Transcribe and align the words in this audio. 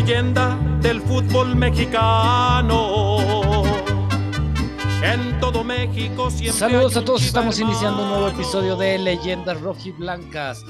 leyenda 0.00 0.58
del 0.82 1.00
fútbol 1.00 1.56
mexicano. 1.56 3.62
En 5.02 5.40
todo 5.40 5.64
México 5.64 6.30
siempre 6.30 6.58
Saludos 6.58 6.98
a 6.98 7.04
todos, 7.04 7.24
estamos 7.24 7.58
iniciando 7.58 8.02
un 8.02 8.10
nuevo 8.10 8.28
episodio 8.28 8.76
de 8.76 8.98
Leyendas 8.98 9.58
Rojiblancas. 9.58 10.62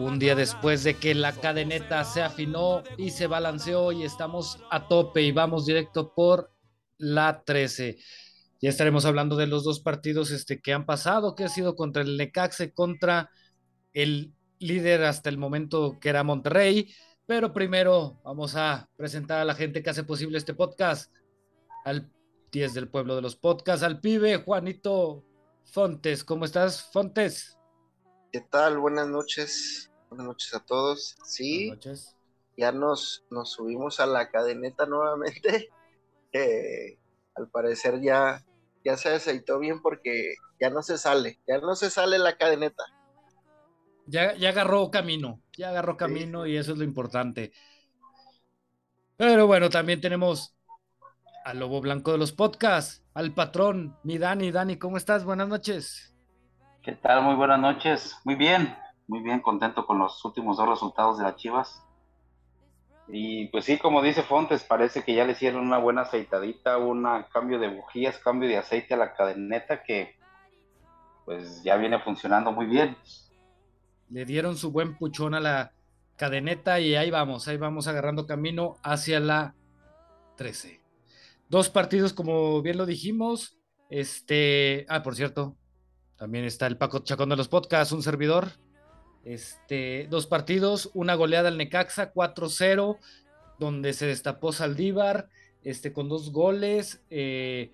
Un 0.00 0.18
día 0.18 0.34
después 0.34 0.82
de 0.82 0.94
que 0.94 1.14
la 1.14 1.30
cadeneta 1.30 2.02
se 2.02 2.22
afinó 2.22 2.82
y 2.98 3.10
se 3.10 3.28
balanceó 3.28 3.92
y 3.92 4.02
estamos 4.02 4.58
a 4.68 4.88
tope 4.88 5.22
y 5.22 5.30
vamos 5.30 5.66
directo 5.66 6.12
por 6.12 6.52
la 6.98 7.44
13. 7.44 7.98
Ya 8.60 8.68
estaremos 8.68 9.04
hablando 9.04 9.36
de 9.36 9.46
los 9.46 9.62
dos 9.62 9.78
partidos 9.78 10.32
este, 10.32 10.60
que 10.60 10.72
han 10.72 10.86
pasado, 10.86 11.36
que 11.36 11.44
ha 11.44 11.48
sido 11.48 11.76
contra 11.76 12.02
el 12.02 12.16
Necaxe, 12.16 12.72
contra 12.72 13.30
el 13.92 14.34
líder 14.60 15.02
hasta 15.04 15.28
el 15.28 15.38
momento 15.38 15.98
que 16.00 16.08
era 16.10 16.22
Monterrey. 16.22 16.94
Pero 17.26 17.52
primero 17.52 18.20
vamos 18.24 18.56
a 18.56 18.88
presentar 18.96 19.40
a 19.40 19.44
la 19.44 19.54
gente 19.54 19.82
que 19.82 19.90
hace 19.90 20.04
posible 20.04 20.38
este 20.38 20.54
podcast. 20.54 21.12
Al 21.84 22.10
10 22.52 22.74
del 22.74 22.88
pueblo 22.88 23.16
de 23.16 23.22
los 23.22 23.36
podcasts, 23.36 23.84
al 23.84 24.00
pibe 24.00 24.36
Juanito 24.38 25.24
Fontes. 25.64 26.24
¿Cómo 26.24 26.44
estás, 26.44 26.82
Fontes? 26.92 27.56
¿Qué 28.32 28.40
tal? 28.40 28.78
Buenas 28.78 29.08
noches. 29.08 29.90
Buenas 30.08 30.26
noches 30.26 30.52
a 30.54 30.60
todos. 30.60 31.14
Buenas 31.16 31.34
Sí, 31.34 31.70
noches. 31.70 32.16
ya 32.56 32.72
nos, 32.72 33.24
nos 33.30 33.52
subimos 33.52 34.00
a 34.00 34.06
la 34.06 34.30
cadeneta 34.30 34.86
nuevamente. 34.86 35.68
Eh, 36.32 36.96
al 37.34 37.48
parecer 37.48 38.00
ya, 38.00 38.46
ya 38.84 38.96
se 38.96 39.08
aceitó 39.08 39.58
bien 39.58 39.82
porque 39.82 40.34
ya 40.60 40.70
no 40.70 40.80
se 40.80 40.96
sale. 40.96 41.40
Ya 41.48 41.58
no 41.58 41.74
se 41.74 41.90
sale 41.90 42.20
la 42.20 42.36
cadeneta. 42.38 42.84
Ya, 44.10 44.34
ya 44.34 44.48
agarró 44.48 44.90
camino, 44.90 45.40
ya 45.56 45.68
agarró 45.68 45.96
camino 45.96 46.44
y 46.44 46.56
eso 46.56 46.72
es 46.72 46.78
lo 46.78 46.84
importante. 46.84 47.52
Pero 49.16 49.46
bueno, 49.46 49.70
también 49.70 50.00
tenemos 50.00 50.56
al 51.44 51.60
lobo 51.60 51.80
blanco 51.80 52.10
de 52.10 52.18
los 52.18 52.32
podcasts, 52.32 53.04
al 53.14 53.32
patrón, 53.32 53.96
mi 54.02 54.18
Dani. 54.18 54.50
Dani, 54.50 54.78
¿cómo 54.78 54.96
estás? 54.96 55.24
Buenas 55.24 55.46
noches. 55.46 56.12
¿Qué 56.82 56.92
tal? 56.92 57.22
Muy 57.22 57.36
buenas 57.36 57.60
noches. 57.60 58.16
Muy 58.24 58.34
bien, 58.34 58.76
muy 59.06 59.20
bien, 59.20 59.38
contento 59.38 59.86
con 59.86 60.00
los 60.00 60.24
últimos 60.24 60.56
dos 60.56 60.68
resultados 60.68 61.18
de 61.18 61.24
las 61.24 61.36
Chivas. 61.36 61.80
Y 63.06 63.46
pues 63.48 63.64
sí, 63.64 63.78
como 63.78 64.02
dice 64.02 64.24
Fontes, 64.24 64.64
parece 64.64 65.04
que 65.04 65.14
ya 65.14 65.24
le 65.24 65.32
hicieron 65.32 65.64
una 65.64 65.78
buena 65.78 66.02
aceitadita, 66.02 66.78
un 66.78 67.06
cambio 67.32 67.60
de 67.60 67.68
bujías, 67.68 68.18
cambio 68.18 68.48
de 68.48 68.56
aceite 68.56 68.94
a 68.94 68.96
la 68.96 69.14
cadeneta 69.14 69.84
que 69.84 70.16
pues 71.24 71.62
ya 71.62 71.76
viene 71.76 72.00
funcionando 72.00 72.50
muy 72.50 72.66
bien. 72.66 72.96
Le 74.10 74.24
dieron 74.24 74.56
su 74.56 74.70
buen 74.70 74.96
puchón 74.96 75.34
a 75.34 75.40
la 75.40 75.72
cadeneta 76.16 76.80
y 76.80 76.96
ahí 76.96 77.10
vamos, 77.10 77.48
ahí 77.48 77.56
vamos 77.56 77.86
agarrando 77.86 78.26
camino 78.26 78.76
hacia 78.82 79.20
la 79.20 79.54
13. 80.36 80.80
Dos 81.48 81.68
partidos, 81.68 82.12
como 82.12 82.60
bien 82.62 82.76
lo 82.76 82.86
dijimos. 82.86 83.58
Este, 83.88 84.86
ah, 84.88 85.02
por 85.02 85.16
cierto, 85.16 85.56
también 86.16 86.44
está 86.44 86.66
el 86.66 86.76
Paco 86.76 87.00
Chacón 87.00 87.30
de 87.30 87.36
los 87.36 87.48
podcasts, 87.48 87.92
un 87.92 88.02
servidor. 88.02 88.48
Este, 89.24 90.06
dos 90.10 90.26
partidos, 90.26 90.90
una 90.94 91.14
goleada 91.14 91.48
al 91.48 91.58
Necaxa, 91.58 92.12
4-0, 92.12 92.98
donde 93.58 93.92
se 93.92 94.06
destapó 94.06 94.52
Saldívar, 94.52 95.28
este, 95.62 95.92
con 95.92 96.08
dos 96.08 96.32
goles. 96.32 97.02
eh, 97.10 97.72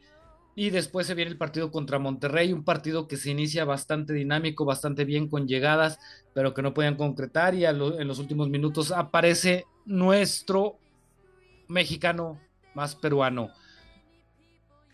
y 0.59 0.71
después 0.71 1.07
se 1.07 1.15
viene 1.15 1.31
el 1.31 1.37
partido 1.37 1.71
contra 1.71 1.99
Monterrey, 1.99 2.51
un 2.51 2.65
partido 2.65 3.07
que 3.07 3.19
se 3.19 3.31
inicia 3.31 3.67
bastante 3.67 4.15
dinámico, 4.15 4.65
bastante 4.65 5.05
bien 5.05 5.29
con 5.29 5.47
llegadas, 5.47 5.99
pero 6.33 6.55
que 6.55 6.63
no 6.63 6.73
podían 6.73 6.97
concretar. 6.97 7.55
Y 7.55 7.67
en 7.67 8.09
los 8.09 8.19
últimos 8.19 8.49
minutos 8.49 8.91
aparece 8.91 9.67
nuestro 9.85 10.79
mexicano 11.69 12.41
más 12.75 12.97
peruano, 12.97 13.51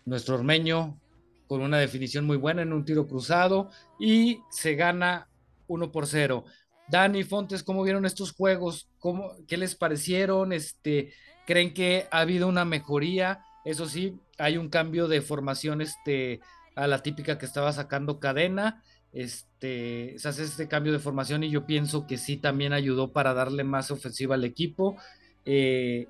nuestro 0.03 0.35
ormeño, 0.35 0.99
con 1.47 1.61
una 1.61 1.77
definición 1.77 2.25
muy 2.25 2.35
buena 2.35 2.61
en 2.61 2.73
un 2.73 2.83
tiro 2.83 3.07
cruzado 3.07 3.69
y 3.97 4.41
se 4.49 4.75
gana 4.75 5.29
1 5.67 5.93
por 5.93 6.07
0. 6.07 6.43
Dani 6.89 7.23
Fontes, 7.23 7.63
¿cómo 7.63 7.83
vieron 7.83 8.05
estos 8.05 8.33
juegos? 8.33 8.89
¿Cómo, 8.99 9.31
¿Qué 9.47 9.55
les 9.55 9.75
parecieron? 9.75 10.51
Este, 10.51 11.13
¿Creen 11.47 11.73
que 11.73 12.07
ha 12.11 12.19
habido 12.19 12.49
una 12.49 12.65
mejoría? 12.65 13.45
Eso 13.63 13.87
sí, 13.87 14.19
hay 14.37 14.57
un 14.57 14.69
cambio 14.69 15.07
de 15.07 15.21
formación 15.21 15.81
este, 15.81 16.41
a 16.75 16.87
la 16.87 17.03
típica 17.03 17.37
que 17.37 17.45
estaba 17.45 17.71
sacando 17.71 18.19
cadena. 18.19 18.83
Este, 19.11 20.15
se 20.17 20.27
hace 20.27 20.43
este 20.43 20.67
cambio 20.67 20.91
de 20.91 20.99
formación 20.99 21.43
y 21.43 21.51
yo 21.51 21.65
pienso 21.65 22.07
que 22.07 22.17
sí 22.17 22.37
también 22.37 22.73
ayudó 22.73 23.11
para 23.11 23.33
darle 23.33 23.63
más 23.63 23.91
ofensiva 23.91 24.35
al 24.35 24.43
equipo. 24.43 24.97
Eh, 25.45 26.07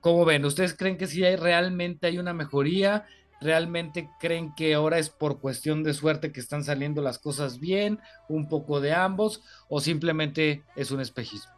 ¿Cómo 0.00 0.24
ven? 0.24 0.44
¿Ustedes 0.44 0.74
creen 0.74 0.96
que 0.96 1.06
sí 1.06 1.24
hay, 1.24 1.36
realmente 1.36 2.06
hay 2.06 2.18
una 2.18 2.32
mejoría? 2.32 3.06
¿Realmente 3.40 4.08
creen 4.20 4.54
que 4.54 4.74
ahora 4.74 4.98
es 4.98 5.10
por 5.10 5.40
cuestión 5.40 5.82
de 5.82 5.94
suerte 5.94 6.32
que 6.32 6.40
están 6.40 6.64
saliendo 6.64 7.02
las 7.02 7.18
cosas 7.18 7.60
bien? 7.60 8.00
¿Un 8.28 8.48
poco 8.48 8.80
de 8.80 8.94
ambos? 8.94 9.42
¿O 9.68 9.80
simplemente 9.80 10.64
es 10.76 10.90
un 10.90 11.00
espejismo? 11.00 11.52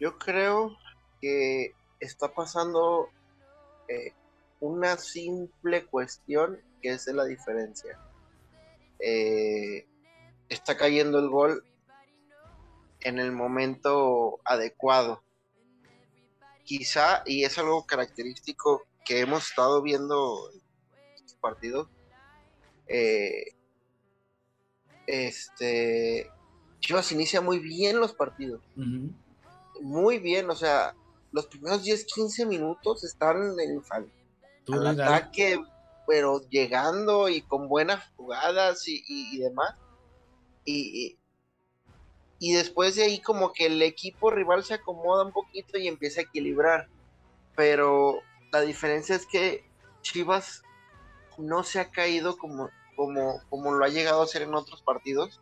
Yo 0.00 0.18
creo 0.18 0.76
que 1.20 1.74
está 2.00 2.32
pasando 2.32 3.10
eh, 3.90 4.12
una 4.60 4.96
simple 4.96 5.86
cuestión 5.86 6.60
que 6.80 6.90
es 6.90 7.04
de 7.04 7.14
la 7.14 7.24
diferencia. 7.24 7.98
Eh, 8.98 9.86
está 10.48 10.76
cayendo 10.76 11.18
el 11.18 11.28
gol 11.28 11.64
en 13.00 13.18
el 13.18 13.32
momento 13.32 14.40
adecuado. 14.44 15.22
Quizá, 16.64 17.22
y 17.26 17.44
es 17.44 17.58
algo 17.58 17.86
característico 17.86 18.84
que 19.04 19.20
hemos 19.20 19.48
estado 19.48 19.82
viendo 19.82 20.50
en 20.52 20.60
estos 21.16 21.34
partidos, 21.36 21.88
eh, 22.86 23.54
este, 25.06 26.30
Chivas 26.78 27.10
inicia 27.12 27.40
muy 27.40 27.58
bien 27.58 27.98
los 27.98 28.14
partidos 28.14 28.62
muy 29.80 30.18
bien, 30.18 30.48
o 30.50 30.54
sea, 30.54 30.94
los 31.32 31.46
primeros 31.46 31.82
10, 31.84 32.04
15 32.04 32.46
minutos 32.46 33.04
están 33.04 33.36
en, 33.58 33.82
dale. 34.96 35.00
ataque, 35.16 35.58
pero 36.06 36.40
llegando 36.48 37.28
y 37.28 37.42
con 37.42 37.68
buenas 37.68 38.04
jugadas 38.16 38.86
y, 38.88 38.96
y- 39.06 39.36
y 39.36 39.38
demás. 39.38 39.74
Y, 40.64 41.06
y- 41.06 41.18
y 42.42 42.52
después 42.54 42.96
de 42.96 43.04
ahí 43.04 43.20
como 43.20 43.52
que 43.52 43.66
el 43.66 43.82
equipo 43.82 44.30
rival 44.30 44.64
se 44.64 44.74
acomoda 44.74 45.24
un 45.24 45.32
poquito 45.32 45.76
y 45.78 45.88
empieza 45.88 46.20
a 46.20 46.24
equilibrar. 46.24 46.88
Pero 47.54 48.20
la 48.50 48.62
diferencia 48.62 49.14
es 49.14 49.26
que 49.26 49.64
Chivas 50.00 50.62
no 51.36 51.62
se 51.64 51.80
ha 51.80 51.90
caído 51.90 52.38
como, 52.38 52.70
como, 52.96 53.42
como 53.50 53.72
lo 53.72 53.84
ha 53.84 53.88
llegado 53.88 54.22
a 54.22 54.24
hacer 54.24 54.42
en 54.42 54.54
otros 54.54 54.82
partidos. 54.82 55.40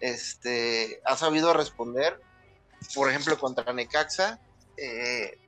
Este, 0.00 1.00
ha 1.04 1.16
sabido 1.16 1.52
responder. 1.52 2.20
Por 2.94 3.08
ejemplo, 3.10 3.38
contra 3.38 3.72
Necaxa, 3.72 4.40
eh, 4.76 5.38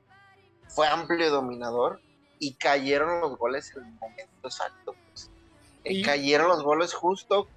fue 0.67 0.87
amplio 0.87 1.29
dominador 1.31 2.01
y 2.39 2.53
cayeron 2.55 3.21
los 3.21 3.37
goles 3.37 3.75
en 3.75 3.85
el 3.85 3.93
momento 3.93 4.47
exacto. 4.47 4.95
pues. 5.09 5.31
Eh, 5.83 6.01
Cayeron 6.03 6.49
los 6.49 6.63
goles 6.63 6.93
justo. 6.93 7.47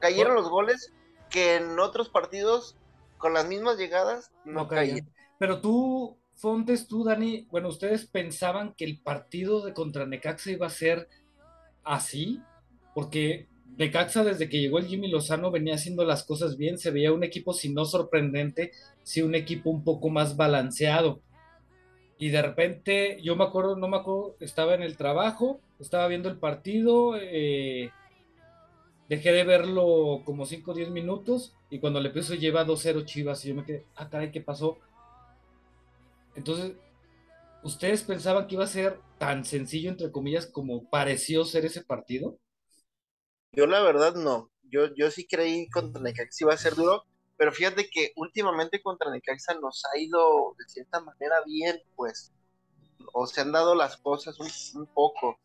Cayeron 0.00 0.34
los 0.34 0.48
goles 0.48 0.92
que 1.30 1.56
en 1.56 1.78
otros 1.78 2.08
partidos 2.08 2.76
con 3.16 3.32
las 3.32 3.46
mismas 3.46 3.76
llegadas 3.76 4.30
no, 4.44 4.52
No 4.62 4.68
caían. 4.68 4.98
caían. 5.00 5.14
Pero 5.38 5.60
tú, 5.60 6.18
Fontes, 6.34 6.88
tú, 6.88 7.04
Dani, 7.04 7.46
bueno, 7.50 7.68
¿ustedes 7.68 8.06
pensaban 8.06 8.74
que 8.74 8.84
el 8.84 9.00
partido 9.00 9.64
de 9.64 9.72
contra 9.72 10.06
Necaxa 10.06 10.50
iba 10.50 10.66
a 10.66 10.70
ser 10.70 11.08
así? 11.84 12.42
Porque 12.94 13.48
Necaxa, 13.78 14.24
desde 14.24 14.48
que 14.48 14.60
llegó 14.60 14.78
el 14.78 14.86
Jimmy 14.86 15.08
Lozano, 15.08 15.52
venía 15.52 15.76
haciendo 15.76 16.04
las 16.04 16.24
cosas 16.24 16.56
bien. 16.56 16.78
Se 16.78 16.90
veía 16.90 17.12
un 17.12 17.22
equipo, 17.22 17.52
si 17.52 17.72
no 17.72 17.84
sorprendente, 17.84 18.72
sí 19.04 19.22
un 19.22 19.36
equipo 19.36 19.70
un 19.70 19.84
poco 19.84 20.10
más 20.10 20.36
balanceado. 20.36 21.20
Y 22.18 22.30
de 22.30 22.42
repente, 22.42 23.18
yo 23.22 23.36
me 23.36 23.44
acuerdo, 23.44 23.76
no 23.76 23.86
me 23.86 23.98
acuerdo, 23.98 24.34
estaba 24.40 24.74
en 24.74 24.82
el 24.82 24.96
trabajo, 24.96 25.60
estaba 25.78 26.08
viendo 26.08 26.28
el 26.28 26.38
partido, 26.38 27.16
eh, 27.16 27.92
dejé 29.08 29.30
de 29.30 29.44
verlo 29.44 30.22
como 30.24 30.44
5 30.44 30.72
o 30.72 30.74
10 30.74 30.90
minutos 30.90 31.54
y 31.70 31.78
cuando 31.78 32.00
le 32.00 32.10
puso 32.10 32.34
lleva 32.34 32.66
2-0 32.66 33.04
Chivas 33.04 33.44
y 33.44 33.50
yo 33.50 33.54
me 33.54 33.64
quedé, 33.64 33.84
ah, 33.94 34.08
caray, 34.10 34.32
¿qué 34.32 34.40
pasó? 34.40 34.78
Entonces, 36.34 36.72
¿ustedes 37.62 38.02
pensaban 38.02 38.48
que 38.48 38.56
iba 38.56 38.64
a 38.64 38.68
ser 38.68 38.98
tan 39.18 39.44
sencillo, 39.44 39.88
entre 39.88 40.10
comillas, 40.10 40.46
como 40.46 40.90
pareció 40.90 41.44
ser 41.44 41.64
ese 41.64 41.84
partido? 41.84 42.36
Yo 43.52 43.66
la 43.66 43.82
verdad 43.82 44.14
no. 44.14 44.50
Yo, 44.70 44.94
yo 44.94 45.10
sí 45.10 45.26
creí 45.26 45.68
contra 45.70 46.02
Necaxa 46.02 46.44
iba 46.44 46.54
a 46.54 46.58
ser 46.58 46.74
duro, 46.74 47.04
pero 47.36 47.52
fíjate 47.52 47.88
que 47.88 48.12
últimamente 48.16 48.82
contra 48.82 49.10
Necaxa 49.10 49.54
nos 49.54 49.82
ha 49.86 49.98
ido 49.98 50.54
de 50.58 50.64
cierta 50.68 51.00
manera 51.00 51.36
bien, 51.46 51.80
pues. 51.96 52.32
O 53.12 53.26
se 53.26 53.40
han 53.40 53.52
dado 53.52 53.74
las 53.74 53.96
cosas 53.96 54.38
un, 54.40 54.48
un 54.80 54.86
poco. 54.92 55.38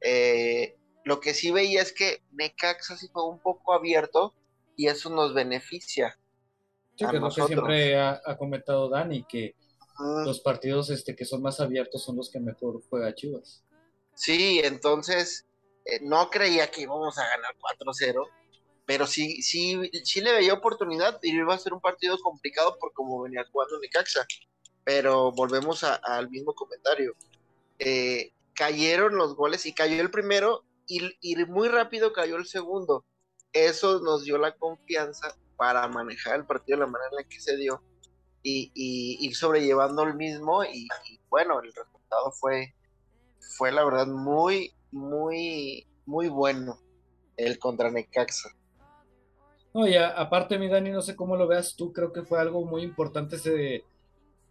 Eh, 0.00 0.76
lo 1.04 1.20
que 1.20 1.34
sí 1.34 1.50
veía 1.50 1.82
es 1.82 1.92
que 1.92 2.22
Necaxa 2.32 2.96
sí 2.96 3.08
fue 3.12 3.28
un 3.28 3.40
poco 3.40 3.72
abierto 3.72 4.34
y 4.76 4.86
eso 4.86 5.10
nos 5.10 5.34
beneficia. 5.34 6.16
Sí, 6.96 7.06
que 7.08 7.16
es 7.16 7.22
lo 7.22 7.30
que 7.30 7.42
siempre 7.42 7.98
ha, 7.98 8.36
comentado 8.38 8.88
Dani, 8.88 9.24
que 9.24 9.54
los 10.24 10.40
partidos 10.40 10.90
este, 10.90 11.16
que 11.16 11.24
son 11.24 11.42
más 11.42 11.60
abiertos 11.60 12.04
son 12.04 12.16
los 12.16 12.30
que 12.30 12.40
mejor 12.40 12.82
juega 12.88 13.14
Chivas. 13.14 13.64
Sí, 14.14 14.60
entonces 14.62 15.46
eh, 15.84 16.00
no 16.02 16.30
creía 16.30 16.70
que 16.70 16.82
íbamos 16.82 17.18
a 17.18 17.26
ganar 17.26 17.54
4-0, 17.78 18.28
pero 18.86 19.06
sí, 19.06 19.42
sí, 19.42 19.90
sí 20.04 20.20
le 20.20 20.32
veía 20.32 20.54
oportunidad 20.54 21.18
y 21.22 21.34
iba 21.34 21.54
a 21.54 21.58
ser 21.58 21.72
un 21.72 21.80
partido 21.80 22.18
complicado 22.18 22.78
por 22.78 22.92
cómo 22.92 23.22
venía 23.22 23.44
jugando 23.50 23.78
Necaxa. 23.80 24.26
Pero 24.84 25.30
volvemos 25.32 25.84
al 25.84 26.28
mismo 26.28 26.54
comentario. 26.54 27.14
Eh, 27.78 28.32
cayeron 28.54 29.16
los 29.16 29.36
goles 29.36 29.64
y 29.66 29.72
cayó 29.72 30.00
el 30.00 30.10
primero 30.10 30.64
y, 30.88 31.12
y 31.20 31.36
muy 31.44 31.68
rápido 31.68 32.12
cayó 32.12 32.36
el 32.36 32.46
segundo. 32.46 33.04
Eso 33.52 34.00
nos 34.00 34.24
dio 34.24 34.38
la 34.38 34.56
confianza 34.56 35.36
para 35.56 35.86
manejar 35.86 36.36
el 36.36 36.46
partido 36.46 36.78
de 36.78 36.86
la 36.86 36.90
manera 36.90 37.10
en 37.10 37.16
la 37.16 37.28
que 37.28 37.40
se 37.40 37.56
dio 37.56 37.80
y, 38.42 39.18
ir 39.20 39.36
sobrellevando 39.36 40.02
el 40.02 40.14
mismo 40.14 40.64
y, 40.64 40.88
bueno, 41.28 41.60
el 41.60 41.72
resultado 41.72 42.32
fue, 42.32 42.74
fue 43.56 43.72
la 43.72 43.84
verdad 43.84 44.06
muy, 44.06 44.74
muy, 44.92 45.86
muy 46.06 46.28
bueno 46.28 46.78
el 47.36 47.58
contra 47.58 47.90
Necaxa. 47.90 48.50
No, 49.74 49.88
y 49.88 49.96
aparte, 49.96 50.58
mi 50.58 50.68
Dani, 50.68 50.90
no 50.90 51.00
sé 51.00 51.16
cómo 51.16 51.36
lo 51.36 51.46
veas 51.48 51.74
tú, 51.76 51.92
creo 51.92 52.12
que 52.12 52.22
fue 52.22 52.38
algo 52.38 52.64
muy 52.66 52.82
importante 52.82 53.36
ese, 53.36 53.84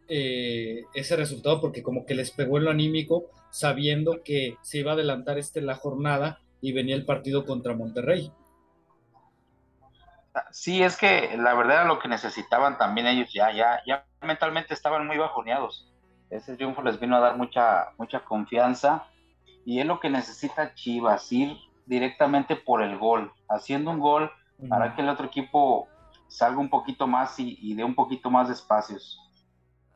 eh, 0.08 0.84
ese 0.96 1.16
resultado, 1.16 1.62
porque 1.62 1.84
como 1.84 2.06
que 2.06 2.16
les 2.16 2.32
pegó 2.32 2.58
en 2.58 2.66
lo 2.66 2.72
anímico, 2.72 3.30
sabiendo 3.52 4.24
que 4.24 4.58
se 4.64 4.80
iba 4.80 4.92
a 4.92 4.94
adelantar 4.96 5.38
este 5.38 5.62
la 5.62 5.76
jornada 5.76 6.42
y 6.60 6.74
venía 6.74 6.96
el 6.96 7.06
partido 7.06 7.46
contra 7.46 7.76
Monterrey. 7.76 8.32
Sí, 10.50 10.82
es 10.82 10.98
que 10.98 11.38
la 11.38 11.54
verdad 11.54 11.82
era 11.82 11.86
lo 11.86 12.00
que 12.00 12.08
necesitaban 12.08 12.78
también 12.78 13.06
ellos 13.06 13.32
ya, 13.34 13.52
ya, 13.52 13.82
ya 13.86 14.06
mentalmente 14.22 14.74
estaban 14.74 15.06
muy 15.06 15.18
bajoneados. 15.18 15.92
Ese 16.30 16.56
triunfo 16.56 16.82
les 16.82 17.00
vino 17.00 17.18
a 17.18 17.20
dar 17.20 17.38
mucha, 17.38 17.92
mucha 17.98 18.22
confianza 18.22 19.08
y 19.66 19.80
es 19.80 19.86
lo 19.86 20.00
que 20.00 20.10
necesita 20.10 20.74
Chivas, 20.74 21.32
ir 21.32 21.58
directamente 21.86 22.56
por 22.56 22.82
el 22.82 22.98
gol, 22.98 23.32
haciendo 23.50 23.92
un 23.92 24.00
gol 24.00 24.32
para 24.70 24.96
que 24.96 25.02
el 25.02 25.10
otro 25.10 25.26
equipo 25.26 25.88
salga 26.28 26.60
un 26.60 26.70
poquito 26.70 27.08
más 27.08 27.40
y, 27.40 27.74
dé 27.74 27.84
un 27.84 27.96
poquito 27.96 28.30
más 28.30 28.48
de 28.48 28.54
espacios. 28.54 29.20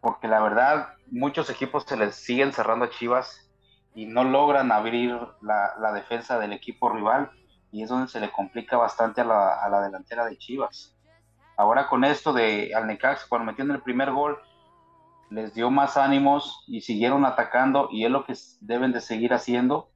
Porque 0.02 0.28
la 0.28 0.42
verdad, 0.42 0.90
muchos 1.12 1.50
equipos 1.50 1.84
se 1.84 1.98
les 1.98 2.16
siguen 2.16 2.52
cerrando 2.52 2.86
a 2.86 2.90
Chivas 2.90 3.50
y 3.94 4.06
no 4.06 4.24
logran 4.24 4.72
abrir 4.72 5.18
la, 5.42 5.74
la 5.80 5.94
defensa 5.94 6.38
del 6.40 6.54
equipo 6.54 6.90
rival 6.90 7.32
y 7.76 7.84
es 7.84 7.90
donde 7.90 8.08
se 8.08 8.22
le 8.22 8.32
complica 8.32 8.78
bastante 8.78 9.20
a 9.20 9.26
la, 9.26 9.82
delantera 9.82 10.24
de 10.24 10.38
Chivas. 10.38 10.96
Ahora 11.58 11.90
con 11.90 12.06
esto 12.06 12.32
de 12.32 12.72
Alnecax, 12.74 13.26
cuando 13.26 13.52
metieron 13.52 13.76
el 13.76 13.82
primer 13.82 14.12
gol, 14.12 14.38
les 15.30 15.54
dio 15.54 15.70
más 15.72 15.98
ánimos 15.98 16.64
y 16.68 16.82
siguieron 16.82 17.26
atacando 17.26 17.90
y 17.92 18.06
es 18.06 18.12
lo 18.12 18.26
que 18.26 18.34
deben 18.62 18.92
de 18.92 19.02
seguir 19.02 19.34
haciendo. 19.34 19.90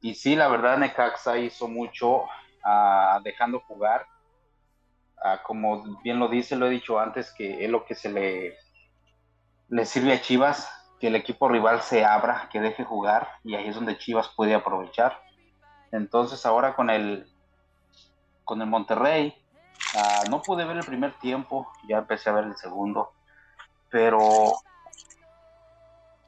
Y 0.00 0.14
sí, 0.14 0.36
la 0.36 0.48
verdad 0.48 0.78
Necaxa 0.78 1.38
hizo 1.38 1.68
mucho 1.68 2.22
uh, 2.22 3.22
dejando 3.24 3.60
jugar. 3.60 4.06
Uh, 5.16 5.42
como 5.44 6.00
bien 6.02 6.18
lo 6.18 6.28
dice, 6.28 6.56
lo 6.56 6.66
he 6.66 6.70
dicho 6.70 6.98
antes, 6.98 7.32
que 7.32 7.64
es 7.64 7.70
lo 7.70 7.84
que 7.84 7.94
se 7.94 8.10
le, 8.10 8.56
le 9.68 9.84
sirve 9.84 10.12
a 10.12 10.20
Chivas, 10.20 10.70
que 11.00 11.08
el 11.08 11.16
equipo 11.16 11.48
rival 11.48 11.80
se 11.82 12.04
abra, 12.04 12.48
que 12.50 12.60
deje 12.60 12.84
jugar 12.84 13.28
y 13.44 13.54
ahí 13.54 13.68
es 13.68 13.74
donde 13.74 13.98
Chivas 13.98 14.30
puede 14.36 14.54
aprovechar. 14.54 15.20
Entonces 15.92 16.44
ahora 16.44 16.74
con 16.74 16.90
el, 16.90 17.26
con 18.44 18.60
el 18.60 18.68
Monterrey, 18.68 19.34
ah, 19.96 20.24
no 20.30 20.42
pude 20.42 20.64
ver 20.64 20.76
el 20.76 20.84
primer 20.84 21.18
tiempo, 21.18 21.70
ya 21.88 21.98
empecé 21.98 22.30
a 22.30 22.34
ver 22.34 22.44
el 22.44 22.56
segundo, 22.56 23.12
pero 23.90 24.18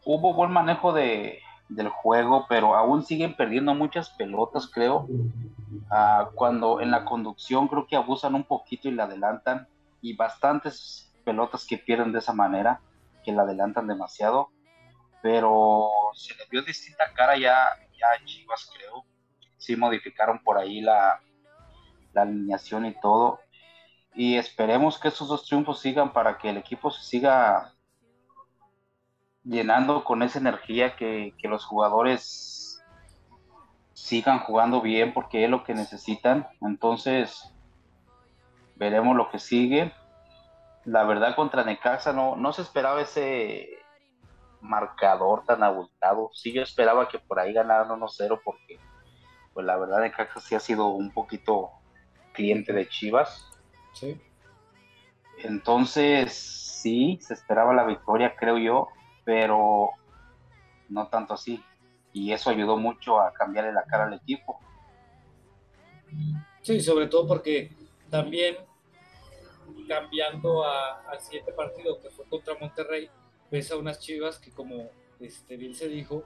hubo 0.04 0.34
buen 0.34 0.50
manejo 0.50 0.92
de, 0.92 1.40
del 1.68 1.88
juego, 1.88 2.46
pero 2.48 2.74
aún 2.74 3.04
siguen 3.04 3.36
perdiendo 3.36 3.74
muchas 3.74 4.10
pelotas, 4.10 4.68
creo. 4.72 5.06
Ah, 5.90 6.30
cuando 6.34 6.80
en 6.80 6.90
la 6.90 7.04
conducción 7.04 7.68
creo 7.68 7.86
que 7.86 7.96
abusan 7.96 8.34
un 8.34 8.44
poquito 8.44 8.88
y 8.88 8.92
la 8.92 9.04
adelantan, 9.04 9.68
y 10.02 10.16
bastantes 10.16 11.12
pelotas 11.24 11.66
que 11.66 11.78
pierden 11.78 12.12
de 12.12 12.20
esa 12.20 12.32
manera, 12.32 12.80
que 13.24 13.32
la 13.32 13.42
adelantan 13.42 13.86
demasiado, 13.86 14.50
pero 15.22 15.90
se 16.14 16.34
le 16.34 16.44
vio 16.50 16.62
distinta 16.62 17.12
cara 17.14 17.36
ya, 17.36 17.56
ya 17.98 18.06
a 18.16 18.24
Chivas, 18.24 18.70
creo 18.74 19.04
sí 19.60 19.76
modificaron 19.76 20.42
por 20.42 20.58
ahí 20.58 20.80
la, 20.80 21.20
alineación 22.14 22.86
y 22.86 22.94
todo. 23.00 23.38
Y 24.14 24.36
esperemos 24.36 24.98
que 24.98 25.08
esos 25.08 25.28
dos 25.28 25.46
triunfos 25.46 25.80
sigan 25.80 26.12
para 26.12 26.38
que 26.38 26.50
el 26.50 26.56
equipo 26.56 26.90
se 26.90 27.02
siga 27.02 27.74
llenando 29.44 30.04
con 30.04 30.22
esa 30.22 30.38
energía 30.38 30.96
que, 30.96 31.34
los 31.44 31.64
jugadores 31.64 32.82
sigan 33.92 34.40
jugando 34.40 34.80
bien 34.80 35.12
porque 35.12 35.44
es 35.44 35.50
lo 35.50 35.64
que 35.64 35.74
necesitan. 35.74 36.48
Entonces, 36.60 37.54
veremos 38.76 39.16
lo 39.16 39.30
que 39.30 39.38
sigue. 39.38 39.92
La 40.84 41.04
verdad, 41.04 41.36
contra 41.36 41.64
Necaxa 41.64 42.12
no, 42.12 42.36
no 42.36 42.52
se 42.52 42.62
esperaba 42.62 43.00
ese 43.00 43.68
marcador 44.60 45.44
tan 45.44 45.62
abultado. 45.62 46.30
Sí, 46.32 46.52
yo 46.52 46.62
esperaba 46.62 47.08
que 47.08 47.18
por 47.18 47.38
ahí 47.38 47.52
ganaran 47.52 47.88
1-0 47.88 48.40
porque 48.44 48.78
pues 49.52 49.66
la 49.66 49.76
verdad 49.76 50.00
Necaxa 50.00 50.40
sí 50.40 50.54
ha 50.54 50.60
sido 50.60 50.88
un 50.88 51.12
poquito 51.12 51.70
cliente 52.32 52.72
de 52.72 52.88
Chivas. 52.88 53.49
Sí. 53.92 54.20
Entonces, 55.38 56.32
sí, 56.32 57.18
se 57.20 57.34
esperaba 57.34 57.74
la 57.74 57.84
victoria, 57.84 58.34
creo 58.36 58.58
yo, 58.58 58.88
pero 59.24 59.90
no 60.88 61.08
tanto 61.08 61.34
así. 61.34 61.62
Y 62.12 62.32
eso 62.32 62.50
ayudó 62.50 62.76
mucho 62.76 63.20
a 63.20 63.32
cambiarle 63.32 63.72
la 63.72 63.84
cara 63.84 64.04
al 64.04 64.14
equipo. 64.14 64.58
Sí, 66.62 66.80
sobre 66.80 67.06
todo 67.06 67.26
porque 67.26 67.70
también 68.10 68.56
cambiando 69.88 70.64
al 70.64 71.20
siguiente 71.20 71.52
partido 71.52 72.00
que 72.00 72.10
fue 72.10 72.24
contra 72.26 72.54
Monterrey, 72.60 73.08
ves 73.50 73.70
a 73.70 73.76
unas 73.76 74.00
Chivas 74.00 74.38
que 74.38 74.50
como 74.50 74.90
este, 75.20 75.56
bien 75.56 75.74
se 75.74 75.88
dijo, 75.88 76.24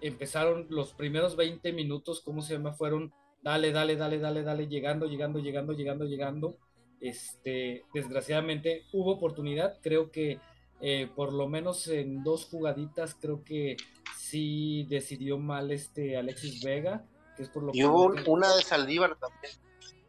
empezaron 0.00 0.66
los 0.70 0.92
primeros 0.92 1.36
20 1.36 1.72
minutos, 1.72 2.20
¿cómo 2.20 2.42
se 2.42 2.54
llama? 2.54 2.72
Fueron 2.72 3.12
dale, 3.42 3.72
dale, 3.72 3.96
dale, 3.96 4.18
dale, 4.18 4.42
dale, 4.42 4.66
llegando, 4.68 5.06
llegando, 5.06 5.38
llegando, 5.38 5.72
llegando, 5.72 6.04
llegando. 6.04 6.56
Este, 7.00 7.84
desgraciadamente 7.94 8.84
hubo 8.92 9.12
oportunidad, 9.12 9.78
creo 9.80 10.10
que 10.10 10.38
eh, 10.80 11.08
por 11.14 11.32
lo 11.32 11.48
menos 11.48 11.88
en 11.88 12.22
dos 12.22 12.46
jugaditas, 12.46 13.16
creo 13.18 13.44
que 13.44 13.76
sí 14.18 14.86
decidió 14.88 15.38
mal 15.38 15.70
este 15.70 16.16
Alexis 16.16 16.62
Vega, 16.62 17.04
que 17.36 17.42
es 17.42 17.48
por 17.48 17.62
lo 17.62 17.72
y 17.74 17.84
hubo 17.84 18.12
una 18.26 18.54
de 18.54 18.62
Saldívar 18.62 19.16
también. 19.16 19.52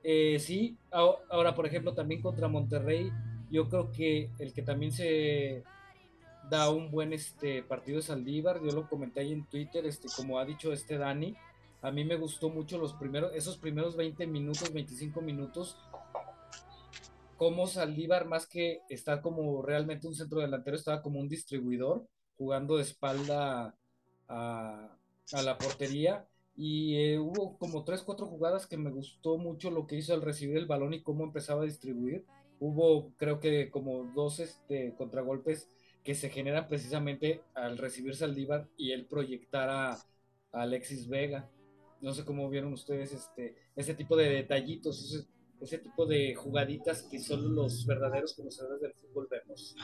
Eh, 0.04 0.38
sí, 0.40 0.78
ahora 0.92 1.54
por 1.56 1.66
ejemplo 1.66 1.94
también 1.94 2.22
contra 2.22 2.48
Monterrey, 2.48 3.12
yo 3.50 3.70
creo 3.70 3.92
que 3.92 4.30
el 4.40 4.54
que 4.54 4.62
también 4.62 4.92
se 4.92 5.64
da 6.50 6.70
un 6.70 6.90
buen 6.90 7.14
este, 7.14 7.64
partido 7.64 7.98
de 7.98 8.04
Saldívar, 8.04 8.62
yo 8.62 8.72
lo 8.72 8.90
comenté 8.90 9.22
ahí 9.22 9.32
en 9.32 9.46
Twitter, 9.46 9.86
este, 9.86 10.08
como 10.16 10.40
ha 10.40 10.46
dicho 10.46 10.74
este 10.74 10.98
Dani, 10.98 11.36
a 11.82 11.92
mí 11.92 12.06
me 12.06 12.16
gustó 12.16 12.50
mucho 12.50 12.78
los 12.78 12.94
primeros, 12.94 13.32
esos 13.34 13.58
primeros 13.58 13.96
20 13.96 14.28
minutos, 14.28 14.72
25 14.72 15.22
minutos, 15.22 15.78
como 17.42 17.66
Saldívar, 17.66 18.28
más 18.28 18.46
que 18.46 18.84
estar 18.88 19.20
como 19.24 19.64
realmente 19.64 20.06
un 20.06 20.14
centro 20.14 20.42
delantero, 20.42 20.78
estaba 20.78 21.02
como 21.02 21.20
un 21.20 21.28
distribuidor, 21.28 22.06
jugando 22.38 22.78
de 22.78 22.84
espalda 22.84 23.76
a, 24.28 24.96
la 25.44 25.58
portería. 25.58 26.28
Y 26.56 26.98
eh, 26.98 27.18
hubo 27.18 27.58
como 27.58 27.84
tres, 27.84 28.04
cuatro 28.04 28.28
jugadas 28.28 28.68
que 28.68 28.78
me 28.78 28.92
gustó 28.92 29.40
mucho 29.40 29.72
lo 29.72 29.88
que 29.88 29.96
hizo 29.96 30.14
al 30.14 30.22
recibir 30.22 30.56
el 30.56 30.68
balón 30.68 30.94
y 30.94 31.02
cómo 31.02 31.24
empezaba 31.24 31.64
a 31.64 31.66
distribuir. 31.66 32.28
Hubo, 32.60 33.12
creo 33.18 33.40
que 33.40 33.72
como 33.72 34.04
dos 34.14 34.40
este, 34.40 34.94
contragolpes 34.94 35.68
que 36.04 36.14
se 36.14 36.30
generan 36.30 36.68
precisamente 36.68 37.42
al 37.56 37.80
recibir 37.80 38.16
Saldívar 38.16 38.68
y 38.78 38.92
él 38.92 39.08
proyectar 39.08 39.68
a, 39.68 39.98
Alexis 40.52 41.08
Vega. 41.08 41.50
No 42.02 42.14
sé 42.14 42.24
cómo 42.24 42.48
vieron 42.52 42.72
ustedes 42.74 43.14
este, 43.14 43.56
ese 43.76 43.96
tipo 43.96 44.16
de 44.16 44.30
detallitos, 44.30 45.28
tipo 45.66 46.06
de 46.06 46.36
jugaditas 46.36 47.04
que 47.04 47.20
solo 47.20 47.50
los 47.50 47.86
verdaderos 47.86 48.34
conocedores 48.36 48.82
del 48.82 48.94
fútbol 48.94 49.28
vemos. 49.30 49.76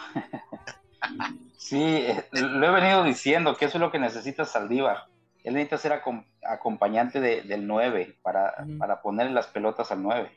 Sí, 1.58 1.82
eh, 1.82 2.24
lo 2.32 2.68
he 2.68 2.72
venido 2.72 3.04
diciendo, 3.04 3.56
que 3.56 3.66
eso 3.66 3.78
es 3.78 3.82
lo 3.82 3.92
que 3.92 4.00
necesita 4.00 4.46
Saldívar. 4.46 5.06
Él 5.44 5.54
necesita 5.54 5.78
ser 5.78 6.02
acompañante 6.44 7.20
del 7.20 7.68
9 7.68 8.18
para, 8.22 8.66
para 8.80 9.02
ponerle 9.02 9.34
las 9.34 9.48
pelotas 9.48 9.92
al 9.92 10.02
9 10.02 10.32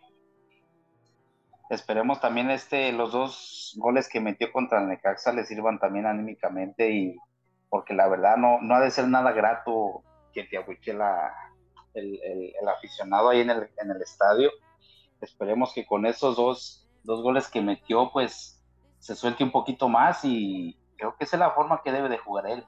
esperemos 1.71 2.21
también 2.21 2.51
este, 2.51 2.93
los 2.93 3.13
dos 3.13 3.75
goles 3.79 4.09
que 4.09 4.21
metió 4.21 4.53
contra 4.53 4.81
el 4.81 4.89
Necaxa 4.89 5.33
le 5.33 5.45
sirvan 5.45 5.79
también 5.79 6.05
anímicamente 6.05 6.91
y 6.91 7.17
porque 7.69 7.95
la 7.95 8.09
verdad 8.09 8.37
no, 8.37 8.61
no 8.61 8.75
ha 8.75 8.81
de 8.81 8.91
ser 8.91 9.07
nada 9.07 9.31
grato 9.31 10.03
que 10.35 10.45
te 10.45 10.59
abuche 10.59 10.93
la, 10.93 11.33
el, 11.95 12.19
el, 12.61 12.69
aficionado 12.69 13.29
ahí 13.29 13.41
en 13.41 13.51
el, 13.51 13.71
en 13.79 13.91
el 13.93 14.03
estadio. 14.03 14.51
Esperemos 15.21 15.73
que 15.75 15.87
con 15.87 16.07
esos 16.07 16.37
dos 16.37 16.81
dos 17.05 17.23
goles 17.23 17.49
que 17.49 17.61
metió, 17.61 18.11
pues 18.13 18.63
se 18.99 19.17
suelte 19.17 19.45
un 19.45 19.53
poquito 19.53 19.89
más 19.89 20.21
y 20.25 20.77
creo 20.97 21.17
que 21.17 21.25
esa 21.25 21.37
es 21.37 21.41
la 21.41 21.53
forma 21.53 21.83
que 21.83 21.93
debe 21.93 22.09
de 22.09 22.19
jugar 22.19 22.47
él. 22.47 22.67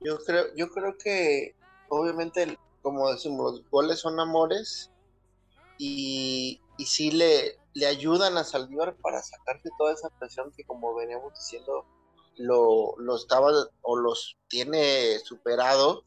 Yo 0.00 0.18
creo, 0.18 0.46
yo 0.56 0.68
creo 0.70 0.96
que 0.96 1.56
obviamente, 1.88 2.58
como 2.82 3.10
decimos, 3.10 3.52
los 3.52 3.70
goles 3.70 4.00
son 4.00 4.18
amores 4.18 4.92
y, 5.78 6.60
y 6.76 6.86
sí 6.86 7.10
le, 7.10 7.56
le 7.74 7.86
ayudan 7.86 8.36
a 8.36 8.44
Saldívar 8.44 8.96
para 8.96 9.22
sacarse 9.22 9.70
toda 9.78 9.92
esa 9.92 10.10
presión 10.18 10.52
que 10.56 10.64
como 10.64 10.94
veníamos 10.94 11.32
diciendo 11.34 11.84
lo, 12.36 12.96
lo 12.98 13.16
estaba 13.16 13.50
o 13.82 13.96
los 13.96 14.36
tiene 14.48 15.18
superado 15.20 16.04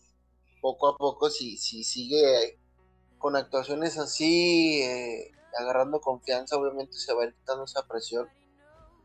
poco 0.61 0.89
a 0.89 0.97
poco 0.97 1.29
si, 1.29 1.57
si 1.57 1.83
sigue 1.83 2.60
con 3.21 3.35
actuaciones 3.35 3.97
así 3.97 4.81
eh, 4.81 5.31
agarrando 5.59 6.01
confianza 6.01 6.57
obviamente 6.57 6.93
se 6.97 7.13
va 7.13 7.23
a 7.23 7.25
ir 7.27 7.33
quitando 7.33 7.63
esa 7.63 7.87
presión 7.87 8.27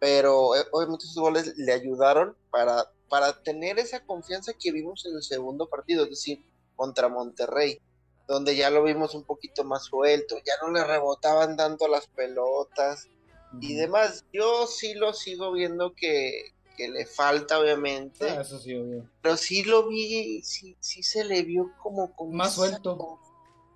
pero 0.01 0.57
eh, 0.57 0.65
obviamente 0.73 1.05
esos 1.05 1.23
goles 1.23 1.55
le 1.57 1.73
ayudaron 1.73 2.37
para, 2.51 2.91
para 3.09 3.43
tener 3.43 3.79
esa 3.79 4.05
confianza 4.05 4.53
que 4.53 4.73
vimos 4.73 5.07
en 5.07 5.15
el 5.15 5.23
segundo 5.23 5.69
partido 5.69 6.05
es 6.05 6.11
decir 6.11 6.45
contra 6.75 7.09
Monterrey 7.09 7.81
donde 8.27 8.57
ya 8.57 8.71
lo 8.71 8.83
vimos 8.83 9.15
un 9.15 9.25
poquito 9.25 9.65
más 9.65 9.85
suelto, 9.85 10.37
ya 10.45 10.55
no 10.63 10.73
le 10.73 10.85
rebotaban 10.85 11.57
tanto 11.57 11.89
las 11.89 12.07
pelotas 12.09 13.09
y 13.61 13.75
demás. 13.75 14.25
Yo 14.33 14.67
sí 14.67 14.95
lo 14.95 15.13
sigo 15.13 15.53
viendo 15.53 15.95
que, 15.95 16.53
le 16.79 17.07
falta, 17.07 17.59
obviamente. 17.59 18.29
Ah, 18.29 18.43
eso 18.43 18.59
sí, 18.59 18.75
obvio. 18.75 19.09
Pero 19.23 19.37
sí 19.37 19.63
lo 19.63 19.89
vi, 19.89 20.43
sí, 20.43 20.77
sí 20.81 21.03
se 21.03 21.25
le 21.25 21.43
vio 21.43 21.73
como 21.83 22.15
con 22.15 22.35
más 22.35 22.55
suelto. 22.55 23.21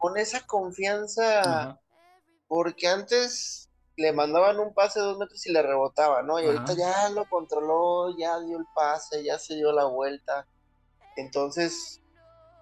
Con, 0.01 0.17
esa 0.17 0.45
confianza, 0.47 1.79
porque 2.49 2.89
antes 2.89 3.71
le 3.97 4.13
mandaban 4.13 4.59
un 4.59 4.73
pase 4.73 4.99
de 4.99 5.07
dos 5.07 5.19
metros 5.19 5.47
y 5.47 5.53
le 5.53 5.63
rebotaba, 5.63 6.23
¿no? 6.23 6.41
Y 6.41 6.47
ahorita 6.47 6.73
ya 6.73 7.11
lo 7.11 7.29
controló, 7.29 8.17
ya 8.17 8.41
dio 8.41 8.59
el 8.59 8.67
pase, 8.75 9.23
ya 9.23 9.39
se 9.39 9.57
dio 9.57 9.73
la 9.73 9.85
vuelta. 9.85 10.47
Entonces, 11.17 12.01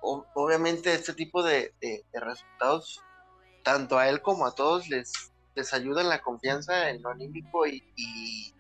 obviamente 0.01 0.93
este 0.93 1.15
tipo 1.15 1.43
de, 1.43 1.75
resultados, 2.13 3.03
tanto 3.63 3.99
a 3.99 4.09
él 4.09 4.21
como 4.23 4.47
a 4.47 4.55
todos, 4.55 4.89
les, 4.89 5.13
les 5.55 5.73
ayuda 5.73 6.01
en 6.01 6.09
la 6.09 6.23
confianza 6.23 6.91
en 6.91 7.03
lo 7.03 7.11
anímico 7.11 7.67
y, 7.67 8.55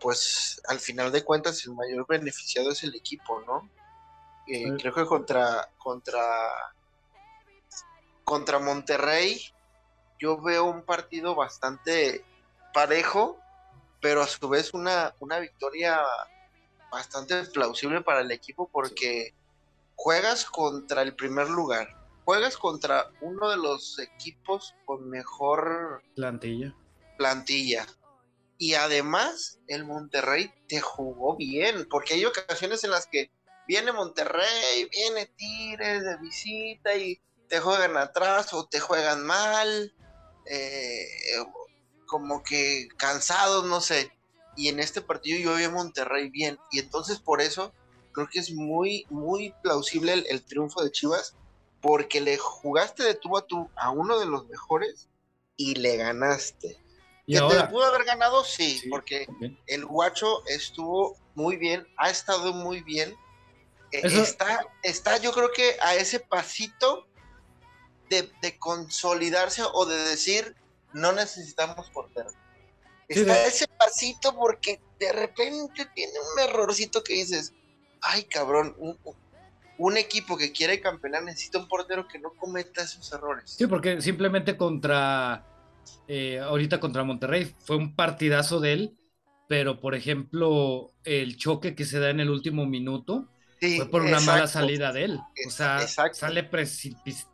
pues 0.00 0.60
al 0.68 0.80
final 0.80 1.10
de 1.10 1.24
cuentas 1.24 1.64
el 1.64 1.74
mayor 1.74 2.06
beneficiado 2.06 2.70
es 2.70 2.82
el 2.84 2.94
equipo, 2.94 3.40
¿no? 3.40 3.70
Eh, 4.46 4.74
creo 4.78 4.92
que 4.92 5.06
contra, 5.06 5.70
contra, 5.78 6.20
contra 8.24 8.58
Monterrey 8.58 9.40
yo 10.18 10.40
veo 10.40 10.64
un 10.64 10.82
partido 10.82 11.34
bastante 11.34 12.24
parejo, 12.72 13.38
pero 14.00 14.22
a 14.22 14.26
su 14.26 14.48
vez 14.48 14.72
una, 14.74 15.14
una 15.20 15.38
victoria 15.38 16.00
bastante 16.90 17.44
plausible 17.46 18.00
para 18.02 18.20
el 18.20 18.30
equipo 18.30 18.68
porque 18.70 19.34
juegas 19.96 20.44
contra 20.44 21.02
el 21.02 21.14
primer 21.14 21.48
lugar, 21.48 21.88
juegas 22.24 22.56
contra 22.56 23.10
uno 23.20 23.50
de 23.50 23.56
los 23.56 23.98
equipos 23.98 24.74
con 24.84 25.08
mejor 25.08 26.02
plantilla. 26.14 26.74
plantilla. 27.18 27.86
Y 28.56 28.74
además 28.74 29.58
el 29.66 29.84
Monterrey 29.84 30.52
te 30.68 30.80
jugó 30.80 31.36
bien, 31.36 31.86
porque 31.90 32.14
hay 32.14 32.24
ocasiones 32.24 32.84
en 32.84 32.92
las 32.92 33.06
que 33.06 33.30
viene 33.66 33.92
Monterrey, 33.92 34.88
viene 34.90 35.26
Tigres 35.26 36.04
de 36.04 36.16
visita 36.18 36.96
y 36.96 37.20
te 37.54 37.60
juegan 37.60 37.96
atrás 37.96 38.52
o 38.52 38.66
te 38.66 38.80
juegan 38.80 39.24
mal, 39.24 39.94
eh, 40.44 41.06
como 42.04 42.42
que 42.42 42.88
cansados, 42.96 43.64
no 43.66 43.80
sé. 43.80 44.10
Y 44.56 44.70
en 44.70 44.80
este 44.80 45.00
partido 45.00 45.38
yo 45.38 45.54
vi 45.54 45.62
a 45.62 45.70
Monterrey 45.70 46.30
bien. 46.30 46.58
Y 46.72 46.80
entonces 46.80 47.20
por 47.20 47.40
eso 47.40 47.72
creo 48.10 48.28
que 48.28 48.40
es 48.40 48.50
muy, 48.50 49.06
muy 49.08 49.54
plausible 49.62 50.14
el, 50.14 50.44
triunfo 50.44 50.82
de 50.82 50.90
Chivas 50.90 51.36
porque 51.80 52.20
le 52.20 52.36
jugaste 52.36 53.04
de 53.04 53.14
tú 53.14 53.36
a 53.36 53.46
tú 53.46 53.70
a 53.76 53.90
uno 53.90 54.18
de 54.18 54.26
los 54.26 54.48
mejores 54.48 55.08
y 55.56 55.76
le 55.76 55.96
ganaste. 55.96 56.76
¿Y 57.24 57.34
te 57.34 57.64
pudo 57.68 57.84
haber 57.84 58.02
ganado? 58.02 58.42
Sí, 58.42 58.82
porque 58.90 59.28
el 59.68 59.86
guacho 59.86 60.44
estuvo 60.48 61.16
muy 61.36 61.56
bien, 61.56 61.86
ha 61.98 62.10
estado 62.10 62.52
muy 62.52 62.82
bien. 62.82 63.14
E, 63.92 64.00
está, 64.04 64.66
está, 64.82 65.18
yo 65.18 65.30
creo 65.30 65.52
que 65.52 65.76
a 65.80 65.94
ese 65.94 66.18
pasito 66.18 67.06
de, 68.22 68.58
consolidarse 68.58 69.62
o 69.72 69.86
de 69.86 69.96
decir, 69.96 70.54
no 70.92 71.12
necesitamos 71.12 71.90
portero. 71.90 72.30
Está 73.08 73.34
a 73.34 73.46
ese 73.46 73.66
pasito 73.68 74.34
porque 74.34 74.80
de 74.98 75.12
repente 75.12 75.86
tiene 75.94 76.12
un 76.12 76.48
errorcito 76.48 77.02
que 77.02 77.14
dices, 77.14 77.52
ay 78.00 78.24
cabrón, 78.24 78.74
un, 79.78 79.96
equipo 79.96 80.36
que 80.36 80.52
quiere 80.52 80.80
campeonar 80.80 81.22
necesita 81.22 81.58
un 81.58 81.68
portero 81.68 82.08
que 82.08 82.18
no 82.18 82.32
cometa 82.34 82.82
esos 82.82 83.12
errores. 83.12 83.50
Sí, 83.50 83.66
porque 83.66 84.00
simplemente 84.00 84.56
contra, 84.56 85.46
eh, 86.08 86.38
ahorita 86.38 86.80
contra 86.80 87.04
Monterrey 87.04 87.54
fue 87.64 87.76
un 87.76 87.94
partidazo 87.94 88.60
de 88.60 88.72
él, 88.72 88.98
pero 89.48 89.80
por 89.80 89.94
ejemplo, 89.94 90.92
el 91.04 91.36
choque 91.36 91.74
que 91.74 91.84
se 91.84 91.98
da 91.98 92.10
en 92.10 92.20
el 92.20 92.30
último 92.30 92.64
minuto 92.64 93.28
fue 93.76 93.90
por 93.90 94.02
una 94.02 94.20
mala 94.20 94.46
salida 94.46 94.92
de 94.92 95.04
él. 95.04 95.20
O 95.46 95.50
sea, 95.50 95.86
sale 95.86 96.44
precipitado. 96.44 97.30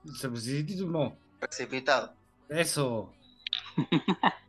Eso. 2.49 3.13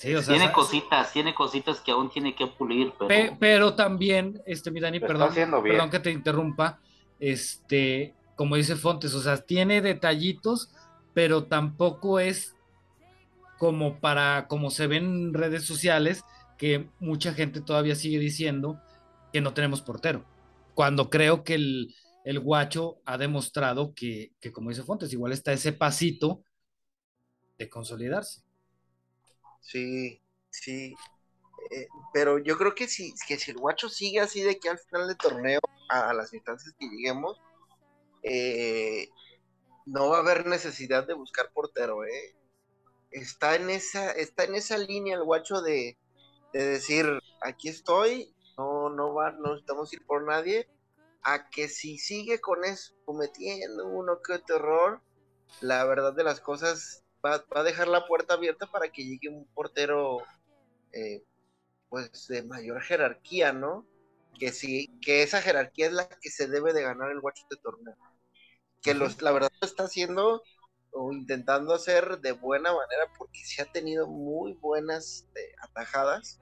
tiene 0.00 0.52
cositas, 0.52 1.12
tiene 1.12 1.34
cositas 1.34 1.80
que 1.80 1.92
aún 1.92 2.10
tiene 2.10 2.34
que 2.34 2.46
pulir. 2.46 2.92
Pero, 3.38 3.74
también, 3.74 4.42
este, 4.46 4.70
mi 4.70 4.80
Dani, 4.80 5.00
perdón, 5.00 5.34
perdón 5.34 5.90
que 5.90 6.00
te 6.00 6.10
interrumpa, 6.10 6.78
este, 7.18 8.14
como 8.34 8.56
dice 8.56 8.76
Fontes, 8.76 9.14
o 9.14 9.20
sea, 9.20 9.38
tiene 9.38 9.80
detallitos, 9.80 10.70
pero 11.14 11.44
tampoco 11.44 12.20
es 12.20 12.54
como 13.58 13.98
para, 14.00 14.48
como 14.48 14.70
se 14.70 14.86
ven 14.86 15.04
en 15.04 15.34
redes 15.34 15.64
sociales, 15.64 16.24
que 16.58 16.88
mucha 17.00 17.32
gente 17.32 17.60
todavía 17.60 17.94
sigue 17.94 18.18
diciendo 18.18 18.80
que 19.32 19.40
no 19.40 19.54
tenemos 19.54 19.80
portero. 19.80 20.24
Cuando 20.76 21.08
creo 21.08 21.42
que 21.42 21.54
el, 21.54 21.94
el 22.26 22.38
guacho 22.38 23.00
ha 23.06 23.16
demostrado 23.16 23.94
que, 23.94 24.32
que, 24.40 24.52
como 24.52 24.68
dice 24.68 24.82
Fontes, 24.82 25.10
igual 25.10 25.32
está 25.32 25.54
ese 25.54 25.72
pasito 25.72 26.44
de 27.56 27.70
consolidarse. 27.70 28.42
Sí, 29.62 30.20
sí. 30.50 30.94
Eh, 31.70 31.88
pero 32.12 32.38
yo 32.38 32.58
creo 32.58 32.74
que 32.74 32.88
si, 32.88 33.14
que 33.26 33.38
si 33.38 33.52
el 33.52 33.56
guacho 33.56 33.88
sigue 33.88 34.20
así 34.20 34.42
de 34.42 34.58
que 34.58 34.68
al 34.68 34.78
final 34.78 35.08
del 35.08 35.16
torneo, 35.16 35.60
a, 35.88 36.12
las 36.12 36.34
instancias 36.34 36.74
que 36.78 36.90
lleguemos, 36.90 37.40
eh, 38.22 39.08
no 39.86 40.10
va 40.10 40.18
a 40.18 40.20
haber 40.20 40.46
necesidad 40.46 41.06
de 41.06 41.14
buscar 41.14 41.50
portero, 41.54 42.04
¿eh? 42.04 42.36
Está 43.12 43.56
en 43.56 43.70
esa, 43.70 44.10
está 44.10 44.44
en 44.44 44.56
esa 44.56 44.76
línea 44.76 45.16
el 45.16 45.24
guacho 45.24 45.62
de, 45.62 45.96
decir, 46.52 47.06
aquí 47.40 47.68
estoy, 47.68 48.34
no, 48.56 48.90
no 48.90 49.14
va, 49.14 49.32
no 49.32 49.50
necesitamos 49.50 49.92
ir 49.92 50.04
por 50.04 50.24
nadie, 50.24 50.68
a 51.22 51.50
que 51.50 51.68
si 51.68 51.98
sigue 51.98 52.40
con 52.40 52.64
eso, 52.64 52.94
cometiendo 53.04 53.86
uno 53.88 54.20
que 54.22 54.34
otro 54.34 54.56
error, 54.56 55.02
la 55.60 55.84
verdad 55.84 56.12
de 56.12 56.24
las 56.24 56.40
cosas 56.40 57.04
va, 57.24 57.44
a 57.50 57.62
dejar 57.62 57.88
la 57.88 58.06
puerta 58.06 58.34
abierta 58.34 58.66
para 58.66 58.88
que 58.90 59.04
llegue 59.04 59.28
un 59.28 59.44
portero 59.46 60.18
eh, 60.92 61.24
pues 61.88 62.28
de 62.28 62.42
mayor 62.42 62.80
jerarquía, 62.82 63.52
¿no? 63.52 63.86
Que 64.38 64.52
sí, 64.52 64.96
que 65.00 65.22
esa 65.22 65.40
jerarquía 65.42 65.86
es 65.86 65.92
la 65.92 66.08
que 66.08 66.30
se 66.30 66.46
debe 66.46 66.72
de 66.72 66.82
ganar 66.82 67.10
el 67.10 67.20
watch 67.20 67.40
de 67.50 67.56
torneo. 67.56 67.96
Que 68.82 68.94
los, 68.94 69.20
la 69.22 69.32
verdad 69.32 69.50
lo 69.60 69.66
está 69.66 69.84
haciendo 69.84 70.42
o 70.92 71.12
intentando 71.12 71.74
hacer 71.74 72.20
de 72.20 72.32
buena 72.32 72.72
manera 72.72 73.10
porque 73.18 73.44
se 73.44 73.62
ha 73.62 73.66
tenido 73.66 74.06
muy 74.06 74.52
buenas 74.54 75.26
eh, 75.34 75.54
atajadas. 75.62 76.40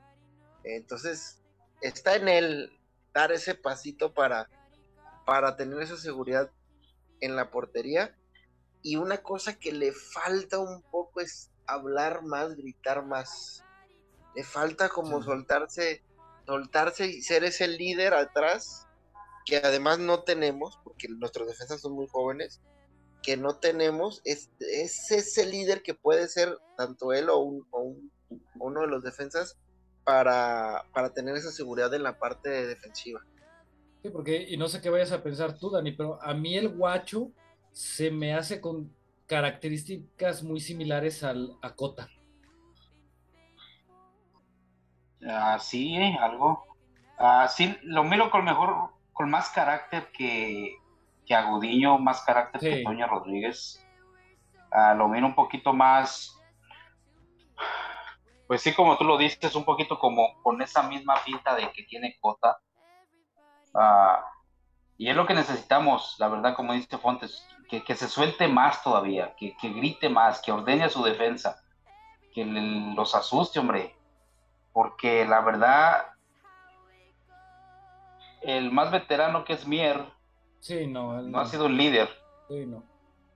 Entonces, 0.64 1.43
está 1.84 2.16
en 2.16 2.28
él 2.28 2.80
dar 3.12 3.30
ese 3.30 3.54
pasito 3.54 4.12
para, 4.14 4.48
para 5.26 5.56
tener 5.56 5.80
esa 5.82 5.96
seguridad 5.96 6.50
en 7.20 7.36
la 7.36 7.50
portería 7.50 8.16
y 8.82 8.96
una 8.96 9.18
cosa 9.18 9.58
que 9.58 9.72
le 9.72 9.92
falta 9.92 10.58
un 10.58 10.82
poco 10.82 11.20
es 11.20 11.50
hablar 11.66 12.22
más, 12.22 12.54
gritar 12.56 13.04
más. 13.04 13.62
Le 14.34 14.44
falta 14.44 14.88
como 14.88 15.22
soltarse, 15.22 16.02
soltarse 16.46 17.06
y 17.06 17.22
ser 17.22 17.44
ese 17.44 17.68
líder 17.68 18.14
atrás, 18.14 18.86
que 19.46 19.58
además 19.58 19.98
no 19.98 20.22
tenemos, 20.22 20.78
porque 20.84 21.08
nuestros 21.08 21.48
defensas 21.48 21.80
son 21.80 21.92
muy 21.92 22.08
jóvenes, 22.08 22.60
que 23.22 23.36
no 23.36 23.56
tenemos, 23.56 24.20
es, 24.24 24.50
ese 24.60 25.46
líder 25.46 25.82
que 25.82 25.94
puede 25.94 26.28
ser 26.28 26.58
tanto 26.76 27.12
él 27.12 27.28
o, 27.30 27.64
uno 28.56 28.80
de 28.80 28.86
los 28.86 29.02
defensas 29.02 29.56
para, 30.04 30.84
para 30.92 31.12
tener 31.12 31.34
esa 31.37 31.50
seguridad 31.50 31.92
en 31.94 32.02
la 32.02 32.18
parte 32.18 32.66
defensiva. 32.66 33.20
Sí, 34.02 34.11
porque, 34.11 34.46
y 34.49 34.56
no 34.56 34.68
sé 34.68 34.80
qué 34.80 34.90
vayas 34.90 35.12
a 35.12 35.23
pensar 35.23 35.58
tú, 35.58 35.70
Dani, 35.70 35.92
pero 35.92 36.23
a 36.23 36.34
mí 36.34 36.56
el 36.56 36.68
guacho 36.68 37.30
se 37.73 38.11
me 38.11 38.34
hace 38.34 38.61
con 38.61 38.94
características 39.26 40.42
muy 40.42 40.61
similares 40.61 41.25
al, 41.25 41.56
a 41.62 41.75
Cota. 41.75 42.08
Ah, 45.26 45.58
sí, 45.58 45.96
eh, 45.96 46.16
algo. 46.20 46.64
Ah, 47.18 47.49
sí, 47.49 47.76
lo 47.82 48.04
miro 48.04 48.30
con 48.30 48.44
mejor, 48.44 48.90
con 49.12 49.30
más 49.30 49.49
carácter 49.50 50.11
que, 50.12 50.76
que 51.25 51.34
Agudiño, 51.34 51.99
más 51.99 52.23
carácter 52.23 52.61
que 52.61 52.82
Toño 52.82 53.06
Rodríguez. 53.06 53.82
Ah, 54.70 54.94
lo 54.94 55.08
miro 55.08 55.26
un 55.26 55.34
poquito 55.34 55.73
más, 55.73 56.38
pues 58.46 58.62
sí, 58.62 58.74
como 58.74 58.96
tú 58.96 59.04
lo 59.04 59.16
dices, 59.16 59.54
un 59.54 59.64
poquito 59.64 59.98
como 59.98 60.40
con 60.42 60.60
esa 60.60 60.82
misma 60.82 61.14
pinta 61.24 61.54
de 61.54 61.70
que 61.72 61.84
tiene 61.84 62.16
Cota. 62.20 62.58
y 64.98 65.08
es 65.08 65.16
lo 65.16 65.26
que 65.26 65.34
necesitamos, 65.34 66.16
la 66.18 66.28
verdad, 66.28 66.54
como 66.54 66.72
dice 66.72 66.98
Fontes, 66.98 67.46
que, 67.68 67.96
se 67.96 68.08
suelte 68.08 68.46
más 68.46 68.82
todavía, 68.82 69.34
que, 69.36 69.54
grite 69.62 70.08
más, 70.08 70.40
que 70.40 70.52
ordene 70.52 70.84
a 70.84 70.90
su 70.90 71.02
defensa, 71.02 71.62
que 72.34 72.44
los 72.44 73.14
asuste, 73.14 73.58
hombre. 73.58 73.94
Porque 74.72 75.24
la 75.24 75.40
verdad, 75.40 76.06
el 78.42 78.70
más 78.70 78.90
veterano 78.90 79.44
que 79.44 79.54
es 79.54 79.66
Mier, 79.66 80.04
sí, 80.60 80.86
no, 80.86 81.22
no, 81.22 81.40
ha 81.40 81.46
sido 81.46 81.66
un 81.66 81.76
líder. 81.76 82.08
Sí, 82.48 82.66
no. 82.66 82.82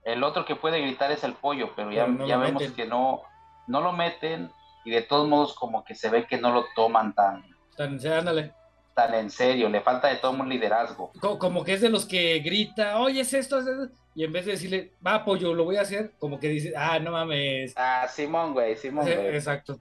El 0.03 0.23
otro 0.23 0.45
que 0.45 0.55
puede 0.55 0.81
gritar 0.81 1.11
es 1.11 1.23
el 1.23 1.33
pollo, 1.33 1.71
pero 1.75 1.91
ya, 1.91 2.07
ya 2.25 2.37
vemos 2.37 2.63
que 2.71 2.85
no, 2.85 3.21
no 3.67 3.81
lo 3.81 3.91
meten 3.91 4.51
y 4.85 4.91
de 4.91 5.01
todos 5.01 5.27
modos 5.27 5.53
como 5.53 5.83
que 5.83 5.95
se 5.95 6.09
ve 6.09 6.27
que 6.27 6.37
no 6.37 6.51
lo 6.51 6.65
toman 6.75 7.13
tan... 7.13 7.43
Tan, 7.75 7.99
ándale 8.05 8.53
tan 8.99 9.13
en 9.13 9.29
serio, 9.29 9.69
le 9.69 9.79
falta 9.79 10.09
de 10.09 10.17
todo 10.17 10.31
un 10.31 10.49
liderazgo. 10.49 11.11
Como, 11.21 11.63
que 11.63 11.73
es 11.73 11.81
de 11.81 11.89
los 11.89 12.05
que 12.05 12.39
grita, 12.39 12.99
oye, 12.99 13.21
es 13.21 13.33
esto, 13.33 13.59
es 13.59 13.67
esto, 13.67 13.95
y 14.13 14.25
en 14.25 14.33
vez 14.33 14.45
de 14.45 14.51
decirle, 14.51 14.93
va, 15.05 15.23
pollo, 15.23 15.53
lo 15.53 15.63
voy 15.63 15.77
a 15.77 15.81
hacer, 15.81 16.11
como 16.19 16.39
que 16.39 16.49
dice, 16.49 16.73
ah, 16.75 16.99
no 16.99 17.11
mames. 17.11 17.73
Ah, 17.77 18.05
Simón, 18.09 18.53
güey, 18.53 18.75
Simón, 18.75 19.05
güey. 19.05 19.27
Exacto. 19.27 19.79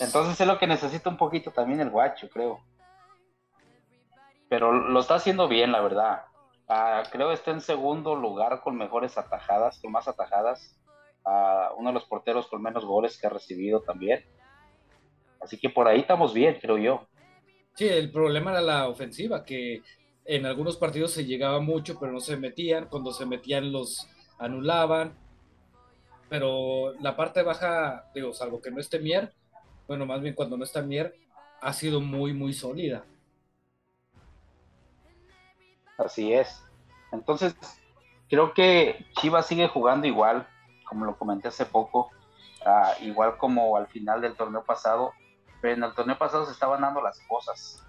Entonces 0.00 0.40
es 0.40 0.46
lo 0.46 0.58
que 0.58 0.66
necesita 0.66 1.10
un 1.10 1.18
poquito 1.18 1.50
también 1.50 1.80
el 1.80 1.90
guacho, 1.90 2.28
creo. 2.30 2.60
Pero 4.48 4.72
lo 4.72 5.00
está 5.00 5.16
haciendo 5.16 5.48
bien, 5.48 5.72
la 5.72 5.82
verdad. 5.82 6.24
Ah, 6.68 7.02
creo 7.10 7.28
que 7.28 7.34
está 7.34 7.50
en 7.50 7.60
segundo 7.60 8.14
lugar 8.14 8.62
con 8.62 8.76
mejores 8.76 9.18
atajadas, 9.18 9.78
con 9.80 9.92
más 9.92 10.08
atajadas. 10.08 10.74
Ah, 11.24 11.70
uno 11.76 11.90
de 11.90 11.94
los 11.94 12.04
porteros 12.04 12.46
con 12.46 12.62
menos 12.62 12.84
goles 12.84 13.18
que 13.18 13.26
ha 13.26 13.30
recibido 13.30 13.80
también. 13.80 14.24
Así 15.40 15.58
que 15.58 15.68
por 15.70 15.88
ahí 15.88 16.00
estamos 16.00 16.32
bien, 16.34 16.58
creo 16.60 16.78
yo. 16.78 17.06
Sí, 17.74 17.88
el 17.88 18.10
problema 18.10 18.52
era 18.52 18.60
la 18.60 18.88
ofensiva, 18.88 19.44
que 19.44 19.82
en 20.24 20.46
algunos 20.46 20.76
partidos 20.76 21.12
se 21.12 21.24
llegaba 21.24 21.60
mucho, 21.60 21.98
pero 21.98 22.12
no 22.12 22.20
se 22.20 22.36
metían. 22.36 22.86
Cuando 22.86 23.12
se 23.12 23.26
metían, 23.26 23.72
los 23.72 24.08
anulaban. 24.38 25.16
Pero 26.28 26.94
la 27.00 27.16
parte 27.16 27.42
baja, 27.42 28.10
digo, 28.14 28.32
salvo 28.32 28.60
que 28.60 28.70
no 28.70 28.80
esté 28.80 28.98
Mier, 28.98 29.32
bueno, 29.86 30.06
más 30.06 30.20
bien 30.20 30.34
cuando 30.34 30.56
no 30.56 30.64
está 30.64 30.82
Mier, 30.82 31.14
ha 31.60 31.72
sido 31.72 32.00
muy, 32.00 32.32
muy 32.32 32.52
sólida. 32.52 33.04
Así 35.98 36.32
es. 36.32 36.62
Entonces, 37.12 37.54
creo 38.28 38.52
que 38.54 39.06
Chivas 39.20 39.46
sigue 39.46 39.68
jugando 39.68 40.06
igual, 40.06 40.48
como 40.94 41.06
lo 41.06 41.18
comenté 41.18 41.48
hace 41.48 41.66
poco, 41.66 42.10
ah, 42.64 42.92
igual 43.00 43.36
como 43.36 43.76
al 43.76 43.88
final 43.88 44.20
del 44.20 44.36
torneo 44.36 44.64
pasado 44.64 45.12
pero 45.64 45.76
en 45.76 45.82
el 45.82 45.94
torneo 45.94 46.18
pasado 46.18 46.44
se 46.44 46.52
estaban 46.52 46.82
dando 46.82 47.00
las 47.00 47.18
cosas. 47.20 47.82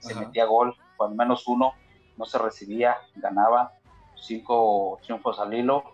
Se 0.00 0.12
metía 0.16 0.44
gol, 0.44 0.76
al 0.98 1.14
menos 1.14 1.46
uno, 1.46 1.72
no 2.16 2.24
se 2.24 2.36
recibía, 2.36 2.96
ganaba, 3.14 3.74
cinco 4.16 4.98
triunfos 5.04 5.38
al 5.38 5.54
hilo. 5.54 5.84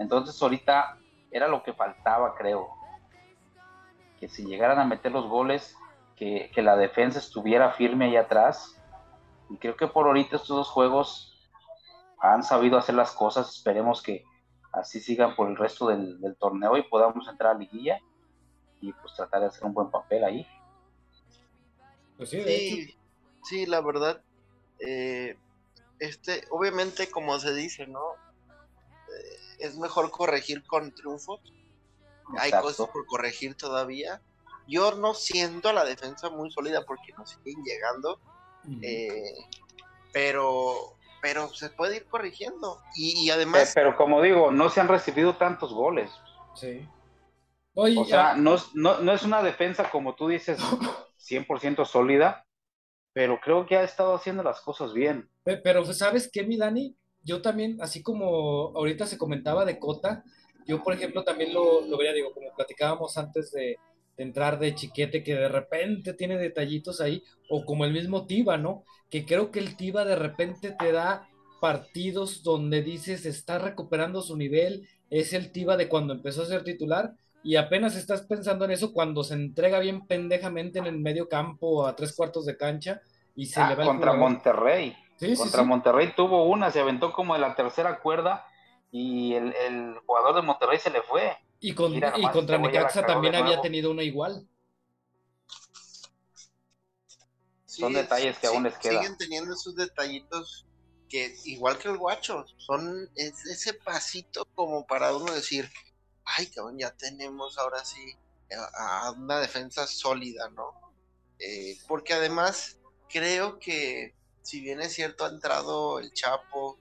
Entonces 0.00 0.42
ahorita 0.42 0.98
era 1.30 1.46
lo 1.46 1.62
que 1.62 1.72
faltaba, 1.72 2.34
creo. 2.34 2.66
Que 4.18 4.28
si 4.28 4.44
llegaran 4.44 4.80
a 4.80 4.84
meter 4.84 5.12
los 5.12 5.28
goles, 5.28 5.76
que, 6.16 6.50
la 6.56 6.74
defensa 6.74 7.20
estuviera 7.20 7.70
firme 7.70 8.06
ahí 8.06 8.16
atrás. 8.16 8.76
Y 9.50 9.58
creo 9.58 9.76
que 9.76 9.86
por 9.86 10.08
ahorita 10.08 10.34
estos 10.34 10.56
dos 10.56 10.68
juegos 10.68 11.48
han 12.18 12.42
sabido 12.42 12.76
hacer 12.76 12.96
las 12.96 13.12
cosas. 13.12 13.54
Esperemos 13.54 14.02
que 14.02 14.24
así 14.72 15.00
sigan 15.00 15.36
por 15.36 15.48
el 15.48 15.56
resto 15.56 15.88
del, 15.88 16.20
del 16.20 16.36
torneo 16.36 16.76
y 16.76 16.82
podamos 16.82 17.28
entrar 17.28 17.54
a 17.54 17.58
liguilla 17.58 18.00
y 18.80 18.92
pues 18.92 19.14
tratar 19.14 19.40
de 19.40 19.46
hacer 19.46 19.64
un 19.64 19.74
buen 19.74 19.90
papel 19.90 20.24
ahí. 20.24 20.46
Pues 22.16 22.30
sí, 22.30 22.96
sí, 23.42 23.66
la 23.66 23.80
verdad. 23.80 24.22
Eh, 24.78 25.36
este, 25.98 26.44
obviamente, 26.50 27.10
como 27.10 27.38
se 27.38 27.54
dice, 27.54 27.86
¿no? 27.86 28.00
Eh, 29.08 29.38
es 29.60 29.78
mejor 29.78 30.10
corregir 30.10 30.64
con 30.64 30.92
triunfos. 30.92 31.40
Hay 32.38 32.50
cosas 32.50 32.88
por 32.88 33.06
corregir 33.06 33.54
todavía. 33.54 34.20
Yo 34.66 34.92
no 34.96 35.14
siento 35.14 35.72
la 35.72 35.84
defensa 35.84 36.30
muy 36.30 36.50
sólida 36.50 36.84
porque 36.84 37.12
nos 37.16 37.30
siguen 37.30 37.62
llegando. 37.64 38.20
Eh, 38.80 39.34
pero 40.12 40.96
pero 41.22 41.48
se 41.48 41.70
puede 41.70 41.96
ir 41.96 42.06
corrigiendo. 42.06 42.82
Y, 42.96 43.30
además. 43.30 43.72
Pero, 43.74 43.96
como 43.96 44.20
digo, 44.20 44.50
no 44.50 44.68
se 44.68 44.80
han 44.80 44.88
recibido 44.88 45.36
tantos 45.36 45.72
goles. 45.72 46.10
Sí. 46.54 46.86
o 47.74 48.04
sea, 48.04 48.34
no, 48.34 48.56
no, 48.74 48.98
no, 48.98 49.12
es 49.12 49.22
una 49.22 49.42
defensa 49.42 49.88
como 49.88 50.14
tú 50.16 50.28
dices, 50.28 50.58
100% 51.18 51.86
sólida, 51.86 52.44
pero 53.14 53.40
creo 53.40 53.64
que 53.64 53.76
ha 53.76 53.84
estado 53.84 54.14
haciendo 54.14 54.42
las 54.42 54.60
cosas 54.60 54.92
bien. 54.92 55.30
Pero 55.44 55.84
¿sabes 55.94 56.28
qué, 56.30 56.42
mi 56.42 56.58
Dani? 56.58 56.96
Yo 57.22 57.40
también, 57.40 57.80
así 57.80 58.02
como 58.02 58.72
ahorita 58.76 59.06
se 59.06 59.16
comentaba 59.16 59.64
de 59.64 59.78
Cota, 59.78 60.24
yo 60.66 60.82
por 60.82 60.92
ejemplo 60.92 61.22
también 61.22 61.54
lo, 61.54 61.82
lo 61.82 61.96
veía, 61.96 62.12
digo, 62.12 62.32
como 62.34 62.52
platicábamos 62.54 63.16
antes 63.16 63.52
de, 63.52 63.78
entrar 64.16 64.58
de 64.58 64.74
chiquete, 64.74 65.22
que 65.22 65.34
de 65.34 65.48
repente 65.48 66.14
tiene 66.14 66.38
detallitos 66.38 67.00
ahí, 67.00 67.22
o 67.48 67.64
como 67.64 67.84
el 67.84 67.92
mismo 67.92 68.26
Tiba, 68.26 68.56
¿no? 68.58 68.84
Que 69.10 69.24
creo 69.24 69.50
que 69.50 69.58
el 69.58 69.76
Tiba 69.76 70.04
de 70.04 70.16
repente 70.16 70.74
te 70.78 70.92
da 70.92 71.28
partidos 71.60 72.42
donde 72.42 72.82
dices 72.82 73.24
está 73.26 73.58
recuperando 73.58 74.22
su 74.22 74.36
nivel, 74.36 74.88
es 75.10 75.32
el 75.32 75.52
Tiba 75.52 75.76
de 75.76 75.88
cuando 75.88 76.12
empezó 76.12 76.42
a 76.42 76.46
ser 76.46 76.64
titular, 76.64 77.14
y 77.44 77.56
apenas 77.56 77.96
estás 77.96 78.22
pensando 78.22 78.64
en 78.64 78.70
eso 78.70 78.92
cuando 78.92 79.24
se 79.24 79.34
entrega 79.34 79.80
bien 79.80 80.06
pendejamente 80.06 80.78
en 80.78 80.86
el 80.86 80.98
medio 80.98 81.28
campo 81.28 81.86
a 81.86 81.96
tres 81.96 82.14
cuartos 82.14 82.46
de 82.46 82.56
cancha 82.56 83.00
y 83.34 83.46
se 83.46 83.60
ah, 83.60 83.70
le 83.70 83.74
va 83.74 83.84
contra 83.84 84.12
Monterrey. 84.12 84.96
contra 85.36 85.62
Monterrey 85.64 86.12
tuvo 86.14 86.44
una, 86.44 86.70
se 86.70 86.80
aventó 86.80 87.12
como 87.12 87.34
de 87.34 87.40
la 87.40 87.54
tercera 87.54 87.98
cuerda 87.98 88.46
y 88.90 89.34
el, 89.34 89.96
jugador 90.06 90.36
de 90.36 90.42
Monterrey 90.42 90.78
se 90.78 90.90
le 90.90 91.02
fue. 91.02 91.36
Y, 91.64 91.74
con, 91.74 91.94
y 91.94 92.30
contra 92.32 92.58
Necaxa 92.58 93.06
también 93.06 93.36
había 93.36 93.60
tenido 93.60 93.90
una 93.90 94.02
igual. 94.02 94.46
son 97.64 97.94
detalles 97.94 98.38
que 98.38 98.48
aún 98.48 98.64
les 98.64 98.76
quedan. 98.78 99.02
Siguen 99.02 99.16
teniendo 99.16 99.54
esos 99.54 99.74
detallitos 99.76 100.66
que, 101.08 101.34
igual 101.44 101.78
que 101.78 101.88
el 101.88 101.96
guacho, 101.96 102.44
son 102.58 103.08
ese 103.14 103.74
pasito 103.74 104.44
como 104.54 104.86
para 104.86 105.14
uno 105.16 105.32
decir, 105.32 105.70
ay, 106.24 106.46
cabrón, 106.48 106.78
ya 106.78 106.90
tenemos 106.96 107.58
ahora 107.58 107.84
sí 107.84 108.16
a 108.78 109.12
una 109.12 109.38
defensa 109.40 109.86
sólida, 109.86 110.50
¿no? 110.50 110.72
Eh, 111.38 111.78
porque 111.88 112.12
además 112.12 112.78
creo 113.08 113.58
que, 113.58 114.14
si 114.42 114.60
bien 114.60 114.80
es 114.80 114.94
cierto, 114.94 115.24
ha 115.24 115.28
entrado 115.28 115.98
el 115.98 116.12
Chapo, 116.12 116.78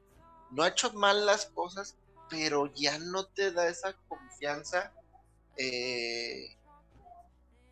no 0.52 0.63
ha 0.63 0.70
hecho 0.70 0.91
mal 0.94 1.26
las 1.26 1.46
cosas, 1.46 1.98
pero 2.32 2.72
ya 2.74 2.98
no 2.98 3.26
te 3.26 3.52
da 3.52 3.67
esa 3.67 3.94
confianza 4.08 4.94
eh, 5.58 6.56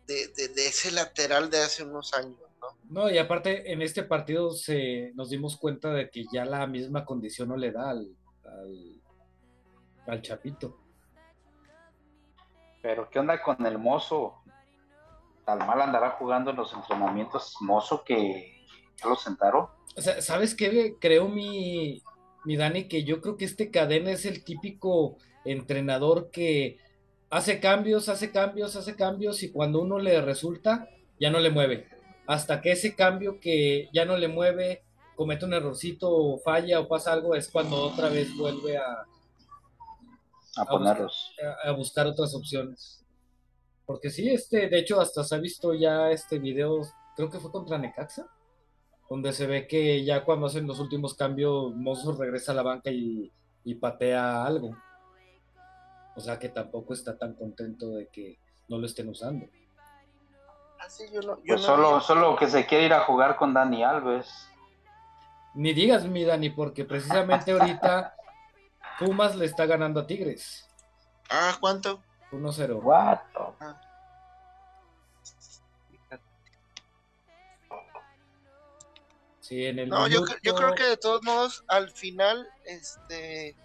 de, 0.06 0.30
ese 0.56 0.92
lateral 0.92 1.50
de 1.50 1.62
hace 1.62 1.82
unos 1.82 2.12
años. 2.12 2.38
¿no? 2.60 3.04
no, 3.04 3.10
y 3.10 3.16
aparte 3.16 3.72
en 3.72 3.80
este 3.80 4.02
partido 4.02 4.52
se, 4.52 5.12
nos 5.14 5.30
dimos 5.30 5.56
cuenta 5.56 5.90
de 5.92 6.10
que 6.10 6.26
ya 6.30 6.44
la 6.44 6.66
misma 6.66 7.06
condición 7.06 7.48
no 7.48 7.56
le 7.56 7.72
da 7.72 7.90
al, 7.90 8.14
al 10.06 10.22
Chapito. 10.22 10.78
Pero 12.82 13.08
¿qué 13.10 13.18
onda 13.18 13.42
con 13.42 13.64
el 13.64 13.78
mozo? 13.78 14.42
Tal 15.44 15.58
mal 15.66 15.80
andará 15.80 16.10
jugando 16.12 16.50
en 16.50 16.56
los 16.56 16.72
entrenamientos 16.74 17.56
mozo 17.60 18.04
que 18.04 18.66
ya 18.96 19.08
lo 19.08 19.16
sentaron. 19.16 19.68
O 19.96 20.00
sea, 20.00 20.20
¿sabes 20.20 20.54
qué? 20.54 20.96
Creo 21.00 21.28
mi, 21.28 22.02
mi 22.44 22.56
Dani 22.56 22.88
que 22.88 23.04
yo 23.04 23.20
creo 23.20 23.36
que 23.36 23.44
este 23.44 23.70
cadena 23.70 24.10
es 24.10 24.24
el 24.24 24.44
típico 24.44 25.18
entrenador 25.44 26.30
que 26.30 26.78
hace 27.30 27.60
cambios, 27.60 28.08
hace 28.08 28.30
cambios, 28.32 28.76
hace 28.76 28.96
cambios 28.96 29.42
y 29.42 29.52
cuando 29.52 29.80
uno 29.80 29.98
le 29.98 30.20
resulta, 30.20 30.88
ya 31.18 31.30
no 31.30 31.38
le 31.40 31.50
mueve. 31.50 31.86
Hasta 32.26 32.60
que 32.60 32.72
ese 32.72 32.94
cambio 32.94 33.40
que 33.40 33.88
ya 33.92 34.04
no 34.04 34.16
le 34.16 34.28
mueve, 34.28 34.82
comete 35.16 35.44
un 35.44 35.54
errorcito 35.54 36.10
o 36.10 36.38
falla 36.38 36.80
o 36.80 36.88
pasa 36.88 37.12
algo, 37.12 37.34
es 37.34 37.48
cuando 37.48 37.76
otra 37.76 38.08
vez 38.08 38.34
vuelve 38.36 38.76
a, 38.78 39.06
a, 40.56 40.64
ponerlos. 40.66 41.32
a, 41.64 41.72
buscar 41.72 42.06
otras 42.06 42.34
opciones. 42.34 43.04
Porque 43.86 44.10
sí, 44.10 44.28
este, 44.28 44.68
de 44.68 44.78
hecho, 44.78 45.00
hasta 45.00 45.24
se 45.24 45.34
ha 45.34 45.38
visto 45.38 45.74
ya 45.74 46.10
este 46.10 46.38
video, 46.38 46.80
creo 47.16 47.28
que 47.28 47.40
fue 47.40 47.50
contra 47.50 47.78
Necaxa, 47.78 48.28
donde 49.10 49.32
se 49.32 49.48
ve 49.48 49.66
que 49.66 50.04
ya 50.04 50.24
cuando 50.24 50.46
hacen 50.46 50.68
los 50.68 50.78
últimos 50.78 51.14
cambios, 51.14 51.74
Mozo 51.74 52.16
regresa 52.16 52.52
a 52.52 52.54
la 52.54 52.62
banca 52.62 52.90
y, 52.90 53.32
patea 53.80 54.44
algo. 54.44 54.76
O 56.16 56.20
sea 56.20 56.38
que 56.38 56.48
tampoco 56.48 56.94
está 56.94 57.18
tan 57.18 57.34
contento 57.34 57.90
de 57.90 58.08
que 58.08 58.38
no 58.68 58.78
lo 58.78 58.86
estén 58.86 59.08
usando. 59.08 59.46
Así 60.78 61.04
yo 61.12 61.20
no, 61.22 61.36
yo 61.38 61.42
Pues 61.46 61.60
no 61.60 61.66
solo, 61.66 62.00
solo 62.00 62.36
que 62.36 62.48
se 62.48 62.66
quiere 62.66 62.86
ir 62.86 62.92
a 62.92 63.00
jugar 63.00 63.36
con 63.36 63.52
Dani 63.52 63.82
Alves. 63.82 64.48
Ni 65.54 65.72
digas, 65.72 66.04
mi 66.06 66.24
Dani, 66.24 66.50
porque 66.50 66.84
precisamente 66.84 67.50
ahorita 67.50 68.14
Pumas 68.98 69.34
le 69.34 69.44
está 69.44 69.66
ganando 69.66 70.00
a 70.00 70.06
Tigres. 70.06 70.68
Ah, 71.28 71.56
¿cuánto? 71.60 72.00
1-0. 72.32 72.80
What? 72.82 73.18
Sí, 79.50 79.66
en 79.66 79.80
el 79.80 79.88
No, 79.88 80.06
yo, 80.06 80.20
minuto- 80.20 80.32
cre- 80.34 80.40
yo 80.44 80.54
creo 80.54 80.74
que 80.76 80.84
de 80.84 80.96
todos 80.96 81.24
modos, 81.24 81.64
al 81.66 81.90
final, 81.90 82.48
este 82.64 83.56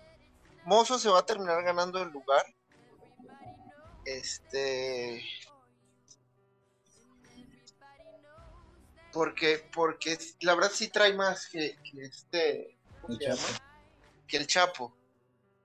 Mozo 0.65 0.97
se 0.97 1.09
va 1.09 1.19
a 1.19 1.25
terminar 1.27 1.61
ganando 1.63 2.01
el 2.01 2.09
lugar. 2.09 2.43
Este. 4.03 5.23
Porque, 9.13 9.69
porque 9.73 10.17
la 10.41 10.55
verdad 10.55 10.71
sí 10.73 10.87
trae 10.89 11.13
más 11.13 11.47
que, 11.47 11.77
que 11.83 12.01
este. 12.03 12.77
¿Cómo 13.01 13.13
El 13.13 13.19
se 13.19 13.25
llama? 13.27 13.37
Chapo. 13.47 13.63
Que 14.27 14.37
el 14.37 14.47
Chapo. 14.47 14.97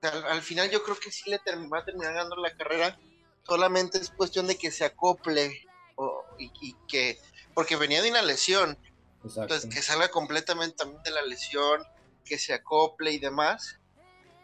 Al, 0.03 0.25
al 0.27 0.43
final 0.43 0.71
yo 0.71 0.83
creo 0.83 0.99
que 1.01 1.11
sí 1.11 1.31
le 1.31 1.41
va 1.69 1.79
a 1.79 1.85
terminar 1.87 2.13
ganando 2.13 2.37
la 2.37 2.55
carrera. 2.55 2.99
Solamente 3.43 3.97
es 3.99 4.11
cuestión 4.11 4.47
de 4.47 4.57
que 4.59 4.71
se 4.71 4.85
acople. 4.85 5.67
o- 5.97 6.25
y, 6.39 6.53
y 6.61 6.77
que. 6.87 7.19
Porque 7.55 7.77
venía 7.77 8.03
de 8.03 8.11
una 8.11 8.21
lesión. 8.23 8.79
Exacto. 9.25 9.43
Entonces, 9.55 9.75
que 9.75 9.83
salga 9.83 10.09
completamente 10.11 10.77
también 10.77 11.03
de 11.03 11.11
la 11.11 11.23
lesión, 11.23 11.83
que 12.25 12.39
se 12.39 12.55
acople 12.55 13.13
y 13.13 13.19
demás, 13.19 13.79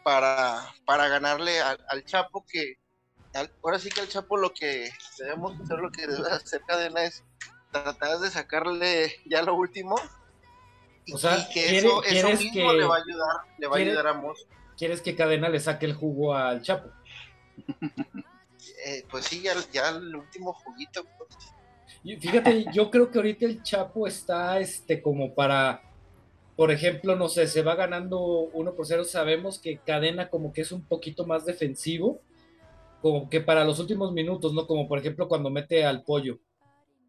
para, 0.05 0.73
para 0.85 1.09
ganarle 1.09 1.61
al, 1.61 1.79
al 1.89 2.05
Chapo, 2.05 2.45
que 2.47 2.75
al- 3.35 3.51
ahora 3.65 3.79
sí 3.79 3.89
que 3.89 4.01
al 4.03 4.09
Chapo 4.09 4.37
lo 4.37 4.53
que 4.53 4.91
debemos 5.19 5.59
hacer, 5.61 5.79
lo 5.79 5.91
que 5.91 6.07
debe 6.07 6.31
hacer 6.31 6.61
Cadena 6.67 7.05
es 7.05 7.25
tratar 7.73 8.19
de 8.19 8.31
sacarle 8.31 9.13
ya 9.27 9.43
lo 9.43 9.55
último. 9.55 9.97
Y, 11.05 11.13
O 11.15 11.19
sea, 11.19 11.37
y 11.39 11.45
que 11.53 11.67
¿quiere- 11.69 11.89
eso, 12.07 12.29
mismo 12.29 12.71
que- 12.71 12.77
le 12.79 12.85
va 12.85 12.97
a 12.97 12.99
ayudar, 12.99 13.37
le 13.59 13.67
va 13.69 13.77
a 13.77 13.79
ayudar 13.81 14.07
a 14.09 14.15
Mozo. 14.15 14.47
¿Quieres 14.77 15.01
que 15.01 15.17
Cadena 15.17 15.49
le 15.49 15.59
saque 15.61 15.87
el 15.87 15.95
jugo 15.95 16.35
al 16.35 16.61
Chapo? 16.63 16.91
Eh, 18.85 19.05
pues 19.11 19.25
sí, 19.25 19.41
ya, 19.43 19.55
ya 19.73 19.89
el 19.91 20.15
último 20.15 20.53
juguito. 20.53 21.05
pues. 21.19 21.31
Fíjate, 22.21 22.67
yo 22.73 22.91
creo 22.91 23.11
que 23.11 23.19
ahorita 23.19 23.47
el 23.47 23.63
Chapo 23.63 24.07
está 24.07 24.61
este 24.61 25.03
como 25.03 25.35
para, 25.35 25.83
por 26.57 26.71
ejemplo, 26.71 27.17
no 27.17 27.29
sé, 27.29 27.47
se 27.49 27.63
va 27.63 27.75
ganando 27.75 28.21
1 28.53 28.75
por 28.75 28.87
0, 28.87 29.05
sabemos 29.05 29.59
que 29.59 29.79
Cadena 29.79 30.29
como 30.31 30.53
que 30.53 30.61
es 30.61 30.71
un 30.73 30.83
poquito 30.83 31.27
más 31.27 31.45
defensivo, 31.45 32.21
como 33.03 33.29
que 33.29 33.41
para 33.41 33.65
los 33.65 33.81
últimos 33.81 34.13
minutos, 34.13 34.55
¿no? 34.55 34.67
Como 34.67 34.87
por 34.87 34.99
ejemplo 34.99 35.27
cuando 35.27 35.51
mete 35.51 35.85
al 35.85 36.05
pollo, 36.05 36.39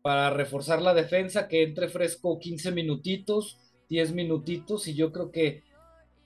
para 0.02 0.30
reforzar 0.32 0.82
la 0.82 0.94
defensa, 0.94 1.48
que 1.48 1.64
entre 1.64 1.90
fresco 1.90 2.40
15 2.40 2.72
minutitos, 2.72 3.60
10 3.90 4.14
minutitos, 4.14 4.88
y 4.88 4.96
yo 4.96 5.12
creo 5.12 5.32
que 5.32 5.64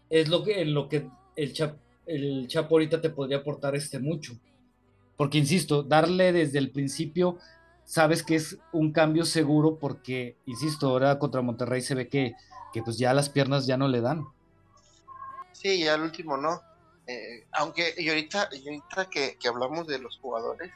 es 0.10 0.30
lo 0.30 0.44
que, 0.44 0.62
en 0.62 0.74
lo 0.74 0.88
que 0.88 1.08
el, 1.36 1.54
Chap- 1.54 1.78
el 2.06 2.48
Chapo 2.48 2.76
ahorita 2.76 3.02
te 3.02 3.10
podría 3.10 3.38
aportar 3.38 3.76
este 3.76 4.00
mucho. 4.00 4.34
Porque, 5.18 5.38
insisto, 5.38 5.84
darle 5.84 6.32
desde 6.32 6.58
el 6.60 6.72
principio 6.72 7.38
sabes 7.86 8.24
que 8.24 8.36
es 8.36 8.58
un 8.72 8.92
cambio 8.92 9.26
seguro 9.26 9.78
porque, 9.80 10.38
insisto, 10.46 10.88
ahora 10.88 11.20
contra 11.20 11.42
Monterrey 11.42 11.82
se 11.82 11.96
ve 11.96 12.08
que, 12.08 12.34
que 12.74 12.82
pues 12.84 12.98
ya 12.98 13.14
las 13.14 13.30
piernas 13.30 13.68
ya 13.68 13.78
no 13.78 13.88
le 13.88 14.02
dan. 14.02 14.26
Sí, 15.52 15.84
ya 15.84 15.96
el 15.96 16.02
último 16.02 16.38
no. 16.38 16.62
Eh, 17.08 17.46
aunque, 17.52 17.94
y 17.98 18.10
ahorita, 18.10 18.50
y 18.52 18.68
ahorita 18.68 19.10
que, 19.10 19.38
que 19.38 19.48
hablamos 19.48 19.88
de 19.88 20.00
los 20.00 20.18
jugadores, 20.20 20.72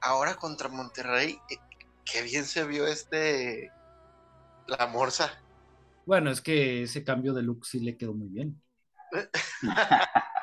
ahora 0.00 0.34
contra 0.36 0.68
Monterrey, 0.68 1.38
eh, 1.50 1.56
qué 2.04 2.22
bien 2.22 2.44
se 2.44 2.64
vio 2.64 2.86
este, 2.86 3.70
la 4.66 4.86
Morsa. 4.86 5.30
Bueno, 6.06 6.30
es 6.30 6.40
que 6.40 6.84
ese 6.84 7.04
cambio 7.04 7.34
de 7.34 7.42
look 7.42 7.66
sí 7.66 7.80
le 7.80 7.96
quedó 7.96 8.14
muy 8.14 8.28
bien. 8.28 8.60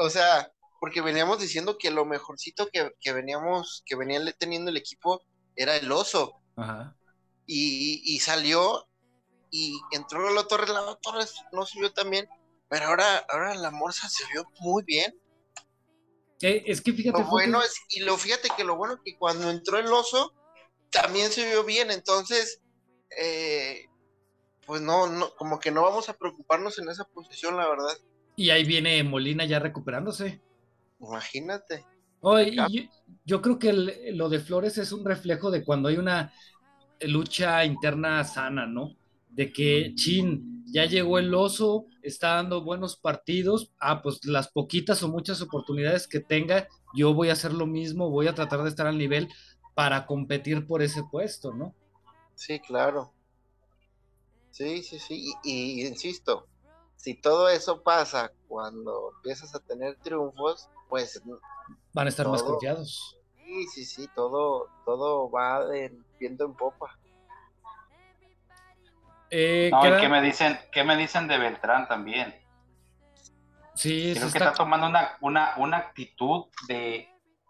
O 0.00 0.08
sea, 0.08 0.52
porque 0.80 1.00
veníamos 1.00 1.40
diciendo 1.40 1.76
que 1.78 1.90
lo 1.90 2.04
mejorcito 2.04 2.68
que, 2.72 2.92
que 3.00 3.12
veníamos, 3.12 3.82
que 3.86 3.96
venía 3.96 4.20
teniendo 4.38 4.70
el 4.70 4.76
equipo 4.76 5.22
era 5.56 5.76
el 5.76 5.90
oso. 5.90 6.34
Ajá. 6.56 6.96
Y, 7.46 8.02
y 8.04 8.20
salió 8.20 8.86
y 9.50 9.80
entró 9.92 10.22
Lalo 10.22 10.46
Torres, 10.46 10.68
Lalo 10.68 10.96
Torres 10.96 11.34
no 11.52 11.64
se 11.64 11.80
vio 11.80 11.92
tan 11.92 12.10
bien, 12.10 12.28
pero 12.68 12.86
ahora, 12.86 13.24
ahora 13.30 13.54
la 13.54 13.70
Morsa 13.70 14.08
se 14.08 14.24
vio 14.32 14.44
muy 14.60 14.82
bien. 14.84 15.18
Eh, 16.42 16.62
es 16.66 16.80
que 16.80 16.92
fíjate, 16.92 17.18
Lo 17.18 17.26
bueno 17.26 17.60
es, 17.62 17.74
y 17.88 18.00
lo 18.00 18.16
fíjate 18.16 18.48
que 18.56 18.64
lo 18.64 18.76
bueno 18.76 19.00
que 19.02 19.16
cuando 19.16 19.50
entró 19.50 19.78
el 19.78 19.86
oso, 19.86 20.34
también 20.90 21.30
se 21.32 21.48
vio 21.48 21.64
bien, 21.64 21.90
entonces, 21.90 22.60
eh, 23.18 23.86
pues 24.66 24.80
no, 24.82 25.06
no, 25.08 25.34
como 25.34 25.58
que 25.58 25.70
no 25.70 25.82
vamos 25.82 26.08
a 26.08 26.14
preocuparnos 26.16 26.78
en 26.78 26.88
esa 26.90 27.04
posición, 27.06 27.56
la 27.56 27.68
verdad. 27.68 27.96
y 28.36 28.50
ahí 28.50 28.64
viene 28.64 29.02
Molina 29.02 29.46
ya 29.46 29.58
recuperándose. 29.58 30.40
Imagínate. 31.00 31.84
Oh, 32.20 32.40
yo, 32.40 32.82
yo 33.24 33.40
creo 33.42 33.58
que 33.58 33.70
el- 33.70 34.16
lo 34.16 34.28
de 34.28 34.40
Flores 34.40 34.78
es 34.78 34.92
un 34.92 35.04
reflejo 35.04 35.50
de 35.50 35.64
cuando 35.64 35.88
hay 35.88 35.96
una 35.96 36.32
lucha 37.02 37.64
interna 37.64 38.24
sana, 38.24 38.66
¿no? 38.66 38.96
De 39.28 39.52
que, 39.52 39.92
chin, 39.94 40.64
ya 40.72 40.86
llegó 40.86 41.18
el 41.18 41.32
oso, 41.34 41.86
está 42.02 42.34
dando 42.36 42.64
buenos 42.64 42.96
partidos, 42.96 43.72
ah, 43.80 44.02
pues 44.02 44.24
las 44.24 44.48
poquitas 44.50 45.02
o 45.02 45.08
muchas 45.08 45.40
oportunidades 45.42 46.08
que 46.08 46.20
tenga, 46.20 46.66
yo 46.96 47.14
voy 47.14 47.30
a 47.30 47.34
hacer 47.34 47.52
lo 47.54 47.66
mismo, 47.66 48.10
voy 48.10 48.26
a 48.28 48.34
tratar 48.34 48.62
de 48.62 48.70
estar 48.70 48.86
al 48.86 48.98
nivel 48.98 49.28
para 49.74 50.06
competir 50.06 50.66
por 50.66 50.82
ese 50.82 51.04
puesto, 51.04 51.54
¿no? 51.54 51.76
Sí, 52.34 52.58
claro. 52.60 53.12
Sí, 54.50 54.82
sí, 54.82 54.98
sí. 54.98 55.32
Y, 55.42 55.82
y 55.82 55.86
insisto, 55.86 56.47
si 56.98 57.14
todo 57.14 57.48
eso 57.48 57.82
pasa 57.82 58.30
cuando 58.48 59.12
empiezas 59.16 59.54
a 59.54 59.60
tener 59.60 59.96
triunfos, 60.02 60.68
pues 60.90 61.22
Van 61.94 62.06
a 62.06 62.10
estar 62.10 62.28
más 62.28 62.42
confiados. 62.42 63.16
sí, 63.36 63.66
sí, 63.68 63.84
sí, 63.86 64.08
todo, 64.14 64.68
todo 64.84 65.30
va 65.30 65.64
de 65.64 65.96
viento 66.20 66.44
en 66.44 66.54
popa. 66.54 66.98
Eh, 69.30 69.68
No, 69.72 69.82
queda- 69.82 69.98
¿y 69.98 70.00
qué 70.00 70.08
me 70.08 70.22
dicen, 70.22 70.58
qué 70.72 70.84
me 70.84 70.96
dicen 70.96 71.28
de 71.28 71.38
Beltrán 71.38 71.86
también? 71.88 72.34
Sí, 73.74 74.10
Creo 74.14 74.22
que 74.24 74.26
está- 74.28 74.38
está 74.46 74.52
tomando 74.54 74.86
una, 74.88 75.16
una, 75.20 75.54
una 75.58 75.76
actitud 75.76 76.46
de, 76.66 77.08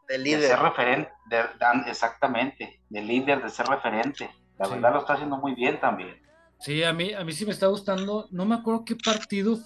De 0.09 0.15
de 0.15 0.19
líder. 0.19 0.43
ser 0.51 0.59
referente, 0.61 1.11
de- 1.27 1.49
dan- 1.59 1.85
exactamente, 1.89 2.83
de 2.89 3.01
líder, 3.01 3.43
de 3.43 3.49
ser 3.49 3.67
referente. 3.67 4.29
La 4.59 4.67
Sí. 4.67 4.73
verdad 4.75 4.93
lo 4.93 4.99
está 5.01 5.15
haciendo 5.15 5.37
muy 5.39 5.55
bien 5.55 5.81
también. 5.81 6.21
Sí, 6.61 6.83
a 6.83 6.93
mí, 6.93 7.13
a 7.13 7.25
mí 7.25 7.33
sí 7.33 7.45
me 7.47 7.53
está 7.53 7.67
gustando. 7.67 8.29
No 8.31 8.45
me 8.45 8.55
acuerdo 8.57 8.85
qué 8.85 8.97
partido 8.97 9.59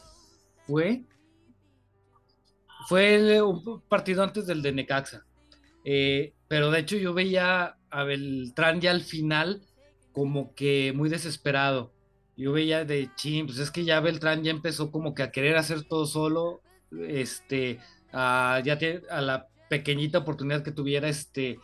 fue. 0.67 1.05
Fue 2.89 3.41
un 3.43 3.83
partido 3.89 4.23
antes 4.23 4.47
del 4.47 4.63
de 4.63 4.73
Necaxa. 4.73 5.25
Eh, 5.85 6.35
pero 6.49 6.71
de 6.71 6.81
hecho 6.81 6.97
yo 6.97 7.15
veía 7.15 7.77
a 7.91 8.05
Beltrán 8.05 8.81
ya 8.81 8.91
al 8.91 9.03
final 9.03 9.63
como 10.13 10.55
que 10.55 10.93
muy 10.95 11.09
desesperado. 11.09 11.93
Yo 12.37 12.53
veía 12.53 12.85
de 12.85 13.11
chin, 13.17 13.47
pues 13.47 13.59
es 13.59 13.71
que 13.71 13.85
ya 13.85 14.01
Beltrán 14.01 14.43
ya 14.43 14.51
empezó 14.51 14.91
como 14.91 15.15
que 15.15 15.23
a 15.23 15.31
querer 15.31 15.57
hacer 15.57 15.85
todo 15.85 16.07
solo. 16.07 16.63
Este, 17.09 17.79
a, 18.13 18.61
ya 18.65 18.79
te- 18.79 19.03
a 19.11 19.21
la 19.21 19.49
pequeñita 19.71 20.19
oportunidad 20.19 20.63
que 20.63 20.73
tuviera, 20.73 21.09
este, 21.09 21.59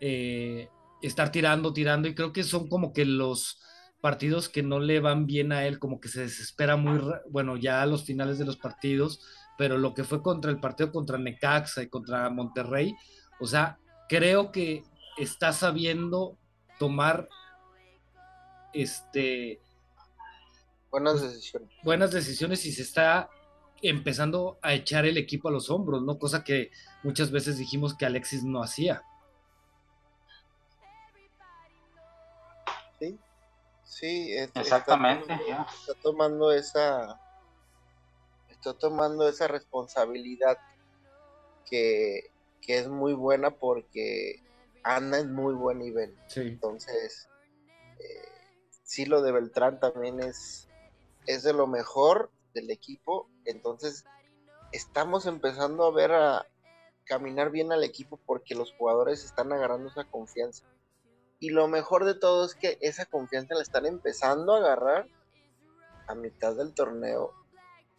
eh, 0.00 0.68
estar 1.02 1.30
tirando, 1.32 1.72
tirando. 1.72 2.08
Y 2.08 2.14
creo 2.14 2.32
que 2.32 2.44
son 2.44 2.68
como 2.68 2.92
que 2.92 3.04
los 3.04 3.60
partidos 4.00 4.48
que 4.48 4.62
no 4.62 4.78
le 4.78 5.00
van 5.00 5.26
bien 5.26 5.52
a 5.52 5.64
él, 5.66 5.78
como 5.78 6.00
que 6.00 6.08
se 6.08 6.20
desespera 6.20 6.76
muy, 6.76 6.98
ra- 6.98 7.22
bueno, 7.30 7.56
ya 7.56 7.82
a 7.82 7.86
los 7.86 8.04
finales 8.04 8.38
de 8.38 8.44
los 8.44 8.56
partidos, 8.56 9.20
pero 9.56 9.76
lo 9.78 9.92
que 9.94 10.04
fue 10.04 10.22
contra 10.22 10.50
el 10.50 10.60
partido 10.60 10.92
contra 10.92 11.18
Necaxa 11.18 11.82
y 11.82 11.88
contra 11.88 12.30
Monterrey, 12.30 12.94
o 13.40 13.46
sea, 13.46 13.78
creo 14.08 14.52
que 14.52 14.84
está 15.16 15.52
sabiendo 15.52 16.36
tomar 16.78 17.28
este 18.72 19.60
Buenas 20.90 21.20
decisiones. 21.20 21.68
buenas 21.82 22.10
decisiones 22.12 22.64
y 22.66 22.72
se 22.72 22.82
está 22.82 23.28
empezando 23.82 24.58
a 24.62 24.74
echar 24.74 25.04
el 25.06 25.16
equipo 25.18 25.48
a 25.48 25.52
los 25.52 25.70
hombros, 25.70 26.02
¿no? 26.02 26.18
Cosa 26.18 26.44
que 26.44 26.70
muchas 27.02 27.30
veces 27.30 27.58
dijimos 27.58 27.94
que 27.96 28.06
Alexis 28.06 28.42
no 28.44 28.62
hacía. 28.62 29.02
Sí. 33.98 34.32
es- 34.32 34.46
está 34.48 34.60
Exactamente, 34.60 35.26
tomando- 35.26 35.66
está 35.80 35.94
tomando 36.02 36.52
esa 36.52 37.20
está 38.48 38.74
tomando 38.74 39.28
esa 39.28 39.46
responsabilidad 39.48 40.58
que, 41.70 42.32
que 42.60 42.78
es 42.78 42.88
muy 42.88 43.12
buena 43.14 43.50
porque 43.50 44.42
anda 44.82 45.18
en 45.18 45.34
muy 45.34 45.54
buen 45.54 45.78
nivel 45.78 46.16
Sí. 46.28 46.40
entonces 46.40 47.28
eh, 47.98 48.28
sí 48.82 49.04
lo 49.06 49.22
de 49.22 49.32
Beltrán 49.32 49.78
también 49.80 50.20
es 50.20 50.68
es 51.26 51.42
de 51.42 51.52
lo 51.52 51.66
mejor 51.66 52.30
del 52.54 52.70
equipo 52.70 53.28
entonces 53.44 54.04
estamos 54.72 55.26
empezando 55.26 55.84
a 55.84 55.92
ver 55.92 56.12
a 56.12 56.46
caminar 57.04 57.50
bien 57.50 57.72
al 57.72 57.84
equipo 57.84 58.18
porque 58.26 58.54
los 58.54 58.72
jugadores 58.74 59.24
están 59.24 59.50
agarrando 59.52 59.88
esa 59.88 60.04
confianza. 60.04 60.66
Y 61.40 61.50
lo 61.50 61.68
mejor 61.68 62.04
de 62.04 62.14
todo 62.14 62.44
es 62.44 62.54
que 62.54 62.78
esa 62.80 63.06
confianza 63.06 63.54
la 63.54 63.62
están 63.62 63.86
empezando 63.86 64.54
a 64.54 64.58
agarrar 64.58 65.06
a 66.06 66.14
mitad 66.14 66.56
del 66.56 66.74
torneo 66.74 67.32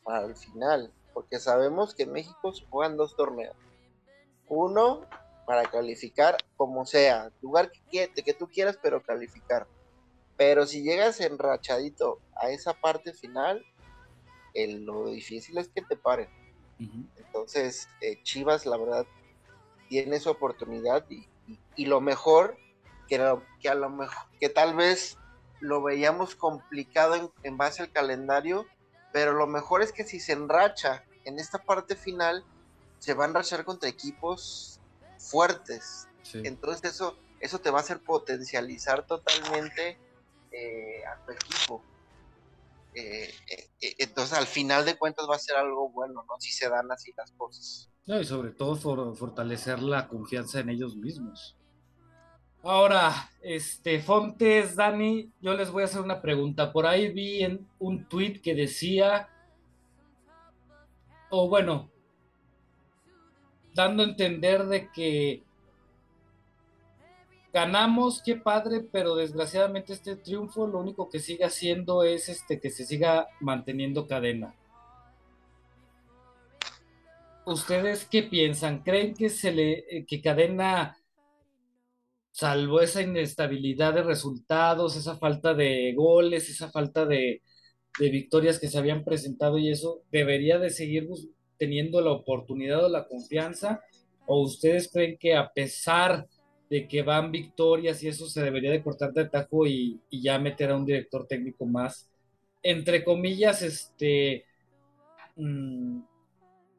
para 0.04 0.26
el 0.26 0.36
final, 0.36 0.92
porque 1.14 1.40
sabemos 1.40 1.96
que 1.96 2.04
en 2.04 2.12
México 2.12 2.54
se 2.54 2.66
juegan 2.66 2.98
dos 2.98 3.16
torneos. 3.16 3.56
Uno 4.48 5.06
para 5.46 5.70
calificar 5.70 6.38
como 6.58 6.86
sea, 6.86 7.32
lugar 7.42 7.72
que, 7.72 8.12
que 8.12 8.34
tú 8.34 8.48
quieras, 8.48 8.78
pero 8.82 9.02
calificar. 9.02 9.68
Pero 10.38 10.66
si 10.66 10.84
llegas 10.84 11.20
enrachadito 11.22 12.20
a 12.36 12.50
esa 12.50 12.74
parte 12.74 13.14
final, 13.14 13.66
lo 14.56 15.10
difícil 15.10 15.58
es 15.58 15.70
que 15.70 15.82
te 15.82 15.96
paren. 15.96 16.30
Entonces, 17.18 17.90
eh, 18.02 18.22
Chivas, 18.24 18.66
la 18.66 18.78
verdad, 18.78 19.06
tiene 19.90 20.20
su 20.20 20.30
oportunidad 20.30 21.06
y, 21.10 21.86
lo 21.86 22.00
mejor, 22.00 22.58
que, 23.10 23.38
que, 23.60 23.70
a 23.70 23.76
lo 23.76 23.90
mejor, 23.90 24.30
que 24.40 24.50
tal 24.50 24.76
vez 24.76 25.18
lo 25.60 25.82
veíamos 25.82 26.36
complicado 26.36 27.34
en, 27.44 27.58
base 27.58 27.82
al 27.82 27.92
calendario, 27.92 28.66
pero 29.12 29.34
lo 29.34 29.48
mejor 29.48 29.82
es 29.82 29.92
que 29.92 30.04
si 30.04 30.20
se 30.20 30.34
enracha 30.34 31.04
en 31.26 31.40
esta 31.40 31.58
parte 31.58 31.96
final, 31.96 32.46
se 33.00 33.14
va 33.14 33.26
a 33.26 33.28
enrachar 33.28 33.66
contra 33.66 33.90
equipos 33.90 34.80
fuertes. 35.18 36.08
Entonces 36.34 36.94
eso, 36.94 37.18
eso 37.40 37.60
te 37.60 37.72
va 37.72 37.80
a 37.80 37.82
hacer 37.82 38.02
potencializar 38.02 39.06
totalmente 39.06 39.98
eh, 40.52 41.04
a 41.06 41.26
tu 41.26 41.32
equipo. 41.32 41.84
Eh, 42.94 43.34
eh, 43.82 43.96
entonces 44.00 44.38
al 44.38 44.48
final 44.48 44.86
de 44.86 44.98
cuentas 44.98 45.28
va 45.30 45.36
a 45.36 45.40
ser 45.40 45.56
algo 45.56 45.90
bueno, 45.90 46.24
¿no? 46.28 46.40
Si 46.40 46.52
se 46.52 46.70
dan 46.70 46.92
así 46.92 47.14
las 47.18 47.32
cosas. 47.32 47.90
No, 48.06 48.20
y 48.20 48.26
sobre 48.26 48.52
todo 48.52 49.16
fortalecer 49.16 49.80
la 49.80 50.08
confianza 50.08 50.60
en 50.60 50.70
ellos 50.70 50.96
mismos. 50.96 51.59
Ahora, 52.62 53.32
este, 53.42 54.02
Fontes, 54.02 54.76
Dani, 54.76 55.32
yo 55.42 55.54
les 55.54 55.72
voy 55.72 55.84
a 55.84 55.86
hacer 55.86 56.02
una 56.02 56.22
pregunta. 56.22 56.74
Por 56.74 56.86
ahí 56.86 57.10
vi 57.10 57.44
en 57.44 57.66
un 57.80 58.04
tweet 58.06 58.42
que 58.42 58.54
decía, 58.54 59.30
o 61.30 61.48
bueno, 61.48 61.90
dando 63.74 64.04
a 64.04 64.08
entender 64.08 64.66
de 64.66 64.92
que 64.92 65.42
ganamos, 67.54 68.22
qué 68.22 68.36
padre, 68.36 68.82
pero 68.82 69.16
desgraciadamente 69.16 69.94
este 69.94 70.18
triunfo 70.18 70.68
lo 70.68 70.80
único 70.80 71.10
que 71.10 71.20
sigue 71.20 71.46
haciendo 71.46 72.04
es 72.04 72.28
este 72.28 72.60
que 72.60 72.70
se 72.70 72.86
siga 72.86 73.28
manteniendo 73.40 74.06
cadena. 74.06 74.54
¿Ustedes 77.46 78.06
qué 78.06 78.22
piensan? 78.24 78.84
¿Creen 78.84 79.16
que 79.16 79.30
se 79.30 79.52
le 79.52 80.06
que 80.06 80.22
cadena 80.22 80.99
salvo 82.32 82.82
esa 82.82 83.02
inestabilidad 83.02 83.94
de 83.94 84.04
resultados, 84.04 84.96
esa 84.96 85.18
falta 85.18 85.54
de 85.54 85.94
goles, 85.94 86.50
esa 86.50 86.70
falta 86.70 87.06
de, 87.06 87.42
victorias 88.00 88.60
que 88.60 88.70
se 88.70 88.78
habían 88.78 89.04
presentado 89.04 89.58
y 89.58 89.70
eso, 89.70 90.04
debería 90.12 90.58
de 90.58 90.70
seguir 90.70 91.10
teniendo 91.58 92.00
la 92.02 92.12
oportunidad 92.12 92.86
o 92.86 92.90
la 92.90 93.08
confianza? 93.08 93.82
¿O 94.26 94.42
ustedes 94.42 94.90
creen 94.92 95.18
que 95.18 95.36
a 95.36 95.52
pesar 95.52 96.26
de 96.70 96.88
que 96.88 97.02
van 97.02 97.32
victorias 97.32 98.02
y 98.04 98.08
eso 98.08 98.28
se 98.30 98.44
debería 98.44 98.72
de 98.72 98.84
cortar 98.84 99.12
de 99.12 99.28
tajo 99.28 99.68
y, 99.68 100.00
y 100.10 100.22
ya 100.22 100.40
meter 100.40 100.72
a 100.72 100.78
un 100.78 100.86
director 100.86 101.28
técnico 101.28 101.66
más, 101.66 102.10
entre 102.64 103.04
comillas, 103.04 103.62
este, 103.62 104.46
mm, 105.36 106.02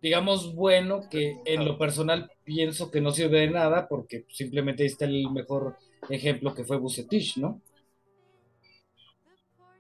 digamos, 0.03 0.55
bueno, 0.55 1.09
que 1.09 1.41
en 1.45 1.65
lo 1.65 1.79
personal 1.79 2.31
pienso 2.45 2.91
que 2.91 3.01
no 3.01 3.13
sirve 3.13 3.41
de 3.41 3.51
nada 3.51 3.89
porque 3.89 4.27
simplemente 4.29 4.83
ahí 4.83 4.89
está 4.89 5.05
el 5.05 5.31
mejor 5.31 5.77
ejemplo 6.09 6.55
que 6.55 6.65
fue 6.65 6.79
Bucetich, 6.79 7.37
¿no? 7.37 7.61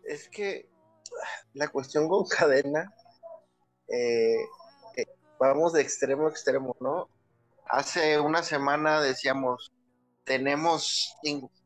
Es 0.05 0.29
que 0.29 0.69
la 1.55 1.69
cuestión 1.69 2.09
con 2.09 2.27
cadena, 2.27 2.93
eh, 3.89 4.43
eh, 4.97 5.07
vamos 5.39 5.73
de 5.73 5.83
extremo 5.83 6.27
a 6.27 6.31
extremo, 6.31 6.77
¿no? 6.81 7.09
Hace 7.67 8.19
una 8.19 8.43
semana 8.43 9.01
decíamos, 9.01 9.73
tenemos 10.25 11.17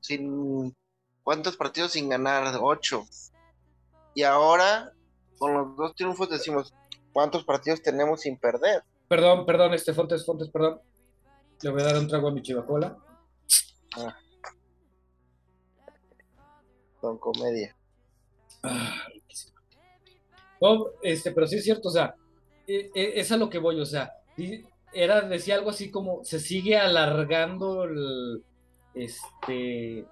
sin, 0.01 0.77
¿cuántos 1.23 1.57
partidos 1.57 1.93
sin 1.93 2.09
ganar? 2.09 2.57
Ocho. 2.61 3.07
Y 4.15 4.23
ahora, 4.23 4.93
con 5.39 5.55
los 5.55 5.77
dos 5.77 5.95
triunfos 5.95 6.29
decimos, 6.31 6.75
¿Cuántos 7.15 7.45
partidos 7.45 7.81
tenemos 7.81 8.23
sin 8.23 8.37
perder? 8.37 8.83
Perdón, 9.07 9.47
perdón, 9.47 9.73
este 9.73 9.95
Fontes, 9.95 10.27
Fontes, 10.27 10.49
perdón. 10.49 10.81
Le 11.63 11.71
voy 11.71 11.81
a 11.81 11.85
dar 11.85 11.99
un 11.99 12.09
trago 12.09 12.27
a 12.27 12.33
mi 12.33 12.43
chivacola. 12.43 12.99
Ah. 13.97 14.19
Con 17.01 17.19
comedia. 17.19 17.77
Ah, 18.65 19.07
este, 21.03 21.31
pero 21.31 21.47
sí 21.47 21.57
es 21.57 21.65
cierto, 21.65 21.89
o 21.89 21.93
sea, 21.93 22.17
e, 22.67 22.91
e, 22.95 23.21
es 23.21 23.31
a 23.31 23.37
lo 23.37 23.49
que 23.49 23.59
voy, 23.59 23.79
o 23.79 23.87
sea, 23.87 24.13
era, 24.93 25.21
decía 25.21 25.57
algo 25.57 25.71
así 25.71 25.91
como, 25.91 26.25
se 26.25 26.41
sigue 26.41 26.79
alargando 26.79 27.87
este, 28.95 30.07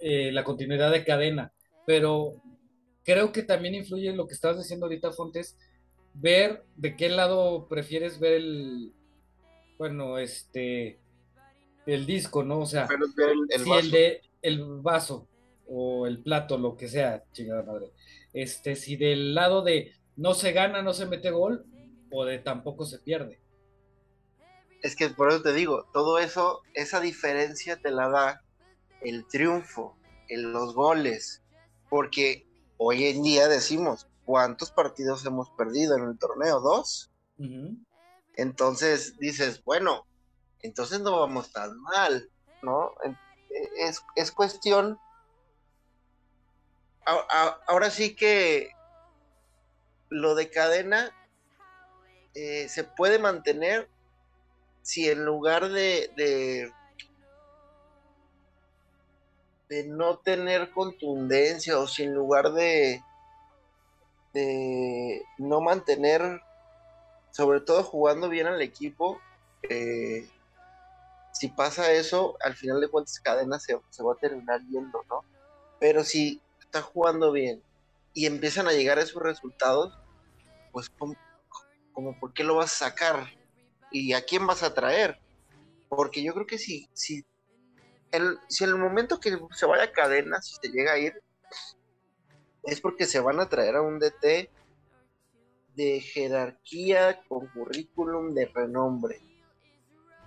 eh, 0.00 0.32
la 0.32 0.44
continuidad 0.44 0.90
de 0.90 1.04
cadena, 1.04 1.52
pero 1.86 2.34
creo 3.06 3.32
que 3.32 3.44
también 3.44 3.74
influye 3.74 4.12
lo 4.12 4.26
que 4.26 4.34
estabas 4.34 4.58
diciendo 4.58 4.86
ahorita, 4.86 5.12
Fontes, 5.12 5.56
ver 6.12 6.64
de 6.74 6.96
qué 6.96 7.08
lado 7.08 7.68
prefieres 7.68 8.18
ver 8.18 8.32
el, 8.32 8.92
bueno, 9.78 10.18
este, 10.18 10.98
el 11.86 12.04
disco, 12.04 12.42
¿no? 12.42 12.60
O 12.60 12.66
sea, 12.66 12.88
el, 13.48 13.62
si 13.62 13.70
el 13.70 13.90
de 13.90 14.20
el 14.42 14.64
vaso 14.82 15.28
o 15.68 16.06
el 16.06 16.18
plato, 16.18 16.58
lo 16.58 16.76
que 16.76 16.88
sea, 16.88 17.24
chingada 17.32 17.62
madre. 17.62 17.92
Este, 18.32 18.74
si 18.74 18.96
del 18.96 19.34
lado 19.34 19.62
de 19.62 19.92
no 20.16 20.34
se 20.34 20.52
gana, 20.52 20.82
no 20.82 20.92
se 20.92 21.06
mete 21.06 21.30
gol, 21.30 21.64
o 22.10 22.24
de 22.24 22.38
tampoco 22.38 22.84
se 22.84 22.98
pierde. 22.98 23.40
Es 24.82 24.96
que 24.96 25.10
por 25.10 25.30
eso 25.30 25.42
te 25.42 25.52
digo, 25.52 25.86
todo 25.92 26.18
eso, 26.18 26.62
esa 26.74 27.00
diferencia 27.00 27.76
te 27.76 27.90
la 27.90 28.08
da 28.08 28.42
el 29.00 29.26
triunfo, 29.26 29.96
en 30.28 30.52
los 30.52 30.74
goles, 30.74 31.42
porque 31.88 32.46
hoy 32.78 33.06
en 33.06 33.22
día 33.22 33.48
decimos, 33.48 34.06
¿cuántos 34.24 34.70
partidos 34.70 35.24
hemos 35.26 35.50
perdido 35.50 35.96
en 35.96 36.04
el 36.04 36.18
torneo? 36.18 36.60
¿Dos? 36.60 37.10
Entonces 38.36 39.18
dices, 39.18 39.62
bueno, 39.64 40.06
entonces 40.62 41.00
no 41.00 41.20
vamos 41.20 41.52
tan 41.52 41.78
mal, 41.80 42.30
¿no? 42.62 42.92
Es, 44.14 44.30
cuestión... 44.32 44.98
ahora 47.66 47.90
sí 47.90 48.14
que 48.14 48.70
lo 50.08 50.34
de 50.34 50.50
cadena 50.50 51.12
eh, 52.34 52.68
se 52.68 52.84
puede 52.84 53.18
mantener 53.18 53.88
si 54.82 55.08
en 55.08 55.24
lugar 55.24 55.68
de, 55.68 56.12
de 56.16 56.72
no 59.86 60.18
tener 60.18 60.70
contundencia 60.70 61.78
o 61.78 61.86
sin 61.86 62.14
lugar 62.14 62.52
de, 62.52 63.02
de 64.32 65.22
no 65.38 65.60
mantener, 65.60 66.40
sobre 67.32 67.60
todo 67.60 67.82
jugando 67.82 68.28
bien 68.28 68.46
al 68.46 68.62
equipo, 68.62 69.20
eh, 69.62 70.28
si 71.32 71.48
pasa 71.48 71.92
eso, 71.92 72.36
al 72.40 72.54
final 72.54 72.80
de 72.80 72.88
cuentas 72.88 73.20
cadena 73.20 73.58
se, 73.58 73.78
se, 73.90 74.02
va 74.02 74.14
a 74.14 74.16
terminar 74.16 74.60
yendo, 74.70 75.04
¿no? 75.10 75.22
Pero 75.78 76.04
si 76.04 76.40
está 76.60 76.80
jugando 76.80 77.32
bien 77.32 77.62
y 78.14 78.26
empiezan 78.26 78.68
a 78.68 78.72
llegar 78.72 78.98
esos 78.98 79.22
resultados, 79.22 79.98
pues 80.72 80.88
como, 80.88 81.14
como 81.92 82.18
¿por 82.18 82.32
qué 82.32 82.44
lo 82.44 82.56
vas 82.56 82.72
a 82.74 82.90
sacar? 82.90 83.26
¿Y 83.90 84.14
a 84.14 84.22
quién 84.22 84.46
vas 84.46 84.62
a 84.62 84.72
traer? 84.72 85.18
Porque 85.88 86.22
yo 86.22 86.32
creo 86.32 86.46
que 86.46 86.58
si, 86.58 86.88
si 86.94 87.24
si 88.48 88.64
en 88.64 88.70
el 88.70 88.76
momento 88.76 89.20
que 89.20 89.38
se 89.52 89.66
vaya 89.66 89.84
a 89.84 89.92
cadena, 89.92 90.40
si 90.40 90.56
se 90.56 90.68
llega 90.68 90.92
a 90.92 90.98
ir, 90.98 91.22
es 92.62 92.80
porque 92.80 93.06
se 93.06 93.20
van 93.20 93.40
a 93.40 93.48
traer 93.48 93.76
a 93.76 93.82
un 93.82 93.98
DT 93.98 94.50
de 95.74 96.00
jerarquía 96.00 97.22
con 97.28 97.46
currículum 97.48 98.34
de 98.34 98.46
renombre. 98.46 99.20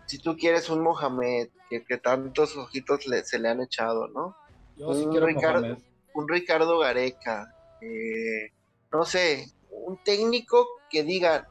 Si 0.05 0.19
tú 0.19 0.37
quieres 0.37 0.69
un 0.69 0.81
Mohamed, 0.81 1.49
que, 1.69 1.97
tantos 1.97 2.55
ojitos 2.57 3.05
se 3.25 3.39
le 3.39 3.49
han 3.49 3.61
echado, 3.61 4.07
¿no? 4.07 4.35
un, 4.77 5.21
Ricardo, 5.21 5.77
un, 6.13 6.27
Ricardo, 6.27 6.79
Gareca, 6.79 7.53
eh, 7.81 8.51
no 8.91 9.05
sé, 9.05 9.51
un 9.69 10.01
técnico 10.03 10.67
que 10.89 11.03
diga, 11.03 11.47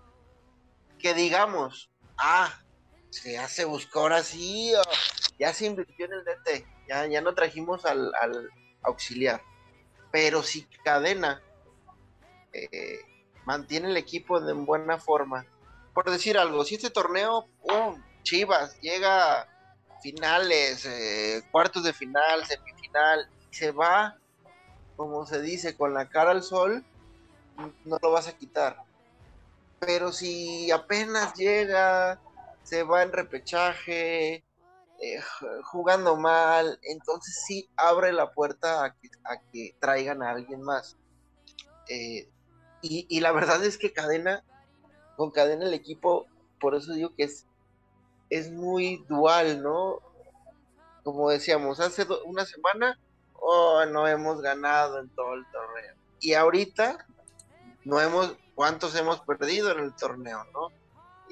que 0.98 1.14
digamos, 1.14 1.90
ah, 2.16 2.52
se 3.10 3.38
hace 3.38 3.64
buscar 3.64 4.02
ahora 4.02 4.22
sí, 4.22 4.72
ya 5.38 5.52
se 5.52 5.66
invirtió 5.66 6.06
en 6.06 6.12
el 6.12 6.24
DT, 6.24 6.66
ya, 6.88 7.06
ya 7.06 7.20
no 7.20 7.34
trajimos 7.34 7.84
al, 7.84 8.12
auxiliar. 8.82 9.42
Pero 10.10 10.42
si 10.42 10.64
Cadena 10.84 11.42
eh, 12.52 13.00
mantiene 13.44 13.88
el 13.88 13.96
equipo 13.96 14.38
en 14.38 14.64
buena 14.64 14.98
forma. 14.98 15.46
Por 15.94 16.10
decir 16.10 16.38
algo, 16.38 16.64
si 16.64 16.76
este 16.76 16.90
torneo, 16.90 17.46
Chivas 18.22 18.78
llega 18.80 19.40
a 19.40 19.48
finales, 20.02 20.84
eh, 20.86 21.42
cuartos 21.50 21.82
de 21.82 21.92
final, 21.92 22.44
semifinal, 22.46 23.28
se 23.50 23.72
va, 23.72 24.16
como 24.96 25.26
se 25.26 25.40
dice, 25.42 25.76
con 25.76 25.94
la 25.94 26.08
cara 26.08 26.30
al 26.30 26.42
sol, 26.42 26.84
no 27.84 27.98
lo 28.00 28.10
vas 28.12 28.28
a 28.28 28.36
quitar. 28.36 28.82
Pero 29.80 30.12
si 30.12 30.70
apenas 30.70 31.34
llega, 31.34 32.20
se 32.68 32.83
va 32.83 33.02
en 33.02 33.12
repechaje, 33.12 34.44
eh, 35.00 35.20
jugando 35.62 36.16
mal, 36.16 36.78
entonces 36.83 37.42
sí 37.46 37.70
abre 37.76 38.12
la 38.12 38.33
puerta 38.33 38.85
a 38.85 39.40
que, 39.50 39.74
traigan 39.81 40.22
a 40.22 40.31
alguien 40.33 40.61
más. 40.62 40.98
Eh, 41.88 42.28
y, 42.83 43.20
la 43.20 43.33
verdad 43.33 43.64
es 43.64 43.78
que 43.78 43.92
Cadena, 43.92 44.44
con 45.16 45.31
Cadena 45.31 45.64
el 45.64 45.74
equipo, 45.74 46.26
por 46.61 46.74
eso 46.74 46.92
digo 46.92 47.14
que 47.16 47.24
es, 47.24 47.46
es 48.28 48.52
muy 48.52 49.04
dual, 49.09 49.62
¿no? 49.62 50.00
Como 51.02 51.31
decíamos, 51.31 51.81
hace 51.81 52.07
una 52.26 52.44
semana, 52.44 52.98
oh, 53.35 53.85
no 53.87 54.07
hemos 54.07 54.42
ganado 54.42 55.00
en 55.00 55.09
todo 55.11 55.35
el 55.35 55.44
torneo. 55.50 55.94
Y 56.20 56.35
ahorita, 56.35 57.07
no 57.85 58.00
hemos, 58.00 58.37
¿cuántos 58.54 58.94
hemos 58.94 59.20
perdido 59.22 59.72
en 59.72 59.81
el 59.81 59.94
torneo, 59.94 60.44
no? 60.52 60.68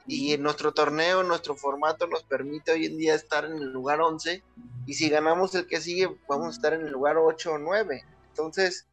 Y 0.08 0.32
en 0.32 0.42
nuestro 0.42 0.72
torneo, 0.72 1.22
nuestro 1.22 1.56
formato 1.56 2.06
nos 2.06 2.22
permite 2.22 2.72
hoy 2.72 2.86
en 2.86 2.96
día 2.96 3.14
estar 3.14 3.44
en 3.44 3.56
el 3.56 3.72
lugar 3.72 4.00
11 4.00 4.42
y 4.86 4.94
si 4.94 5.08
ganamos 5.08 5.54
el 5.54 5.66
que 5.66 5.80
sigue, 5.80 6.08
vamos 6.28 6.46
a 6.46 6.50
estar 6.50 6.72
en 6.74 6.82
el 6.82 6.92
lugar 6.92 7.16
8 7.16 7.54
o 7.54 7.58
9. 7.58 8.04
Entonces, 8.28 8.86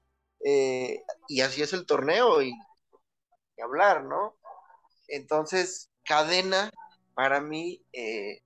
eh, 0.44 1.04
y 1.28 1.42
así 1.42 1.62
es 1.62 1.74
el 1.74 1.86
torneo 1.86 2.42
y, 2.42 2.54
hablar, 3.64 4.04
¿no? 4.04 4.36
Entonces, 5.08 5.90
cadena 6.04 6.70
para 7.14 7.40
mí 7.40 7.82
eh, 7.94 8.42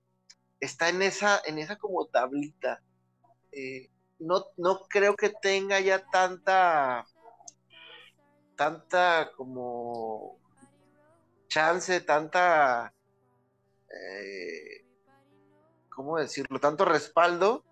está 0.60 0.90
en 0.90 1.02
esa, 1.02 1.40
en 1.44 1.58
esa 1.58 1.76
como 1.76 2.06
tablita. 2.06 2.82
Eh, 3.50 3.90
no, 4.18 4.44
no 4.56 4.80
creo 4.88 5.16
que 5.16 5.30
tenga 5.30 5.80
ya 5.80 6.04
tanta, 6.10 7.06
tanta 8.56 9.32
como 9.36 10.37
chance, 11.48 12.00
tanta, 12.00 12.94
eh, 13.88 14.84
¿cómo 15.88 16.18
decirlo? 16.18 16.60
Tanto 16.60 16.84
respaldo, 16.84 17.64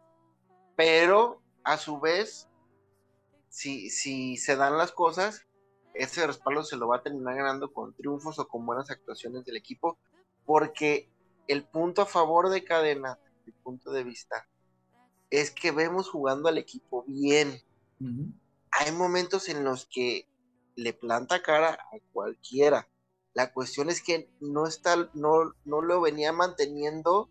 pero 0.77 1.43
a 1.65 1.77
su 1.77 2.01
vez, 2.01 2.49
si, 3.49 3.91
si 3.91 4.37
se 4.37 4.57
dan 4.57 4.77
las 4.77 4.93
cosas, 4.93 5.47
ese 5.95 6.27
respaldo 6.27 6.63
se 6.63 6.77
lo 6.77 6.89
va 6.89 6.97
a 6.97 7.03
terminar 7.03 7.37
ganando 7.37 7.73
con 7.73 7.95
triunfos 7.95 8.39
o 8.39 8.49
con 8.49 8.67
buenas 8.67 8.91
actuaciones 8.91 9.45
del 9.45 9.57
equipo, 9.57 9.99
porque 10.45 11.11
el 11.49 11.65
punto 11.65 12.03
a 12.03 12.07
favor 12.07 12.51
de 12.51 12.65
Cadena, 12.65 13.19
mi 13.45 13.53
punto 13.53 13.93
de 13.93 14.05
vista, 14.05 14.49
es 15.31 15.51
que 15.51 15.71
vemos 15.71 16.09
jugando 16.09 16.49
al 16.49 16.59
equipo 16.59 17.05
bien. 17.07 17.63
Hay 18.71 18.93
momentos 18.93 19.49
en 19.49 19.65
los 19.65 19.87
que 19.87 20.29
le 20.77 20.93
planta 20.93 21.43
cara 21.43 21.73
a 21.73 21.99
cualquiera. 22.13 22.89
La 23.37 23.53
cuestión 23.53 23.91
es 23.91 24.03
que 24.03 24.31
no, 24.41 24.67
está, 24.67 25.11
no, 25.13 25.53
no 25.67 25.83
lo 25.83 26.01
venía 26.01 26.33
manteniendo 26.33 27.29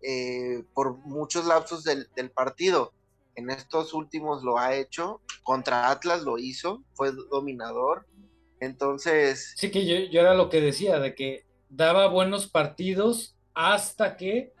eh, 0.00 0.64
por 0.72 0.96
muchos 1.00 1.44
lapsos 1.44 1.84
del, 1.84 2.08
partido. 2.30 2.94
En 3.34 3.50
estos 3.50 3.92
últimos 3.92 4.42
lo 4.42 4.56
ha 4.56 4.74
hecho. 4.74 5.20
Contra 5.42 5.90
Atlas 5.90 6.22
lo 6.22 6.38
hizo, 6.38 6.82
fue 6.94 7.12
dominador. 7.30 8.06
Entonces. 8.58 9.52
Sí, 9.58 9.70
que 9.70 9.84
yo, 9.84 10.10
yo 10.10 10.22
era 10.22 10.32
lo 10.32 10.48
que 10.48 10.62
decía, 10.62 10.98
de 10.98 11.14
que 11.14 11.44
daba 11.68 12.08
buenos 12.08 12.48
partidos 12.48 13.36
hasta 13.52 14.16
que, 14.16 14.54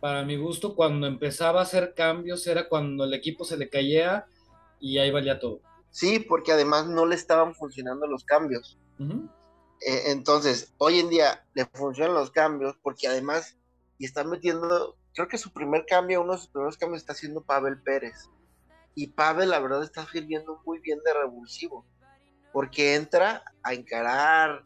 para 0.00 0.24
mi 0.24 0.36
gusto, 0.36 0.74
cuando 0.74 1.06
empezaba 1.06 1.60
a 1.60 1.62
hacer 1.62 1.94
cambios 1.94 2.44
era 2.48 2.68
cuando 2.68 3.04
el 3.04 3.14
equipo 3.14 3.44
se 3.44 3.56
le 3.56 3.68
caía 3.68 4.26
y 4.80 4.98
ahí 4.98 5.12
valía 5.12 5.38
todo. 5.38 5.60
Sí, 5.90 6.18
porque 6.18 6.50
además 6.50 6.88
no 6.88 7.06
le 7.06 7.14
estaban 7.14 7.54
funcionando 7.54 8.08
los 8.08 8.24
cambios. 8.24 8.76
Eh, 9.80 10.10
entonces, 10.10 10.74
hoy 10.78 11.00
en 11.00 11.08
día 11.08 11.44
le 11.54 11.64
funcionan 11.66 12.14
los 12.14 12.30
cambios 12.30 12.76
porque 12.82 13.08
además, 13.08 13.56
y 13.98 14.04
están 14.04 14.28
metiendo, 14.28 14.96
creo 15.14 15.28
que 15.28 15.38
su 15.38 15.52
primer 15.52 15.86
cambio, 15.86 16.22
uno 16.22 16.32
de 16.32 16.38
sus 16.38 16.48
primeros 16.48 16.76
cambios 16.76 17.02
está 17.02 17.12
haciendo 17.12 17.42
Pavel 17.42 17.80
Pérez. 17.82 18.28
Y 18.94 19.08
Pavel, 19.08 19.50
la 19.50 19.60
verdad, 19.60 19.82
está 19.82 20.06
sirviendo 20.06 20.60
muy 20.66 20.80
bien 20.80 20.98
de 21.04 21.14
revulsivo, 21.14 21.86
porque 22.52 22.94
entra 22.94 23.42
a 23.62 23.72
encarar, 23.72 24.64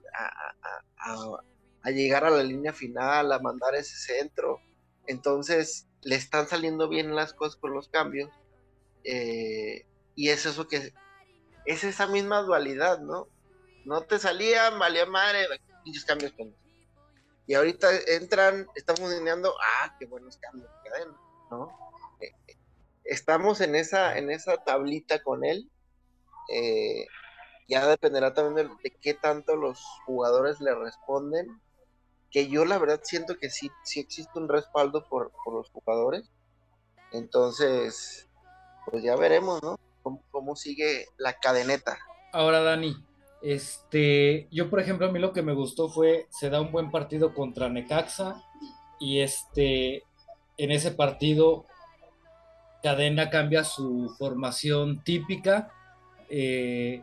a, 0.98 1.90
llegar 1.90 2.24
a 2.24 2.30
la 2.30 2.42
línea 2.42 2.72
final, 2.72 3.30
a 3.30 3.38
mandar 3.38 3.74
ese 3.74 3.96
centro. 3.96 4.60
Entonces, 5.06 5.86
le 6.02 6.16
están 6.16 6.48
saliendo 6.48 6.88
bien 6.88 7.14
las 7.14 7.34
cosas 7.34 7.56
con 7.56 7.72
los 7.72 7.88
cambios. 7.88 8.30
Eh, 9.04 9.86
y 10.16 10.30
es 10.30 10.46
eso 10.46 10.66
que 10.66 10.92
es 11.66 11.84
esa 11.84 12.06
misma 12.06 12.42
dualidad, 12.42 13.00
¿no? 13.00 13.28
No 13.84 14.02
te 14.02 14.18
salía, 14.18 14.70
valía 14.70 15.06
madre, 15.06 15.46
pinches 15.84 16.04
cambios 16.04 16.32
Y 17.46 17.54
ahorita 17.54 17.88
entran, 18.08 18.66
están 18.74 18.96
funcionando, 18.96 19.54
ah, 19.60 19.94
qué 19.98 20.06
buenos 20.06 20.38
cambios 20.38 20.70
¿no? 21.50 21.68
Eh, 22.20 22.32
estamos 23.04 23.60
en 23.60 23.74
esa, 23.74 24.16
en 24.16 24.30
esa 24.30 24.56
tablita 24.64 25.22
con 25.22 25.44
él. 25.44 25.70
Eh, 26.50 27.06
ya 27.68 27.86
dependerá 27.86 28.34
también 28.34 28.70
de, 28.82 28.90
qué 29.00 29.14
tanto 29.14 29.56
los 29.56 29.82
jugadores 30.06 30.60
le 30.60 30.74
responden. 30.74 31.60
Que 32.30 32.48
yo 32.48 32.64
la 32.64 32.78
verdad 32.78 33.00
siento 33.04 33.38
que 33.38 33.50
sí, 33.50 33.70
sí 33.84 34.00
existe 34.00 34.38
un 34.38 34.48
respaldo 34.48 35.06
por, 35.08 35.32
los 35.52 35.70
jugadores. 35.70 36.30
Entonces, 37.12 38.28
pues 38.86 39.04
ya 39.04 39.14
veremos, 39.16 39.62
¿no? 39.62 39.78
cómo 40.30 40.56
sigue 40.56 41.06
la 41.16 41.34
cadeneta. 41.34 41.98
Ahora, 42.32 42.60
Dani, 42.62 42.96
este, 43.44 44.48
yo, 44.50 44.70
por 44.70 44.80
ejemplo, 44.80 45.06
a 45.06 45.12
mí 45.12 45.18
lo 45.18 45.34
que 45.34 45.42
me 45.42 45.52
gustó 45.52 45.90
fue, 45.90 46.26
se 46.30 46.48
da 46.48 46.62
un 46.62 46.72
buen 46.72 46.90
partido 46.90 47.34
contra 47.34 47.68
Necaxa 47.68 48.42
y 48.98 49.20
este, 49.20 50.02
en 50.56 50.70
ese 50.70 50.92
partido 50.92 51.66
Cadena 52.82 53.28
cambia 53.28 53.62
su 53.62 54.14
formación 54.18 55.04
típica, 55.04 55.70
eh, 56.30 57.02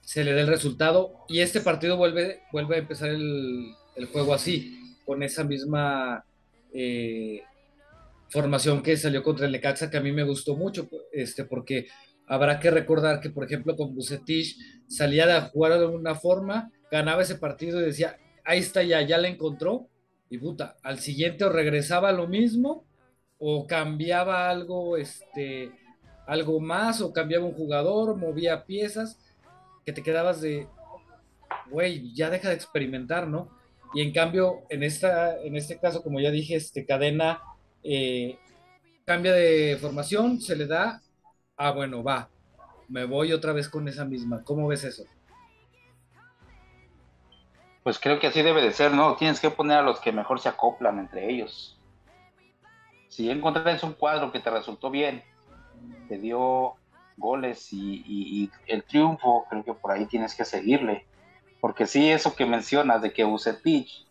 se 0.00 0.24
le 0.24 0.32
da 0.32 0.40
el 0.40 0.46
resultado 0.46 1.12
y 1.28 1.40
este 1.40 1.60
partido 1.60 1.98
vuelve, 1.98 2.40
vuelve 2.50 2.76
a 2.76 2.78
empezar 2.78 3.10
el, 3.10 3.74
juego 4.10 4.32
así, 4.32 4.96
con 5.04 5.22
esa 5.22 5.44
misma 5.44 6.24
eh, 6.72 7.42
formación 8.30 8.82
que 8.82 8.96
salió 8.96 9.22
contra 9.22 9.44
el 9.44 9.52
Necaxa, 9.52 9.90
que 9.90 9.98
a 9.98 10.02
mí 10.02 10.12
me 10.12 10.24
gustó 10.24 10.56
mucho, 10.56 10.88
este, 11.12 11.44
porque 11.44 11.88
Habrá 12.32 12.58
que 12.58 12.70
recordar 12.70 13.20
que, 13.20 13.28
por 13.28 13.44
ejemplo, 13.44 13.76
con 13.76 13.94
Bucetich 13.94 14.56
salía 14.86 15.26
de 15.26 15.38
jugar 15.50 15.78
de 15.78 15.84
una 15.84 16.14
forma, 16.14 16.72
ganaba 16.90 17.20
ese 17.20 17.34
partido 17.34 17.78
y 17.78 17.84
decía, 17.84 18.16
ahí 18.42 18.58
está 18.58 18.82
ya, 18.82 19.02
ya 19.02 19.18
la 19.18 19.28
encontró, 19.28 19.90
y 20.30 20.38
puta, 20.38 20.78
al 20.82 20.98
siguiente 20.98 21.44
o 21.44 21.50
regresaba 21.50 22.10
lo 22.10 22.26
mismo, 22.28 22.86
o 23.38 23.66
cambiaba 23.66 24.48
algo, 24.48 24.96
este, 24.96 25.72
algo 26.26 26.58
más, 26.58 27.02
o 27.02 27.12
cambiaba 27.12 27.44
un 27.44 27.52
jugador, 27.52 28.16
movía 28.16 28.64
piezas, 28.64 29.18
que 29.84 29.92
te 29.92 30.02
quedabas 30.02 30.40
de, 30.40 30.68
güey, 31.70 32.14
ya 32.14 32.30
deja 32.30 32.48
de 32.48 32.54
experimentar, 32.54 33.28
¿no? 33.28 33.50
Y 33.92 34.00
en 34.00 34.10
cambio, 34.10 34.62
en, 34.70 34.84
esta, 34.84 35.38
en 35.42 35.54
este 35.54 35.78
caso, 35.78 36.02
como 36.02 36.18
ya 36.18 36.30
dije, 36.30 36.56
este 36.56 36.86
cadena 36.86 37.42
eh, 37.84 38.38
cambia 39.04 39.34
de 39.34 39.76
formación, 39.78 40.40
se 40.40 40.56
le 40.56 40.66
da 40.66 41.01
ah, 41.62 41.70
bueno, 41.70 42.02
va, 42.02 42.28
me 42.88 43.04
voy 43.04 43.32
otra 43.32 43.52
vez 43.52 43.68
con 43.68 43.88
esa 43.88 44.04
misma. 44.04 44.42
¿Cómo 44.44 44.66
ves 44.66 44.84
eso? 44.84 45.04
Pues 47.82 47.98
creo 47.98 48.20
que 48.20 48.28
así 48.28 48.42
debe 48.42 48.62
de 48.62 48.72
ser, 48.72 48.92
¿no? 48.92 49.16
Tienes 49.16 49.40
que 49.40 49.50
poner 49.50 49.78
a 49.78 49.82
los 49.82 50.00
que 50.00 50.12
mejor 50.12 50.40
se 50.40 50.48
acoplan 50.48 50.98
entre 50.98 51.30
ellos. 51.30 51.78
Si 53.08 53.30
encontraste 53.30 53.86
un 53.86 53.94
cuadro 53.94 54.30
que 54.32 54.40
te 54.40 54.50
resultó 54.50 54.90
bien, 54.90 55.22
te 56.08 56.18
dio 56.18 56.74
goles 57.16 57.72
y, 57.72 58.50
el 58.66 58.84
triunfo, 58.84 59.46
creo 59.50 59.64
que 59.64 59.74
por 59.74 59.92
ahí 59.92 60.06
tienes 60.06 60.34
que 60.34 60.44
seguirle. 60.44 61.06
Porque 61.60 61.86
sí, 61.86 62.10
eso 62.10 62.34
que 62.34 62.46
mencionas 62.46 63.02
de 63.02 63.12
que 63.12 63.24
Bucetich, 63.24 64.06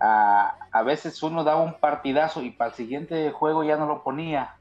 a, 0.00 0.56
a 0.70 0.82
veces 0.82 1.22
uno 1.22 1.42
daba 1.42 1.60
un 1.60 1.74
partidazo 1.74 2.42
y 2.42 2.50
para 2.50 2.70
el 2.70 2.76
siguiente 2.76 3.30
juego 3.32 3.64
ya 3.64 3.76
no 3.76 3.86
lo 3.86 4.02
ponía. 4.02 4.56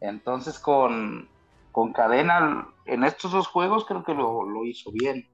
Entonces 0.00 0.58
con, 0.58 1.28
Cadena 1.94 2.68
en 2.86 3.04
estos 3.04 3.30
dos 3.30 3.46
juegos 3.46 3.84
creo 3.84 4.02
que 4.02 4.14
lo, 4.14 4.64
hizo 4.64 4.90
bien. 4.90 5.28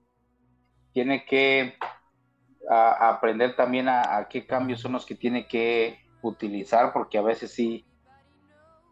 Tiene 0.93 1.25
que 1.25 1.77
aprender 2.69 3.57
también 3.57 3.89
a, 3.89 4.27
qué 4.29 4.47
cambios 4.47 4.81
son 4.81 4.93
los 4.93 5.07
que 5.07 5.15
tiene 5.15 5.47
que 5.47 5.99
utilizar, 6.23 6.93
porque 6.93 7.19
a 7.19 7.23
veces 7.23 7.53
sí, 7.53 7.85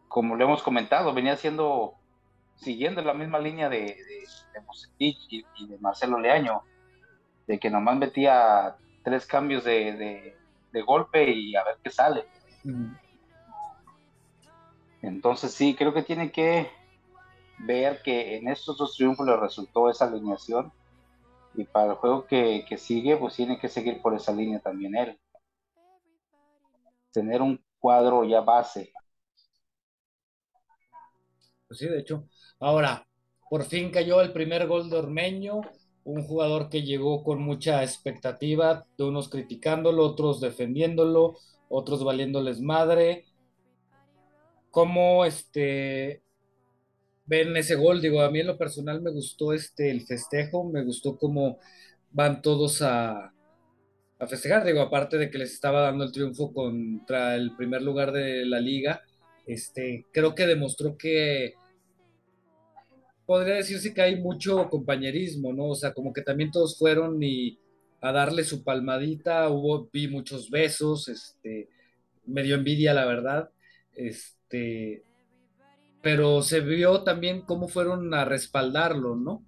como 0.08 0.36
lo 0.36 0.44
hemos 0.44 0.62
comentado, 0.62 1.12
venía 1.14 1.34
haciendo 1.34 1.94
siguiendo 2.54 3.02
la 3.02 3.14
misma 3.14 3.38
línea 3.38 3.68
de, 3.68 3.80
de, 3.80 4.74
y, 4.98 5.66
de 5.66 5.78
Marcelo 5.78 6.18
Leaño, 6.18 6.62
de 7.46 7.58
que 7.58 7.70
nomás 7.70 7.96
metía 7.96 8.76
tres 9.02 9.26
cambios 9.26 9.64
de, 9.64 10.36
golpe 10.86 11.30
y 11.30 11.54
a 11.56 11.64
ver 11.64 11.76
qué 11.82 11.90
sale. 11.90 12.24
Entonces 15.03 15.53
sí, 15.53 15.74
creo 15.74 15.92
que 15.92 16.03
tiene 16.03 16.30
que 16.32 16.70
ver 17.59 18.03
que 18.03 18.36
en 18.36 18.48
estos 18.48 18.78
dos 18.78 18.94
triunfos 18.94 19.26
le 19.26 19.36
resultó 19.36 19.90
esa 19.90 20.07
alineación 20.07 20.72
y 21.55 21.64
para 21.64 21.92
el 21.92 21.98
juego 21.98 22.26
que, 22.26 22.64
que 22.68 22.78
sigue, 22.78 23.16
pues 23.16 23.34
tiene 23.36 23.59
que 23.59 23.68
seguir 23.68 24.00
por 24.00 24.14
esa 24.14 24.32
línea 24.32 24.61
también 24.61 24.96
él. 24.96 25.18
Tener 27.12 27.42
un 27.42 27.62
cuadro 27.78 28.24
ya 28.24 28.40
base. 28.40 28.92
Pues 31.68 31.78
sí, 31.78 31.88
de 31.88 32.00
hecho. 32.00 32.28
Ahora, 32.61 33.07
por 33.50 33.64
fin 33.64 33.90
cayó 33.90 34.20
el 34.20 34.32
primer 34.32 34.66
gol 34.66 34.88
de 34.88 34.96
Ormeño, 34.98 35.61
un 36.05 36.24
jugador 36.24 36.68
que 36.68 36.82
llegó 36.82 37.22
con 37.22 37.42
mucha 37.42 37.82
expectativa, 37.82 38.86
de 38.96 39.05
unos 39.05 39.28
criticándolo, 39.28 40.05
otros 40.05 40.40
defendiéndolo, 40.40 41.36
otros 41.68 42.05
valiéndoles 42.05 42.61
madre. 42.61 43.26
¿Cómo 44.72 45.26
este, 45.26 46.22
ven 47.26 47.54
ese 47.58 47.74
gol? 47.74 48.00
Digo, 48.00 48.22
a 48.22 48.30
mí 48.30 48.40
en 48.40 48.46
lo 48.46 48.56
personal 48.56 49.02
me 49.02 49.10
gustó 49.10 49.52
este, 49.52 49.90
el 49.90 50.00
festejo, 50.06 50.64
me 50.64 50.82
gustó 50.82 51.18
cómo 51.18 51.58
van 52.10 52.40
todos 52.40 52.80
a, 52.80 53.34
a 54.18 54.26
festejar, 54.26 54.64
digo, 54.64 54.80
aparte 54.80 55.18
de 55.18 55.30
que 55.30 55.36
les 55.36 55.52
estaba 55.52 55.82
dando 55.82 56.04
el 56.04 56.12
triunfo 56.12 56.54
contra 56.54 57.36
el 57.36 57.54
primer 57.54 57.82
lugar 57.82 58.12
de 58.12 58.46
la 58.46 58.60
liga, 58.60 59.02
este, 59.46 60.06
creo 60.10 60.34
que 60.34 60.46
demostró 60.46 60.96
que 60.96 61.52
podría 63.26 63.56
decirse 63.56 63.92
que 63.92 64.00
hay 64.00 64.16
mucho 64.16 64.70
compañerismo, 64.70 65.52
¿no? 65.52 65.66
O 65.66 65.74
sea, 65.74 65.92
como 65.92 66.14
que 66.14 66.22
también 66.22 66.50
todos 66.50 66.78
fueron 66.78 67.22
y 67.22 67.58
a 68.00 68.10
darle 68.10 68.44
su 68.44 68.64
palmadita, 68.64 69.50
hubo, 69.50 69.90
vi 69.92 70.08
muchos 70.08 70.48
besos, 70.48 71.08
este, 71.08 71.68
me 72.24 72.42
dio 72.42 72.54
envidia, 72.54 72.94
la 72.94 73.04
verdad, 73.04 73.50
este, 73.94 74.41
pero 76.03 76.42
se 76.42 76.61
vio 76.61 77.05
también 77.05 77.42
cómo 77.42 77.68
fueron 77.68 78.12
a 78.12 78.24
respaldarlo, 78.24 79.16
¿no? 79.16 79.44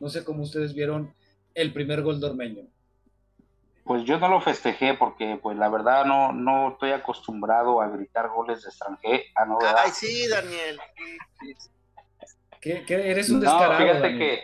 No 0.00 0.08
sé 0.08 0.24
cómo 0.24 0.42
ustedes 0.42 0.74
vieron 0.74 1.14
el 1.54 1.72
primer 1.72 2.02
gol 2.02 2.20
de 2.20 2.26
Ormeño. 2.26 2.64
Pues 3.84 4.04
yo 4.04 4.18
no 4.18 4.28
lo 4.28 4.40
festejé 4.40 4.94
porque, 4.94 5.38
pues 5.42 5.56
la 5.56 5.68
verdad, 5.68 6.04
no, 6.04 6.32
no 6.32 6.72
estoy 6.72 6.92
acostumbrado 6.92 7.80
a 7.80 7.88
gritar 7.88 8.28
goles 8.28 8.62
de 8.62 8.68
extranjero. 8.68 9.22
Ay, 9.76 9.90
sí, 9.92 10.28
Daniel. 10.28 10.78
¿Qué, 12.60 12.84
eres 12.88 13.30
un 13.30 13.40
descarado. 13.40 13.72
No, 13.72 13.78
fíjate 13.78 14.18
que, 14.18 14.40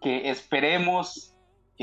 que 0.00 0.30
esperemos 0.30 1.31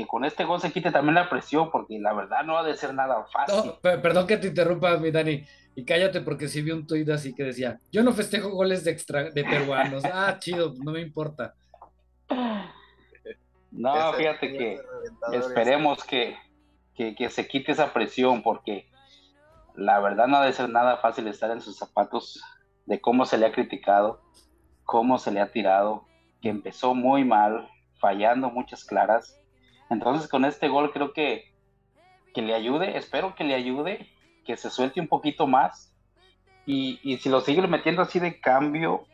que 0.00 0.06
con 0.06 0.24
este 0.24 0.44
gol 0.44 0.60
se 0.60 0.72
quite 0.72 0.90
también 0.90 1.14
la 1.14 1.28
presión, 1.28 1.70
porque 1.70 1.98
la 1.98 2.14
verdad 2.14 2.42
no 2.42 2.56
ha 2.56 2.64
de 2.64 2.74
ser 2.74 2.94
nada 2.94 3.26
fácil. 3.30 3.72
perdón 3.82 4.26
que 4.26 4.38
te 4.38 4.48
interrumpa, 4.48 4.96
mi 4.96 5.10
Dani, 5.10 5.44
y 5.74 5.84
cállate 5.84 6.22
porque 6.22 6.48
sí 6.48 6.62
vi 6.62 6.70
un 6.70 6.86
tuit 6.86 7.08
así 7.10 7.34
que 7.34 7.44
decía, 7.44 7.78
yo 7.92 8.02
no 8.02 8.12
festejo 8.12 8.50
goles 8.50 8.82
de, 8.84 8.92
extra, 8.92 9.24
de 9.24 9.44
peruanos. 9.44 10.02
ah, 10.12 10.36
chido, 10.38 10.74
no 10.82 10.92
me 10.92 11.00
importa. 11.00 11.54
No, 13.70 14.12
fíjate 14.14 14.56
que 14.56 14.80
esperemos 15.32 16.02
que, 16.04 16.36
que, 16.94 17.28
se 17.28 17.46
quite 17.46 17.72
esa 17.72 17.92
presión, 17.92 18.42
porque 18.42 18.88
la 19.74 20.00
verdad 20.00 20.26
no 20.28 20.38
ha 20.38 20.46
de 20.46 20.52
ser 20.54 20.70
nada 20.70 20.96
fácil 20.96 21.28
estar 21.28 21.50
en 21.50 21.60
sus 21.60 21.76
zapatos 21.76 22.42
de 22.86 23.00
cómo 23.00 23.26
se 23.26 23.36
le 23.36 23.46
ha 23.46 23.52
criticado, 23.52 24.22
cómo 24.84 25.18
se 25.18 25.30
le 25.30 25.40
ha 25.40 25.52
tirado, 25.52 26.06
que 26.40 26.48
empezó 26.48 26.94
muy 26.94 27.24
mal, 27.24 27.68
fallando 28.00 28.50
muchas 28.50 28.84
claras. 28.84 29.39
Entonces 29.90 30.28
con 30.28 30.44
este 30.44 30.68
gol 30.68 30.92
creo 30.92 31.12
que, 31.12 31.52
que 32.32 32.42
le 32.42 32.54
ayude, 32.54 32.96
espero 32.96 33.34
que 33.34 33.44
le 33.44 33.54
ayude, 33.54 34.08
que 34.46 34.56
se 34.56 34.70
suelte 34.70 35.00
un 35.00 35.08
poquito 35.08 35.46
más. 35.46 35.94
Y, 36.64 37.00
y 37.02 37.18
si 37.18 37.28
lo 37.28 37.40
sigue 37.40 37.66
metiendo 37.66 38.02
así 38.02 38.18
de 38.18 38.40
cambio, 38.40 39.06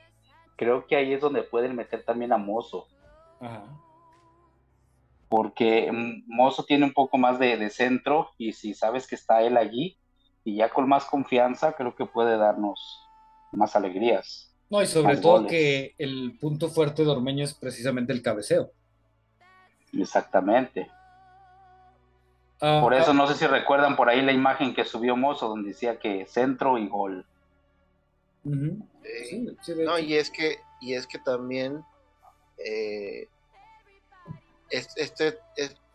creo 0.57 0.87
que 0.87 0.97
ahí 0.97 1.13
es 1.13 1.21
donde 1.21 1.43
pueden 1.43 1.75
meter 1.75 2.05
también 2.05 2.33
a 2.33 2.37
Mozo. 2.37 2.87
Ajá 3.41 3.65
porque 5.29 5.91
Mozo 6.27 6.65
tiene 6.65 6.85
un 6.85 6.93
poco 6.93 7.19
más 7.19 7.39
de, 7.39 7.69
centro 7.71 8.31
y 8.39 8.53
si 8.53 8.75
sabes 8.75 9.07
que 9.07 9.15
está 9.15 9.43
él 9.43 9.57
allí 9.57 9.97
y 10.45 10.57
ya 10.57 10.69
con 10.69 10.89
más 10.89 11.05
confianza 11.05 11.73
creo 11.73 11.95
que 11.95 12.07
puede 12.07 12.37
darnos 12.37 12.81
más 13.53 13.75
alegrías. 13.75 14.55
No, 14.71 14.83
y 14.83 14.87
sobre 14.87 15.17
todo 15.17 15.47
que 15.47 15.95
el 15.99 16.37
punto 16.41 16.69
fuerte 16.69 17.05
de 17.05 17.11
Ormeño 17.11 17.45
es 17.45 17.55
precisamente 17.55 18.13
el 18.13 18.23
cabeceo. 18.23 18.73
Exactamente. 20.01 20.91
Ah, 22.61 22.81
por 22.83 22.95
eso 22.95 23.11
ah. 23.11 23.15
no 23.15 23.27
sé 23.27 23.35
si 23.35 23.47
recuerdan 23.47 23.97
por 23.97 24.09
ahí 24.09 24.23
la 24.23 24.33
imagen 24.33 24.75
que 24.75 24.85
subió 24.85 25.17
Mozo 25.17 25.49
donde 25.49 25.71
decía 25.71 25.99
que 25.99 26.27
centro 26.27 26.79
y 26.79 26.89
gol. 26.89 27.27
no, 28.45 29.99
y 29.99 30.15
es 30.15 30.31
que, 30.31 30.59
y 30.81 30.95
es 30.95 31.07
que 31.07 31.19
también 31.19 31.85
eh, 32.59 33.29
este, 34.71 35.39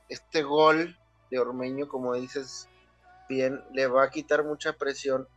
este 0.09 0.43
gol 0.43 0.97
de 1.29 1.39
Ormeño, 1.39 1.87
como 1.87 2.13
dices 2.13 2.67
bien, 3.29 3.63
le 3.73 3.87
va 3.87 4.03
a 4.03 4.09
quitar 4.09 4.43
mucha 4.43 4.73
presión, 4.73 5.27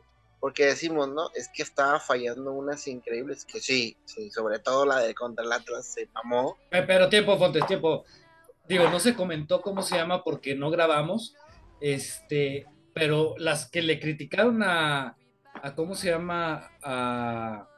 porque 0.41 0.67
decimos, 0.67 1.09
¿no? 1.09 1.31
Es 1.35 1.49
que 1.49 1.62
estaba 1.62 2.01
fallando 2.01 2.53
unas 2.53 2.87
increíbles, 2.89 3.45
que 3.45 3.61
sí, 3.61 3.97
sí, 4.05 4.31
sobre 4.31 4.59
todo 4.59 4.85
la 4.85 4.99
de 4.99 5.15
contra 5.15 5.45
el 5.45 5.53
Atlas 5.53 5.87
se 5.87 6.09
mamó. 6.12 6.59
Pero 6.71 7.09
tiempo, 7.09 7.39
Fontes, 7.39 7.67
tiempo. 7.67 8.05
Digo, 8.69 8.89
no 8.89 8.99
se 8.99 9.15
comentó 9.15 9.61
cómo 9.61 9.83
se 9.83 9.97
llama 9.97 10.25
porque 10.25 10.55
no 10.55 10.71
grabamos, 10.71 11.37
este, 11.81 12.67
pero 12.95 13.35
las 13.39 13.71
que 13.71 13.83
le 13.83 14.01
criticaron 14.01 14.62
a, 14.62 15.17
a 15.62 15.75
¿cómo 15.75 15.95
se 15.95 16.11
llama? 16.11 16.71
A... 16.83 17.69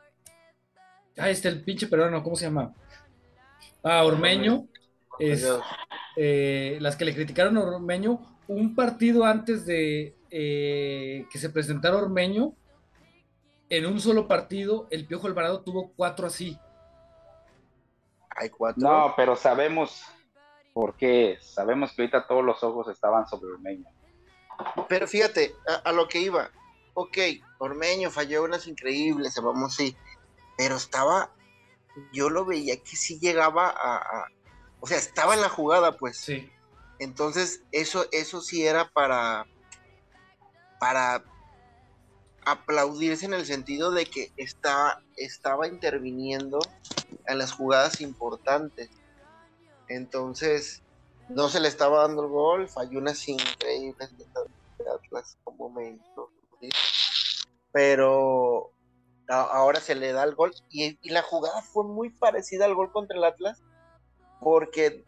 Ah, 1.18 1.30
este, 1.30 1.48
el 1.48 1.64
pinche 1.64 1.86
peruano, 1.86 2.22
¿cómo 2.22 2.36
se 2.36 2.44
llama? 2.44 2.74
A 3.82 4.04
Ormeño, 4.04 4.66
es, 5.18 5.48
eh, 6.16 6.78
las 6.80 6.94
que 6.94 7.04
le 7.04 7.14
criticaron 7.14 7.56
a 7.56 7.62
Ormeño, 7.62 8.20
un 8.46 8.74
partido 8.74 9.24
antes 9.24 9.66
de 9.66 10.14
eh, 10.30 11.26
que 11.30 11.38
se 11.38 11.50
presentara 11.50 11.96
Ormeño, 11.96 12.54
en 13.68 13.86
un 13.86 13.98
solo 13.98 14.28
partido, 14.28 14.86
el 14.90 15.06
Piojo 15.06 15.26
Alvarado 15.26 15.62
tuvo 15.62 15.90
cuatro 15.96 16.26
así. 16.26 16.56
Hay 18.36 18.50
cuatro. 18.50 18.82
No, 18.86 19.14
pero 19.16 19.34
sabemos 19.34 20.04
por 20.76 20.94
qué. 20.94 21.38
Sabemos 21.40 21.92
que 21.92 22.02
ahorita 22.02 22.26
todos 22.26 22.44
los 22.44 22.62
ojos 22.62 22.86
estaban 22.88 23.26
sobre 23.26 23.50
Ormeño. 23.50 23.86
Pero 24.90 25.08
fíjate, 25.08 25.54
a, 25.82 25.90
lo 25.90 26.06
que 26.06 26.20
iba. 26.20 26.50
Ok, 26.92 27.16
Ormeño 27.56 28.10
falló 28.10 28.44
unas 28.44 28.66
increíbles, 28.66 29.40
vamos 29.42 29.74
sí. 29.74 29.96
Pero 30.58 30.76
estaba, 30.76 31.30
yo 32.12 32.28
lo 32.28 32.44
veía 32.44 32.76
que 32.76 32.94
sí 32.94 33.18
llegaba 33.18 33.70
a, 33.74 34.26
o 34.80 34.86
sea, 34.86 34.98
estaba 34.98 35.32
en 35.32 35.40
la 35.40 35.48
jugada, 35.48 35.92
pues. 35.92 36.18
Sí. 36.18 36.52
Entonces, 36.98 37.62
eso, 37.72 38.04
eso 38.12 38.42
sí 38.42 38.66
era 38.66 38.90
para, 38.90 39.46
para 40.78 41.24
aplaudirse 42.44 43.24
en 43.24 43.32
el 43.32 43.46
sentido 43.46 43.92
de 43.92 44.04
que 44.04 44.30
está, 44.36 45.02
estaba 45.16 45.68
interviniendo 45.68 46.58
en 47.26 47.38
las 47.38 47.52
jugadas 47.52 48.02
importantes. 48.02 48.90
Entonces, 49.88 50.82
no 51.28 51.48
se 51.48 51.60
le 51.60 51.68
estaba 51.68 52.02
dando 52.02 52.22
el 52.22 52.28
gol, 52.28 52.68
falló 52.68 52.98
unas 52.98 53.28
increíbles 53.28 54.16
de 54.18 54.24
Atlas 54.90 55.36
como 55.44 55.68
momento. 55.68 56.30
Pero 57.72 58.70
ahora 59.28 59.80
se 59.80 59.94
le 59.94 60.12
da 60.12 60.24
el 60.24 60.34
gol 60.34 60.54
y, 60.70 60.98
y, 61.02 61.10
la 61.10 61.22
jugada 61.22 61.60
fue 61.62 61.84
muy 61.84 62.10
parecida 62.10 62.64
al 62.64 62.74
gol 62.74 62.92
contra 62.92 63.16
el 63.16 63.24
Atlas 63.24 63.60
porque 64.40 65.04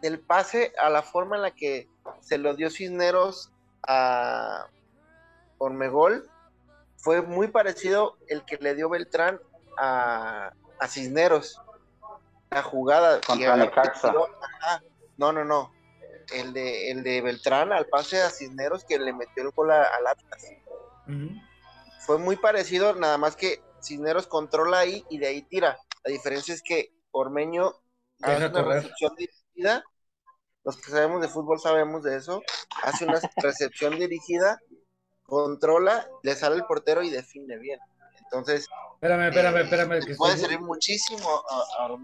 del 0.00 0.20
pase 0.20 0.72
a 0.78 0.90
la 0.90 1.02
forma 1.02 1.36
en 1.36 1.42
la 1.42 1.50
que 1.50 1.88
se 2.20 2.38
lo 2.38 2.54
dio 2.54 2.70
Cisneros 2.70 3.50
a 3.86 4.66
Ormegol 5.58 6.28
fue 6.96 7.22
muy 7.22 7.48
parecido 7.48 8.16
el 8.28 8.44
que 8.44 8.56
le 8.56 8.74
dio 8.74 8.88
Beltrán 8.88 9.38
a, 9.78 10.52
Cisneros. 10.88 11.60
La 12.54 12.62
jugada. 12.62 13.20
Contra 13.20 13.56
Necaxa. 13.56 14.14
No, 15.16 15.32
no, 15.32 15.44
no. 15.44 15.72
El 16.32 16.52
de, 16.52 16.90
el 16.90 17.02
de 17.02 17.20
Beltrán 17.20 17.72
al 17.72 17.86
pase 17.86 18.22
a 18.22 18.30
Cisneros 18.30 18.84
que 18.84 18.98
le 18.98 19.12
metió 19.12 19.42
el 19.42 19.50
gol 19.50 19.72
al 19.72 20.06
Atlas. 20.06 20.44
Fue 22.06 22.18
muy 22.18 22.36
parecido, 22.36 22.94
nada 22.94 23.18
más 23.18 23.36
que 23.36 23.62
Cisneros 23.82 24.26
controla 24.26 24.78
ahí 24.78 25.04
y 25.10 25.18
de 25.18 25.26
ahí 25.26 25.42
tira. 25.42 25.78
La 26.04 26.12
diferencia 26.12 26.54
es 26.54 26.62
que 26.62 26.92
Ormeño 27.10 27.72
hace 28.22 28.46
una 28.46 28.62
recepción 28.62 29.14
dirigida, 29.16 29.84
los 30.64 30.76
que 30.76 30.90
sabemos 30.90 31.20
de 31.20 31.28
fútbol 31.28 31.60
sabemos 31.60 32.02
de 32.02 32.16
eso, 32.16 32.42
hace 32.82 33.04
una 33.04 33.20
recepción 33.36 33.98
dirigida, 33.98 34.58
controla, 35.24 36.08
le 36.22 36.34
sale 36.34 36.56
el 36.56 36.64
portero 36.64 37.02
y 37.02 37.10
define 37.10 37.58
bien. 37.58 37.80
Entonces, 38.38 38.66
Espérame, 38.94 39.28
espérame, 39.28 39.56
eh, 39.56 39.62
espérame. 39.62 40.00
que 40.06 40.14
puede 40.14 40.34
estoy, 40.34 40.48
servir 40.50 40.60
muchísimo 40.60 41.28
a, 41.78 41.84
a 41.84 41.98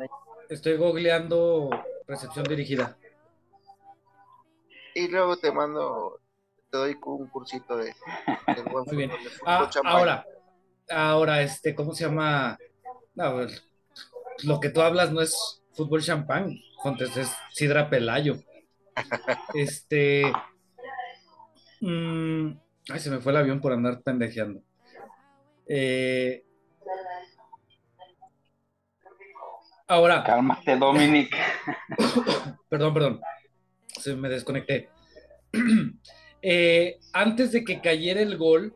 estoy 0.49 0.76
googleando 0.76 1.70
recepción 2.07 2.45
dirigida. 2.45 2.97
Y 4.95 5.09
luego 5.09 5.37
te 5.37 5.51
mando, 5.53 6.20
te 6.70 6.76
doy 6.78 6.99
un 7.03 7.28
cursito 7.28 7.76
de, 7.76 7.95
buen 8.70 8.85
Muy 8.87 8.97
bien. 8.97 9.11
fútbol, 9.11 9.24
de 9.24 9.31
Ah, 9.47 9.70
ahora, 9.85 10.26
ahora, 10.91 11.43
este, 11.43 11.74
¿cómo 11.74 11.95
se 11.95 12.05
llama? 12.05 12.59
No, 13.14 13.33
pues, 13.33 13.64
lo 14.45 14.61
que 14.61 14.70
tú 14.70 14.83
hablas 14.83 15.11
no 15.12 15.20
es 15.20 15.62
fútbol 15.72 16.03
champán, 16.03 16.55
es 17.16 17.33
sidra 17.53 17.89
pelayo. 17.89 18.37
Este. 19.55 20.31
mm, 21.81 22.51
ay, 22.91 23.01
se 23.01 23.11
me 23.11 23.20
fue 23.20 23.33
el 23.33 23.39
avión 23.39 23.61
por 23.61 23.72
andar 23.72 24.03
pendejeando. 24.03 24.61
Eh, 25.73 26.45
ahora, 29.87 30.25
Cálmate, 30.25 30.77
Dominic. 30.77 31.33
Perdón, 32.68 32.93
perdón. 32.93 33.21
Se 33.87 34.16
me 34.16 34.29
desconecté. 34.29 34.91
Eh, 36.43 36.99
antes 37.12 37.53
de 37.53 37.66
que 37.66 37.83
cayera 37.83 38.23
el 38.23 38.39
gol, 38.39 38.75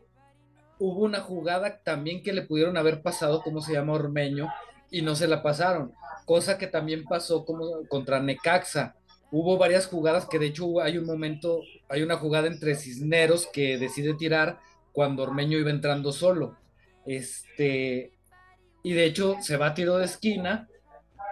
hubo 0.77 1.03
una 1.03 1.21
jugada 1.21 1.81
también 1.81 2.21
que 2.21 2.31
le 2.31 2.43
pudieron 2.43 2.77
haber 2.77 3.01
pasado, 3.01 3.41
como 3.41 3.59
se 3.59 3.73
llama 3.73 3.93
Ormeño, 3.93 4.49
y 4.91 5.01
no 5.01 5.15
se 5.15 5.27
la 5.27 5.41
pasaron. 5.41 5.91
Cosa 6.27 6.59
que 6.59 6.67
también 6.67 7.05
pasó 7.05 7.43
como 7.43 7.87
contra 7.87 8.19
Necaxa. 8.19 8.93
Hubo 9.31 9.57
varias 9.57 9.87
jugadas 9.87 10.27
que 10.27 10.37
de 10.37 10.45
hecho 10.45 10.79
hay 10.79 10.99
un 10.99 11.07
momento, 11.07 11.61
hay 11.89 12.03
una 12.03 12.17
jugada 12.17 12.45
entre 12.45 12.75
Cisneros 12.75 13.47
que 13.51 13.79
decide 13.79 14.13
tirar 14.13 14.59
cuando 14.91 15.23
Ormeño 15.23 15.57
iba 15.57 15.71
entrando 15.71 16.11
solo. 16.11 16.55
Este, 17.05 18.13
y 18.83 18.93
de 18.93 19.05
hecho 19.05 19.37
se 19.41 19.57
va 19.57 19.67
a 19.67 19.73
tiro 19.73 19.97
de 19.97 20.05
esquina 20.05 20.67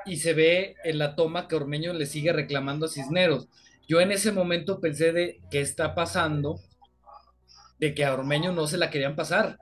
y 0.06 0.18
se 0.18 0.34
ve 0.34 0.76
en 0.84 0.98
la 1.00 1.16
toma 1.16 1.48
que 1.48 1.56
Ormeño 1.56 1.94
le 1.94 2.06
sigue 2.06 2.34
reclamando 2.34 2.86
a 2.86 2.90
Cisneros. 2.90 3.48
Yo 3.88 4.02
en 4.02 4.12
ese 4.12 4.32
momento 4.32 4.80
pensé 4.80 5.12
de 5.12 5.42
qué 5.52 5.62
está 5.62 5.96
pasando, 5.96 6.60
de 7.80 7.94
que 7.94 8.06
a 8.06 8.14
Ormeño 8.14 8.52
no 8.52 8.68
se 8.68 8.78
la 8.78 8.90
querían 8.90 9.16
pasar. 9.16 9.58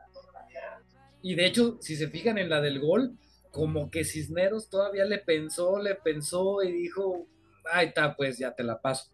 Y 1.21 1.35
de 1.35 1.45
hecho, 1.45 1.77
si 1.81 1.95
se 1.95 2.07
fijan 2.09 2.37
en 2.37 2.49
la 2.49 2.61
del 2.61 2.79
gol, 2.79 3.17
como 3.51 3.91
que 3.91 4.05
Cisneros 4.05 4.69
todavía 4.69 5.05
le 5.05 5.19
pensó, 5.19 5.79
le 5.79 5.95
pensó 5.95 6.63
y 6.63 6.71
dijo, 6.71 7.27
ay, 7.71 7.87
está, 7.87 8.15
pues 8.15 8.37
ya 8.37 8.53
te 8.53 8.63
la 8.63 8.81
paso. 8.81 9.11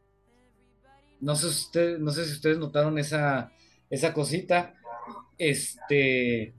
No 1.20 1.36
sé, 1.36 1.52
si 1.52 2.02
no 2.02 2.12
sé 2.12 2.26
si 2.26 2.34
ustedes 2.34 2.58
notaron 2.58 2.98
esa, 3.00 3.52
esa 3.90 4.14
cosita, 4.14 4.76
este, 5.38 6.54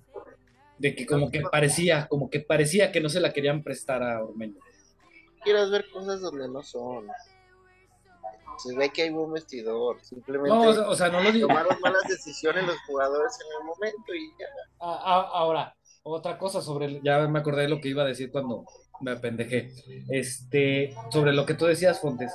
de 0.79 0.95
que 0.95 1.07
como 1.07 1.31
que 1.31 1.41
parecía, 1.43 2.07
como 2.09 2.31
que 2.31 2.41
parecía 2.41 2.93
que 2.93 3.01
no 3.01 3.09
se 3.09 3.21
la 3.21 3.33
querían 3.33 3.63
prestar 3.63 4.03
a 4.03 4.23
Ormeño. 4.25 4.57
quieras 5.43 5.71
ver 5.71 5.85
cosas 5.93 6.21
donde 6.21 6.49
no 6.49 6.63
son. 6.63 7.07
Se 8.59 8.75
ve 8.77 8.91
que 8.91 9.03
hay 9.03 9.11
buen 9.11 9.33
vestidor. 9.33 10.01
Simplemente 10.03 10.51
No, 10.51 10.63
o 10.69 10.73
sea, 10.75 10.89
o 10.89 10.95
sea, 10.97 11.09
no 11.11 11.21
lo 11.23 11.31
digo. 11.31 11.47
tomaron 11.47 11.77
malas 11.81 12.03
decisiones 12.09 12.67
los 12.67 12.77
jugadores 12.87 13.33
en 13.41 13.61
el 13.61 13.67
momento 13.67 14.15
y 14.15 14.29
ya. 14.41 14.47
Ah, 14.81 15.01
ah, 15.05 15.31
ahora, 15.35 15.77
otra 16.03 16.37
cosa 16.39 16.61
sobre, 16.61 16.87
el- 16.87 17.03
ya 17.03 17.19
me 17.29 17.39
acordé 17.39 17.63
de 17.63 17.69
lo 17.69 17.81
que 17.81 17.89
iba 17.89 18.03
a 18.03 18.07
decir 18.07 18.31
cuando 18.33 18.65
me 19.01 19.13
apendejé, 19.13 19.71
este, 20.11 20.93
sobre 21.11 21.33
lo 21.33 21.47
que 21.47 21.55
tú 21.55 21.67
decías, 21.67 22.01
Fontes. 22.01 22.33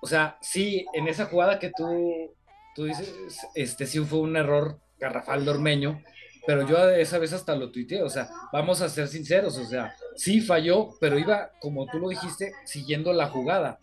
O 0.00 0.06
sea, 0.06 0.38
sí, 0.40 0.86
en 0.94 1.06
esa 1.06 1.26
jugada 1.26 1.58
que 1.58 1.70
tú, 1.76 2.34
tú 2.74 2.84
dices, 2.84 3.14
este 3.54 3.84
sí 3.86 3.98
fue 4.00 4.20
un 4.20 4.36
error 4.36 4.78
garrafal 4.98 5.44
de 5.44 5.50
Ormeño, 5.50 6.02
pero 6.48 6.66
yo 6.66 6.88
esa 6.88 7.18
vez 7.18 7.34
hasta 7.34 7.54
lo 7.54 7.70
tuiteé, 7.70 8.02
o 8.02 8.08
sea, 8.08 8.30
vamos 8.50 8.80
a 8.80 8.88
ser 8.88 9.06
sinceros, 9.06 9.58
o 9.58 9.66
sea, 9.66 9.94
sí 10.16 10.40
falló, 10.40 10.96
pero 10.98 11.18
iba, 11.18 11.50
como 11.60 11.84
tú 11.84 11.98
lo 11.98 12.08
dijiste, 12.08 12.54
siguiendo 12.64 13.12
la 13.12 13.28
jugada. 13.28 13.78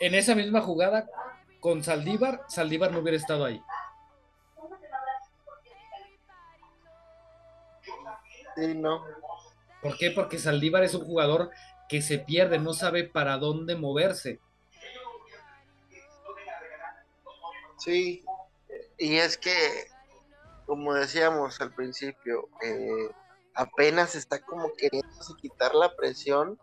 En 0.00 0.16
esa 0.16 0.34
misma 0.34 0.60
jugada, 0.60 1.08
con 1.60 1.84
Saldívar, 1.84 2.42
Saldívar 2.48 2.90
no 2.90 2.98
hubiera 2.98 3.16
estado 3.16 3.44
ahí. 3.44 3.62
Sí, 8.56 8.74
no. 8.74 9.04
¿Por 9.82 9.96
qué? 9.98 10.10
Porque 10.10 10.40
Saldívar 10.40 10.82
es 10.82 10.94
un 10.94 11.04
jugador 11.04 11.50
que 11.88 12.02
se 12.02 12.18
pierde, 12.18 12.58
no 12.58 12.72
sabe 12.72 13.04
para 13.04 13.38
dónde 13.38 13.76
moverse. 13.76 14.40
Sí. 17.78 18.24
Y 18.98 19.14
es 19.14 19.38
que, 19.38 19.91
como 20.72 20.94
decíamos 20.94 21.60
al 21.60 21.74
principio, 21.74 22.48
eh, 22.62 23.10
apenas 23.54 24.14
está 24.14 24.40
como 24.40 24.72
queriéndose 24.72 25.34
quitar 25.38 25.74
la 25.74 25.94
presión 25.94 26.58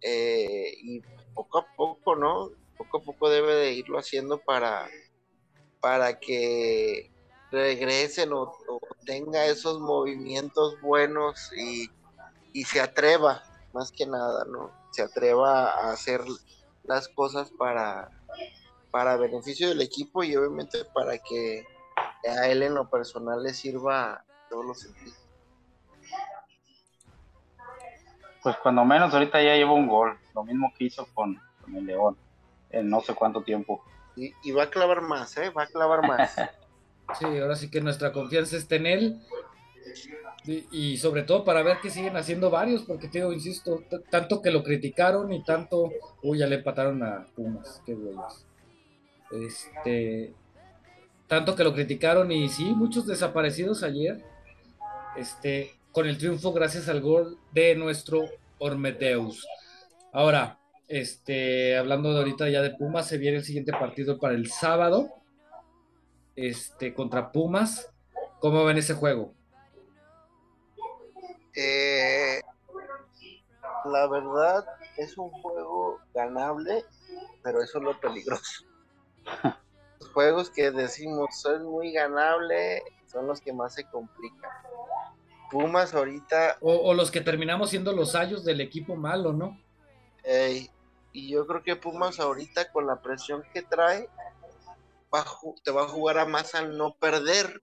eh, 0.00 0.72
y 0.82 1.00
poco 1.36 1.58
a 1.58 1.66
poco, 1.76 2.16
¿no? 2.16 2.50
Poco 2.76 2.98
a 2.98 3.00
poco 3.00 3.30
debe 3.30 3.54
de 3.54 3.74
irlo 3.74 3.96
haciendo 3.96 4.38
para, 4.38 4.88
para 5.78 6.18
que 6.18 7.12
regresen 7.52 8.32
o, 8.32 8.58
tenga 9.06 9.46
esos 9.46 9.78
movimientos 9.78 10.74
buenos 10.80 11.52
y, 11.56 11.88
y 12.52 12.64
se 12.64 12.80
atreva, 12.80 13.44
más 13.72 13.92
que 13.92 14.04
nada, 14.04 14.46
¿no? 14.46 14.72
Se 14.90 15.02
atreva 15.02 15.74
a 15.74 15.92
hacer 15.92 16.22
las 16.82 17.06
cosas 17.06 17.52
para, 17.56 18.10
para 18.90 19.16
beneficio 19.16 19.68
del 19.68 19.80
equipo 19.80 20.24
y 20.24 20.34
obviamente 20.34 20.84
para 20.92 21.18
que 21.18 21.64
a 22.26 22.48
él 22.48 22.62
en 22.62 22.74
lo 22.74 22.88
personal 22.88 23.42
le 23.42 23.54
sirva 23.54 24.24
todos 24.48 24.64
los 24.64 24.80
sentidos. 24.80 25.18
Pues 28.42 28.56
cuando 28.62 28.84
menos 28.84 29.12
ahorita 29.12 29.42
ya 29.42 29.54
lleva 29.54 29.72
un 29.72 29.88
gol, 29.88 30.16
lo 30.34 30.44
mismo 30.44 30.72
que 30.76 30.84
hizo 30.84 31.06
con, 31.12 31.40
con 31.62 31.76
el 31.76 31.86
León, 31.86 32.16
en 32.70 32.88
no 32.88 33.00
sé 33.00 33.14
cuánto 33.14 33.42
tiempo. 33.42 33.82
Y, 34.16 34.32
y 34.42 34.52
va 34.52 34.64
a 34.64 34.70
clavar 34.70 35.02
más, 35.02 35.36
¿eh? 35.36 35.50
Va 35.50 35.64
a 35.64 35.66
clavar 35.66 36.06
más. 36.06 36.34
Sí, 37.18 37.24
ahora 37.24 37.56
sí 37.56 37.70
que 37.70 37.80
nuestra 37.80 38.12
confianza 38.12 38.58
está 38.58 38.76
en 38.76 38.86
él. 38.86 39.22
Y, 40.44 40.66
y 40.70 40.96
sobre 40.98 41.22
todo 41.22 41.42
para 41.42 41.62
ver 41.62 41.80
que 41.80 41.88
siguen 41.88 42.18
haciendo 42.18 42.50
varios, 42.50 42.82
porque 42.82 43.08
te 43.08 43.18
digo, 43.18 43.32
insisto, 43.32 43.82
tanto 44.10 44.42
que 44.42 44.50
lo 44.50 44.62
criticaron 44.62 45.32
y 45.32 45.42
tanto, 45.42 45.90
uy, 46.22 46.38
ya 46.38 46.46
le 46.46 46.56
empataron 46.56 47.02
a 47.02 47.26
Pumas, 47.34 47.82
qué 47.86 47.94
güeyes. 47.94 48.46
Este, 49.30 50.34
tanto 51.28 51.54
que 51.54 51.64
lo 51.64 51.74
criticaron 51.74 52.32
y 52.32 52.48
sí, 52.48 52.64
muchos 52.74 53.06
desaparecidos 53.06 53.82
ayer, 53.82 54.24
este, 55.16 55.78
con 55.92 56.08
el 56.08 56.18
triunfo 56.18 56.52
gracias 56.52 56.88
al 56.88 57.00
gol 57.00 57.38
de 57.52 57.74
nuestro 57.76 58.24
Ormedeus. 58.58 59.46
Ahora, 60.12 60.58
este, 60.88 61.76
hablando 61.76 62.12
de 62.12 62.18
ahorita 62.18 62.48
ya 62.48 62.62
de 62.62 62.70
Pumas, 62.70 63.06
se 63.06 63.18
viene 63.18 63.36
el 63.36 63.44
siguiente 63.44 63.72
partido 63.72 64.18
para 64.18 64.34
el 64.34 64.50
sábado, 64.50 65.10
este, 66.34 66.94
contra 66.94 67.30
Pumas. 67.30 67.90
¿Cómo 68.40 68.64
ven 68.64 68.78
ese 68.78 68.94
juego? 68.94 69.34
Eh, 71.54 72.40
la 73.84 74.06
verdad 74.06 74.64
es 74.96 75.18
un 75.18 75.30
juego 75.30 76.00
ganable, 76.14 76.84
pero 77.42 77.62
eso 77.62 77.78
es 77.78 77.84
lo 77.84 78.00
peligroso. 78.00 78.64
Los 80.00 80.10
juegos 80.10 80.50
que 80.50 80.70
decimos 80.70 81.28
son 81.40 81.64
muy 81.64 81.92
ganable 81.92 82.82
son 83.06 83.26
los 83.26 83.40
que 83.40 83.52
más 83.52 83.74
se 83.74 83.84
complican. 83.84 84.50
Pumas 85.50 85.94
ahorita, 85.94 86.58
O, 86.60 86.74
o 86.74 86.94
los 86.94 87.10
que 87.10 87.20
terminamos 87.22 87.70
siendo 87.70 87.92
los 87.92 88.14
ayos 88.14 88.44
del 88.44 88.60
equipo 88.60 88.96
malo, 88.96 89.32
¿no? 89.32 89.58
ey, 90.24 90.70
y 91.12 91.30
yo 91.30 91.46
creo 91.46 91.62
que 91.62 91.74
Pumas 91.76 92.20
ahorita 92.20 92.70
con 92.70 92.86
la 92.86 93.00
presión 93.00 93.42
que 93.54 93.62
trae, 93.62 94.08
va 95.12 95.20
a 95.20 95.24
ju- 95.24 95.54
te 95.64 95.70
va 95.70 95.84
a 95.84 95.88
jugar 95.88 96.18
a 96.18 96.26
más 96.26 96.54
al 96.54 96.76
no 96.76 96.94
perder. 97.00 97.62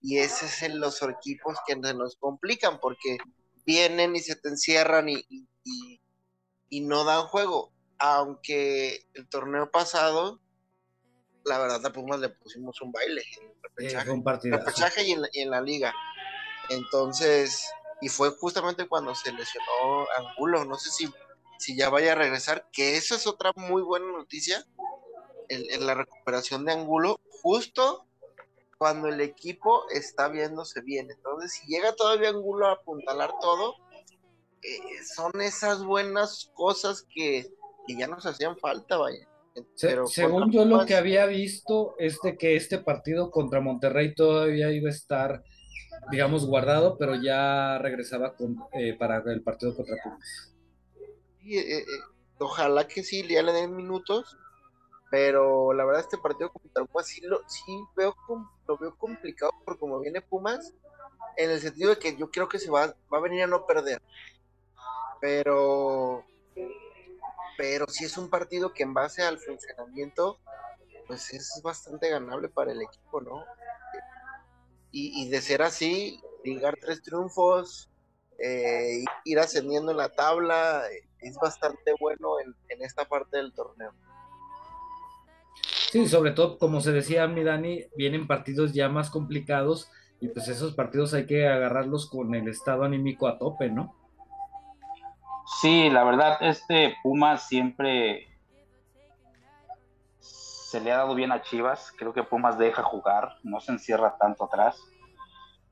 Y 0.00 0.18
ese 0.18 0.46
es 0.46 0.62
en 0.62 0.78
los 0.80 1.02
equipos 1.02 1.56
que 1.66 1.74
nos 1.76 2.14
complican 2.16 2.78
porque 2.78 3.18
vienen 3.66 4.14
y 4.14 4.20
se 4.20 4.36
te 4.36 4.50
encierran 4.50 5.08
y, 5.08 5.24
y- 5.28 5.48
y- 5.64 6.00
y 6.68 6.80
no 6.82 7.04
dan 7.04 7.26
juego. 7.26 7.72
Aunque 7.98 9.06
el 9.14 9.28
torneo 9.28 9.70
pasado, 9.70 10.40
la 11.44 11.58
verdad 11.58 11.84
a 11.84 11.92
Pumas 11.92 12.20
le 12.20 12.30
pusimos 12.30 12.80
un 12.80 12.92
baile 12.92 13.22
en 13.36 13.44
el 13.44 13.50
Eh, 13.50 13.58
repechaje, 13.62 14.10
un 14.10 14.24
y, 15.06 15.12
en 15.12 15.22
la, 15.22 15.28
y 15.32 15.40
en 15.40 15.50
la 15.50 15.60
liga. 15.60 15.92
Entonces, 16.70 17.68
y 18.00 18.08
fue 18.08 18.30
justamente 18.30 18.88
cuando 18.88 19.14
se 19.14 19.32
lesionó 19.32 20.06
Angulo. 20.16 20.64
No 20.64 20.76
sé 20.76 20.90
si, 20.90 21.12
si 21.58 21.76
ya 21.76 21.90
vaya 21.90 22.12
a 22.12 22.16
regresar, 22.16 22.68
que 22.72 22.96
esa 22.96 23.16
es 23.16 23.26
otra 23.26 23.52
muy 23.56 23.82
buena 23.82 24.06
noticia, 24.06 24.64
en, 25.48 25.62
en 25.70 25.86
la 25.86 25.94
recuperación 25.94 26.64
de 26.64 26.72
Angulo, 26.72 27.20
justo 27.42 28.06
cuando 28.78 29.08
el 29.08 29.20
equipo 29.20 29.88
está 29.90 30.28
viéndose 30.28 30.80
bien. 30.80 31.10
Entonces, 31.10 31.52
si 31.52 31.66
llega 31.66 31.94
todavía 31.94 32.30
Angulo 32.30 32.68
a 32.68 32.72
apuntalar 32.72 33.32
todo, 33.40 33.74
eh, 34.62 35.04
son 35.14 35.40
esas 35.40 35.84
buenas 35.84 36.50
cosas 36.54 37.06
que, 37.14 37.46
que 37.86 37.96
ya 37.96 38.06
nos 38.06 38.24
hacían 38.24 38.58
falta, 38.58 38.96
vaya. 38.96 39.28
Se- 39.74 39.88
Pero 39.88 40.06
según 40.06 40.50
yo 40.50 40.64
lo 40.64 40.84
que 40.86 40.94
había 40.96 41.26
visto 41.26 41.94
es 41.98 42.20
de 42.22 42.36
que 42.36 42.56
este 42.56 42.78
partido 42.78 43.30
contra 43.30 43.60
Monterrey 43.60 44.14
todavía 44.14 44.70
iba 44.72 44.88
a 44.88 44.92
estar 44.92 45.42
digamos, 46.10 46.46
guardado, 46.46 46.96
pero 46.98 47.14
ya 47.14 47.78
regresaba 47.78 48.34
con, 48.34 48.56
eh, 48.72 48.94
para 48.98 49.22
el 49.26 49.42
partido 49.42 49.74
contra 49.74 49.96
Pumas. 50.02 50.52
ojalá 52.38 52.86
que 52.86 53.02
sí, 53.02 53.26
ya 53.26 53.42
le 53.42 53.52
den 53.52 53.76
minutos, 53.76 54.36
pero 55.10 55.72
la 55.72 55.84
verdad 55.84 56.02
este 56.02 56.18
partido 56.18 56.50
contra 56.52 56.84
Pumas 56.84 57.06
sí 57.06 57.20
lo, 57.22 57.40
sí 57.48 57.62
veo, 57.96 58.14
lo 58.66 58.76
veo 58.78 58.96
complicado 58.96 59.52
por 59.64 59.78
como 59.78 60.00
viene 60.00 60.20
Pumas, 60.20 60.74
en 61.36 61.50
el 61.50 61.60
sentido 61.60 61.90
de 61.90 61.98
que 61.98 62.16
yo 62.16 62.30
creo 62.30 62.48
que 62.48 62.58
se 62.58 62.70
va, 62.70 62.94
va 63.12 63.18
a 63.18 63.22
venir 63.22 63.42
a 63.42 63.46
no 63.46 63.66
perder. 63.66 64.00
Pero 65.20 66.24
pero 67.56 67.86
si 67.88 68.04
es 68.04 68.16
un 68.16 68.28
partido 68.28 68.72
que 68.72 68.82
en 68.82 68.94
base 68.94 69.22
al 69.22 69.38
funcionamiento, 69.38 70.38
pues 71.06 71.32
es 71.32 71.60
bastante 71.62 72.08
ganable 72.08 72.48
para 72.48 72.72
el 72.72 72.82
equipo, 72.82 73.20
¿no? 73.20 73.44
Y, 74.96 75.28
de 75.28 75.40
ser 75.40 75.60
así, 75.60 76.20
ligar 76.44 76.76
tres 76.80 77.02
triunfos, 77.02 77.90
eh, 78.38 79.04
ir 79.24 79.40
ascendiendo 79.40 79.90
en 79.90 79.96
la 79.96 80.08
tabla, 80.08 80.84
es 81.18 81.34
bastante 81.36 81.94
bueno 81.98 82.38
en, 82.68 82.82
esta 82.82 83.04
parte 83.04 83.38
del 83.38 83.52
torneo. 83.52 83.92
Sí, 85.90 86.06
sobre 86.06 86.30
todo, 86.30 86.58
como 86.58 86.80
se 86.80 86.92
decía 86.92 87.26
mi 87.26 87.42
Dani, 87.42 87.86
vienen 87.96 88.28
partidos 88.28 88.72
ya 88.72 88.88
más 88.88 89.10
complicados 89.10 89.90
y 90.20 90.28
pues 90.28 90.46
esos 90.46 90.74
partidos 90.74 91.12
hay 91.12 91.26
que 91.26 91.48
agarrarlos 91.48 92.08
con 92.08 92.32
el 92.36 92.46
estado 92.46 92.84
anímico 92.84 93.26
a 93.26 93.38
tope, 93.38 93.70
¿no? 93.70 93.96
Sí, 95.46 95.90
la 95.90 96.04
verdad, 96.04 96.38
este 96.40 96.96
Pumas 97.02 97.46
siempre 97.46 98.28
se 100.18 100.80
le 100.80 100.90
ha 100.90 100.98
dado 100.98 101.14
bien 101.14 101.32
a 101.32 101.42
Chivas. 101.42 101.92
Creo 101.96 102.12
que 102.12 102.22
Pumas 102.22 102.58
deja 102.58 102.82
jugar, 102.82 103.36
no 103.42 103.60
se 103.60 103.72
encierra 103.72 104.16
tanto 104.18 104.44
atrás. 104.44 104.80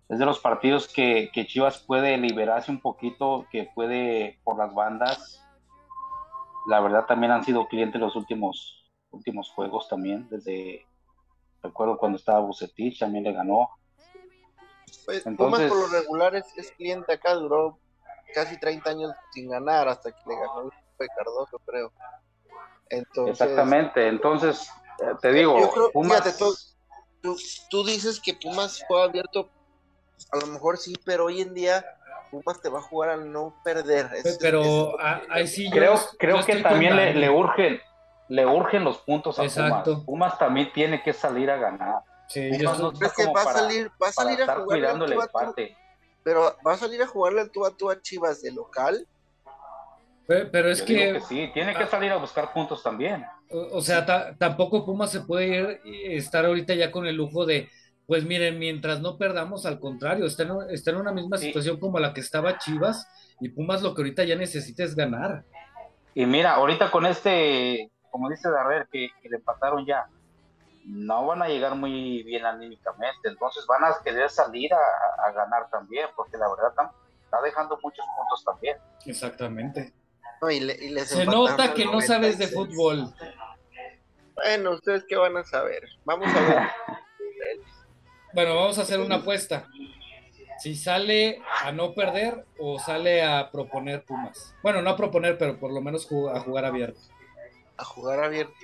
Es 0.09 0.19
de 0.19 0.27
los 0.27 0.41
partidos 0.41 0.89
que, 0.89 1.31
Chivas 1.47 1.79
puede 1.79 2.19
liberarse 2.19 2.71
un 2.71 2.81
poquito, 2.81 3.47
que 3.51 3.71
puede 3.75 4.39
por 4.45 4.59
las 4.59 4.75
bandas. 4.75 5.43
La 6.67 6.81
verdad 6.81 7.07
también 7.07 7.33
han 7.33 7.45
sido 7.45 7.67
clientes 7.67 8.01
los 8.01 8.15
últimos, 8.15 8.93
últimos 9.11 9.51
juegos 9.51 9.89
también, 9.89 10.29
desde 10.31 10.87
recuerdo 11.63 11.97
cuando 11.97 12.19
estaba 12.19 12.41
Bucetich, 12.41 12.99
también 12.99 13.25
le 13.25 13.33
ganó. 13.33 13.71
Pues, 15.07 15.25
Pumas 15.25 15.63
por 15.63 15.79
lo 15.79 15.87
regular 15.89 16.37
es, 16.37 16.47
es 16.59 16.71
cliente 16.73 17.15
acá, 17.15 17.35
duró 17.35 17.79
casi 18.33 18.59
30 18.59 18.91
años 18.91 19.13
sin 19.33 19.51
ganar 19.51 19.89
hasta 19.89 20.11
que 20.11 20.21
le 20.27 20.37
ganó 20.37 20.63
el 20.63 20.71
de 20.99 21.09
Cardoso, 21.17 21.59
creo. 21.67 21.93
Exactamente, 23.27 24.07
entonces 24.07 24.69
eh, 25.01 25.15
te 25.21 25.33
digo, 25.33 25.59
Pumas... 25.93 26.37
tú, 27.23 27.37
tú, 27.71 27.85
dices 27.85 28.21
que 28.21 28.35
Pumas 28.35 28.85
fue 28.87 29.03
abierto, 29.03 29.49
a 30.31 30.37
lo 30.37 30.47
mejor 30.49 30.77
sí, 30.77 30.95
pero 31.05 31.27
hoy 31.27 31.41
en 31.41 31.55
día 31.55 31.85
Pumas 32.31 32.61
te 32.61 32.69
va 32.69 32.81
a 32.81 32.83
jugar 32.83 33.11
al 33.11 33.33
no 33.33 33.55
perder. 33.65 34.11
pero 34.41 34.97
ahí 35.31 35.47
sí 35.47 35.71
creo, 35.71 35.95
creo 36.19 36.45
que 36.45 36.57
también 36.57 36.97
le, 36.97 37.15
le, 37.15 37.31
urgen, 37.31 37.81
le 38.29 38.47
urgen 38.47 38.85
los 38.85 38.99
puntos 38.99 39.39
a 39.39 39.45
Pumas. 39.45 39.89
Pumas 40.05 40.39
también 40.39 40.73
tiene 40.73 41.03
que 41.03 41.13
salir 41.13 41.51
a 41.51 41.57
ganar. 41.57 42.03
Sí, 42.29 42.51
no 42.51 42.93
es 42.93 43.13
que 43.13 43.27
va 43.27 43.43
a 43.43 43.53
salir, 43.53 43.91
va 44.03 44.09
a 44.09 44.13
salir 44.13 44.43
a 44.43 44.45
jugar 44.45 44.65
cuidando 44.65 45.05
el 45.05 45.13
empate. 45.13 45.77
Pero 46.25 46.57
va 46.67 46.75
a 46.75 46.77
salir 46.77 47.03
a 47.03 47.07
jugarle 47.07 47.49
tú 47.49 47.67
a 47.67 47.77
tú 47.77 47.91
a 47.91 48.01
Chivas 48.01 48.43
de 48.43 48.53
local. 48.53 49.07
Pero, 50.27 50.71
es 50.71 50.83
que, 50.83 51.21
Sí, 51.29 51.51
tiene 51.53 51.75
que 51.75 51.87
salir 51.87 52.11
a 52.13 52.17
buscar 52.17 52.53
puntos 52.53 52.83
también. 52.83 53.25
O, 53.51 53.83
sea, 53.83 54.07
tampoco 54.39 54.87
Pumas 54.87 55.11
se 55.11 55.21
puede 55.21 55.47
ir, 55.47 55.81
estar 56.13 56.47
ahorita 56.47 56.75
ya 56.75 56.91
con 56.91 57.07
el 57.07 57.17
lujo 57.17 57.45
de, 57.45 57.69
pues 58.07 58.25
miren, 58.25 58.59
mientras 58.59 59.01
no 59.01 59.19
perdamos, 59.19 59.67
al 59.67 59.79
contrario, 59.79 60.25
está 60.25 60.45
en, 60.45 60.53
está 60.71 60.91
en 60.93 60.97
una 60.99 61.13
misma 61.13 61.37
situación 61.37 61.79
como 61.79 61.99
la 61.99 62.15
que 62.15 62.21
estaba 62.21 62.57
Chivas 62.59 63.07
y 63.41 63.51
Pumas 63.51 63.83
lo 63.83 63.95
que 63.95 64.03
ahorita 64.03 64.25
ya 64.25 64.37
necesita 64.37 64.85
es 64.85 64.95
ganar. 64.95 65.45
Y 66.15 66.25
mira, 66.25 66.55
ahorita 66.55 66.91
con 66.91 67.05
este, 67.05 67.91
como 68.11 68.31
dice 68.31 68.49
Darrer, 68.49 68.89
que 68.91 69.11
le 69.25 69.37
empataron 69.37 69.85
ya, 69.85 70.07
no 70.85 71.27
van 71.27 71.43
a 71.43 71.49
llegar 71.49 71.75
muy 71.75 72.23
bien 72.23 72.45
anímicamente, 72.45 73.29
entonces 73.29 73.65
van 73.67 73.85
a 73.85 73.95
querer 74.03 74.29
salir 74.31 74.73
a, 74.75 75.33
ganar 75.33 75.69
también, 75.71 76.09
porque 76.17 76.37
la 76.37 76.49
verdad 76.49 76.71
está, 76.71 77.43
dejando 77.43 77.79
muchos 77.83 78.05
puntos 78.17 78.45
también. 78.45 78.77
Exactamente. 79.07 79.93
Se 81.07 81.25
nota 81.25 81.73
que 81.73 81.85
no 81.85 82.01
sabes 82.01 82.37
de 82.39 82.49
fútbol. 82.49 83.15
Bueno, 84.35 84.73
ustedes 84.73 85.05
qué 85.09 85.17
van 85.17 85.37
a 85.37 85.45
saber. 85.45 85.89
Vamos 86.05 86.29
a 86.35 86.41
ver. 86.41 86.69
bueno, 88.35 88.57
vamos 88.57 88.79
a 88.79 88.83
hacer 88.83 89.01
una 89.01 89.17
apuesta. 89.17 89.69
Si 90.59 90.75
sale 90.75 91.41
a 91.63 91.73
no 91.73 91.95
perder 91.95 92.45
o 92.59 92.79
sale 92.79 93.23
a 93.23 93.51
proponer 93.51 94.05
Pumas. 94.05 94.55
Bueno, 94.63 94.83
no 94.83 94.91
a 94.91 94.97
proponer, 94.97 95.39
pero 95.39 95.59
por 95.59 95.73
lo 95.73 95.81
menos 95.81 96.07
a 96.07 96.41
jugar 96.41 96.65
abierto. 96.65 97.01
A 97.77 97.85
jugar 97.85 98.23
abierto. 98.23 98.55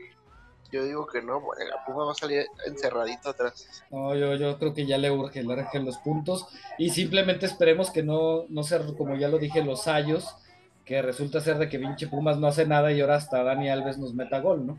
Yo 0.71 0.85
digo 0.85 1.07
que 1.07 1.23
no, 1.23 1.41
la 1.59 1.85
Puma 1.87 2.05
va 2.05 2.13
a 2.13 2.15
salir 2.15 2.47
encerradito 2.67 3.31
atrás. 3.31 3.85
No, 3.91 4.15
yo, 4.15 4.35
yo 4.35 4.59
creo 4.59 4.75
que 4.75 4.85
ya 4.85 4.99
le 4.99 5.11
urge, 5.11 5.43
le 5.43 5.55
urgen 5.55 5.87
los 5.87 5.97
puntos 5.99 6.47
y 6.77 6.91
simplemente 6.91 7.47
esperemos 7.47 7.91
que 7.91 8.03
no, 8.03 8.45
no 8.51 8.63
sea, 8.63 8.81
como 8.97 9.17
ya 9.17 9.29
lo 9.29 9.39
dije, 9.39 9.65
los 9.65 9.89
Ayos, 9.89 10.37
que 10.85 11.01
resulta 11.01 11.41
ser 11.41 11.59
de 11.59 11.69
que 11.69 11.79
pinche 11.79 12.07
Pumas 12.07 12.39
no 12.39 12.49
hace 12.49 12.67
nada 12.67 12.93
y 12.93 13.01
ahora 13.01 13.17
hasta 13.17 13.43
Dani 13.43 13.71
Alves 13.71 13.99
nos 13.99 14.15
meta 14.15 14.41
gol, 14.41 14.67
¿no? 14.67 14.79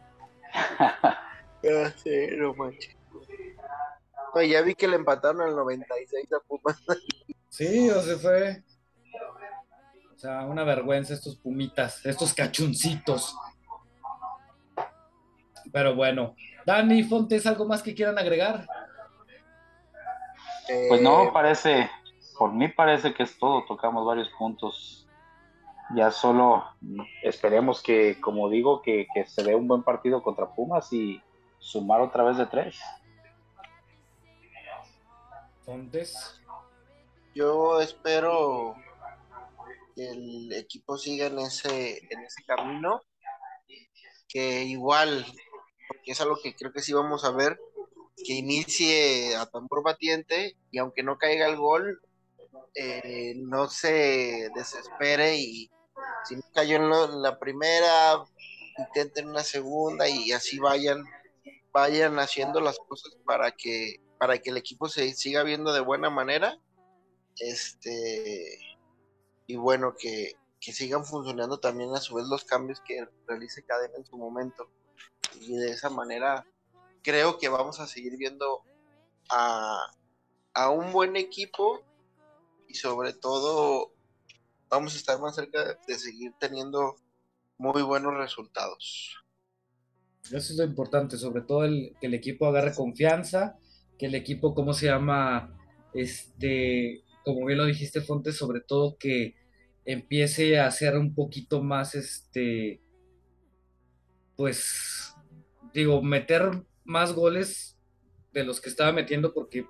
ya 1.64 1.92
sé, 1.98 2.36
no 2.38 2.54
manches. 2.54 2.96
ya 4.48 4.62
vi 4.62 4.76
que 4.76 4.88
le 4.88 4.96
empataron 4.96 5.42
al 5.42 5.56
96 5.56 6.28
a 6.34 6.40
Pumas. 6.48 6.84
sí, 7.50 7.90
o 7.90 8.02
se 8.02 8.16
fue. 8.18 8.64
O 10.16 10.20
sea, 10.20 10.46
una 10.46 10.64
vergüenza 10.64 11.14
estos 11.14 11.38
pumitas, 11.38 12.06
estos 12.06 12.34
cachuncitos. 12.34 13.36
Pero 15.72 15.96
bueno, 15.96 16.36
Dani, 16.66 17.04
Fontes, 17.04 17.46
¿algo 17.46 17.66
más 17.66 17.84
que 17.84 17.94
quieran 17.94 18.18
agregar? 18.18 18.68
Pues 20.88 21.02
no, 21.02 21.24
eh, 21.24 21.30
parece, 21.34 21.90
por 22.38 22.54
mí 22.54 22.68
parece 22.68 23.14
que 23.14 23.24
es 23.24 23.38
todo, 23.38 23.66
tocamos 23.66 24.06
varios 24.06 24.30
puntos. 24.38 25.08
Ya 25.96 26.12
solo 26.12 26.64
esperemos 27.24 27.82
que, 27.82 28.22
como 28.22 28.50
digo, 28.50 28.82
que, 28.84 29.08
se 29.26 29.44
dé 29.44 29.56
un 29.56 29.68
buen 29.68 29.82
partido 29.84 30.22
contra 30.22 30.54
Pumas 30.54 30.94
y 30.94 31.22
sumar 31.58 32.02
otra 32.02 32.24
vez 32.24 32.38
de 32.38 32.46
tres. 32.46 32.80
Fontes. 35.66 36.40
Yo 37.34 37.80
espero 37.82 38.76
que 39.96 40.10
el 40.10 40.54
equipo 40.54 40.98
siga 40.98 41.28
en 41.28 41.40
ese, 41.40 41.98
en 42.10 42.20
ese 42.20 42.44
camino, 42.46 43.02
que 44.28 44.64
igual 44.64 45.26
porque 46.10 46.14
es 46.14 46.22
algo 46.22 46.40
que 46.42 46.56
creo 46.56 46.74
que 46.74 46.82
sí 46.82 46.92
vamos 46.92 47.24
a 47.24 47.30
ver, 47.30 47.60
que 48.26 48.34
inicie 48.34 49.36
a 49.36 49.46
tambor 49.46 49.84
batiente 49.84 50.58
y 50.72 50.80
aunque 50.80 51.04
no 51.04 51.20
caiga 51.20 51.48
el 51.48 51.56
gol, 51.56 52.02
eh, 52.74 53.36
no 53.38 53.70
se 53.70 54.50
desespere 54.56 55.38
y 55.38 55.70
si 56.26 56.36
no 56.36 56.42
cayó 56.52 56.78
en, 56.78 57.22
la 57.22 57.38
primera, 57.38 58.26
intenten 58.80 59.30
una 59.30 59.44
segunda 59.44 60.10
y 60.10 60.32
así 60.32 60.58
vayan, 60.58 61.06
vayan 61.72 62.18
haciendo 62.18 62.60
las 62.60 62.80
cosas 62.80 63.16
para 63.24 63.52
que, 63.52 63.98
para 64.18 64.40
que 64.40 64.50
el 64.50 64.58
equipo 64.58 64.90
se 64.90 65.14
siga 65.14 65.44
viendo 65.44 65.74
de 65.74 65.82
buena 65.82 66.10
manera. 66.10 66.58
Este, 67.38 68.58
y 69.46 69.58
bueno, 69.58 69.94
que, 69.96 70.34
que 70.60 70.74
sigan 70.74 71.06
funcionando 71.06 71.60
también 71.60 71.94
a 71.94 72.00
su 72.00 72.16
vez 72.16 72.26
los 72.26 72.46
cambios 72.46 72.82
que 72.82 73.08
realice 73.28 73.64
Cadena 73.64 73.94
en 73.96 74.06
su 74.06 74.18
momento 74.18 74.72
y 75.42 75.56
de 75.56 75.72
esa 75.72 75.90
manera 75.90 76.46
creo 77.04 77.38
que 77.38 77.50
vamos 77.50 77.80
a 77.80 77.88
seguir 77.88 78.18
viendo 78.18 78.64
a, 79.30 79.92
un 80.72 80.92
buen 80.92 81.16
equipo 81.16 81.82
y 82.68 82.74
sobre 82.74 83.14
todo 83.14 83.94
vamos 84.70 84.94
a 84.94 84.98
estar 84.98 85.20
más 85.20 85.36
cerca 85.36 85.78
de 85.88 85.96
seguir 85.98 86.34
teniendo 86.38 86.98
muy 87.58 87.82
buenos 87.82 88.16
resultados. 88.16 89.16
Eso 90.26 90.54
es 90.54 90.58
lo 90.58 90.66
importante, 90.66 91.18
sobre 91.18 91.42
todo 91.42 91.64
el, 91.64 91.96
que 92.02 92.08
el 92.08 92.14
equipo 92.14 92.46
agarre 92.46 92.76
confianza, 92.76 93.58
que 93.98 94.08
el 94.08 94.16
equipo, 94.16 94.54
¿cómo 94.54 94.74
se 94.74 94.88
llama? 94.88 95.58
Este, 95.94 97.04
como 97.24 97.46
bien 97.46 97.58
lo 97.58 97.66
dijiste, 97.66 98.02
Fonte, 98.02 98.32
sobre 98.32 98.62
todo 98.62 98.98
que 98.98 99.36
empiece 99.86 100.60
a 100.60 100.70
ser 100.70 100.98
un 100.98 101.16
poquito 101.16 101.64
más, 101.64 101.96
este, 101.96 102.82
pues, 104.36 105.09
digo, 105.74 106.02
meter 106.02 106.52
más 106.84 107.14
goles 107.14 107.78
de 108.34 108.44
los 108.44 108.62
que 108.62 108.70
estaba 108.70 108.92
metiendo 108.92 109.34
porque 109.34 109.66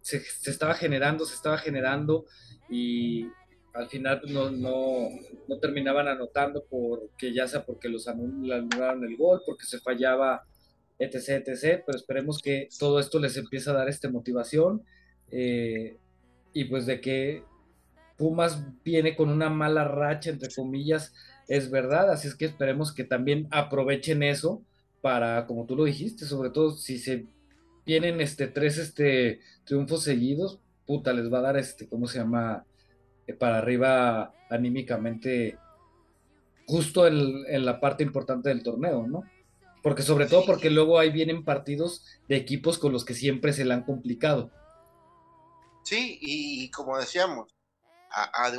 se, 0.00 0.22
estaba 0.46 0.74
generando, 0.74 1.24
se 1.24 1.34
estaba 1.34 1.58
generando 1.58 2.26
y 2.68 3.26
al 3.74 3.88
final 3.88 4.20
pues, 4.20 4.32
no, 4.32 4.50
no, 4.50 5.58
terminaban 5.60 6.08
anotando 6.08 6.64
porque 6.68 7.32
ya 7.32 7.46
sea 7.48 7.64
porque 7.64 7.88
los 7.88 8.08
anularon 8.08 9.04
el 9.04 9.16
gol, 9.16 9.40
porque 9.46 9.64
se 9.64 9.80
fallaba, 9.80 10.44
etc, 10.98 11.46
etc, 11.46 11.82
pero 11.86 11.96
esperemos 11.96 12.40
que 12.40 12.68
todo 12.78 13.00
esto 13.00 13.18
les 13.18 13.36
empiece 13.36 13.70
a 13.70 13.74
dar 13.74 13.88
esta 13.88 14.10
motivación. 14.10 14.82
Eh, 15.30 15.96
y 16.52 16.64
pues 16.64 16.84
de 16.84 17.00
que 17.00 17.44
Pumas 18.18 18.62
viene 18.84 19.16
con 19.16 19.30
una 19.30 19.48
mala 19.48 19.84
racha, 19.84 20.30
entre 20.30 20.52
comillas, 20.54 21.14
es 21.48 21.70
verdad, 21.70 22.10
así 22.10 22.28
es 22.28 22.34
que 22.34 22.44
esperemos 22.44 22.94
que 22.94 23.04
también 23.04 23.48
aprovechen 23.50 24.22
eso 24.22 24.62
para, 25.02 25.46
como 25.46 25.66
tú 25.66 25.76
lo 25.76 25.84
dijiste, 25.84 26.24
sobre 26.24 26.50
todo 26.50 26.76
si 26.76 26.98
se 26.98 27.26
vienen 27.84 28.20
este 28.20 28.46
tres 28.46 28.78
este 28.78 29.40
triunfos 29.64 30.04
seguidos, 30.04 30.60
puta, 30.86 31.12
les 31.12 31.30
va 31.30 31.38
a 31.38 31.42
dar 31.42 31.56
este, 31.58 31.88
¿cómo 31.88 32.06
se 32.06 32.18
llama? 32.18 32.64
Eh, 33.26 33.34
para 33.34 33.58
arriba 33.58 34.32
anímicamente 34.48 35.58
justo 36.66 37.06
en, 37.06 37.44
en, 37.48 37.64
la 37.64 37.80
parte 37.80 38.02
importante 38.02 38.48
del 38.48 38.62
torneo, 38.62 39.06
¿no? 39.06 39.22
Porque 39.82 40.02
sobre 40.02 40.26
todo 40.26 40.46
porque 40.46 40.70
luego 40.70 40.98
ahí 40.98 41.10
vienen 41.10 41.44
partidos 41.44 42.04
de 42.28 42.36
equipos 42.36 42.78
con 42.78 42.92
los 42.92 43.04
que 43.04 43.14
siempre 43.14 43.52
se 43.52 43.64
le 43.64 43.74
han 43.74 43.84
complicado. 43.84 44.50
Sí, 45.84 46.18
y, 46.20 46.70
como 46.70 46.96
decíamos, 46.96 47.52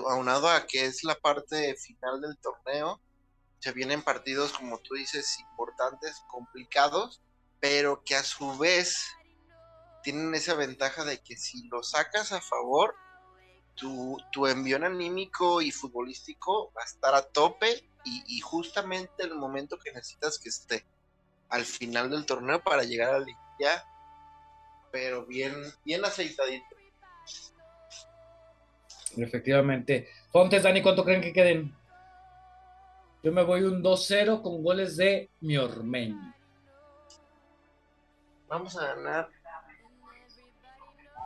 aunado 0.10 0.50
a, 0.50 0.58
a 0.58 0.68
que 0.68 0.86
es 0.86 1.06
la 1.06 1.16
parte 1.16 1.76
final 1.76 2.20
del 2.20 2.38
torneo, 2.38 3.02
se 3.64 3.72
vienen 3.72 4.02
partidos, 4.02 4.52
como 4.52 4.80
tú 4.80 4.96
dices, 4.96 5.40
importantes, 5.40 6.22
complicados, 6.28 7.22
pero 7.62 8.04
que 8.04 8.14
a 8.14 8.22
su 8.22 8.58
vez 8.58 9.08
tienen 10.04 10.36
esa 10.36 10.54
ventaja 10.54 11.06
de 11.06 11.22
que 11.22 11.38
si 11.38 11.66
lo 11.70 11.82
sacas 11.82 12.34
a 12.34 12.42
favor, 12.42 12.94
tu, 13.76 14.18
tu 14.34 14.48
envión 14.48 14.84
anímico 14.84 15.62
y 15.62 15.72
futbolístico 15.72 16.74
va 16.78 16.82
a 16.82 16.86
estar 16.86 17.16
a 17.16 17.22
tope 17.22 17.88
y, 18.04 18.42
justamente 18.42 19.24
el 19.24 19.36
momento 19.36 19.80
que 19.80 19.94
necesitas 19.94 20.40
que 20.40 20.50
esté 20.50 20.86
al 21.48 21.64
final 21.64 22.10
del 22.10 22.26
torneo 22.26 22.62
para 22.62 22.84
llegar 22.84 23.12
a 23.12 23.20
la 23.20 23.26
liga, 23.26 23.86
pero 24.92 25.26
bien, 25.26 25.56
bien 25.86 26.04
aceitadito. 26.04 26.66
Efectivamente. 29.16 30.10
Fontes, 30.34 30.64
Dani, 30.64 30.82
¿cuánto 30.82 31.06
creen 31.06 31.22
que 31.22 31.32
queden? 31.32 31.83
Yo 33.24 33.32
me 33.32 33.42
voy 33.42 33.64
un 33.64 33.82
2-0 33.82 34.42
con 34.42 34.62
goles 34.62 34.98
de 34.98 35.30
mi 35.40 35.56
Ormeño. 35.56 36.36
Vamos 38.50 38.76
a 38.76 38.96
ganar 38.96 39.30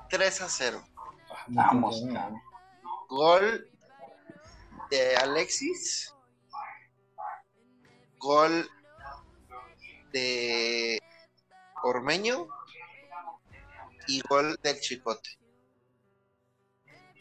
3 0.08 0.42
a 0.42 0.48
0. 0.48 0.84
Ah, 1.32 1.46
Vamos. 1.48 2.04
Gol 3.10 3.68
de 4.92 5.16
Alexis. 5.16 6.14
Gol 8.20 8.70
de 10.14 11.00
Ormeño. 11.82 12.48
Y 14.08 14.22
gol 14.22 14.56
del 14.62 14.80
Chicote. 14.80 15.32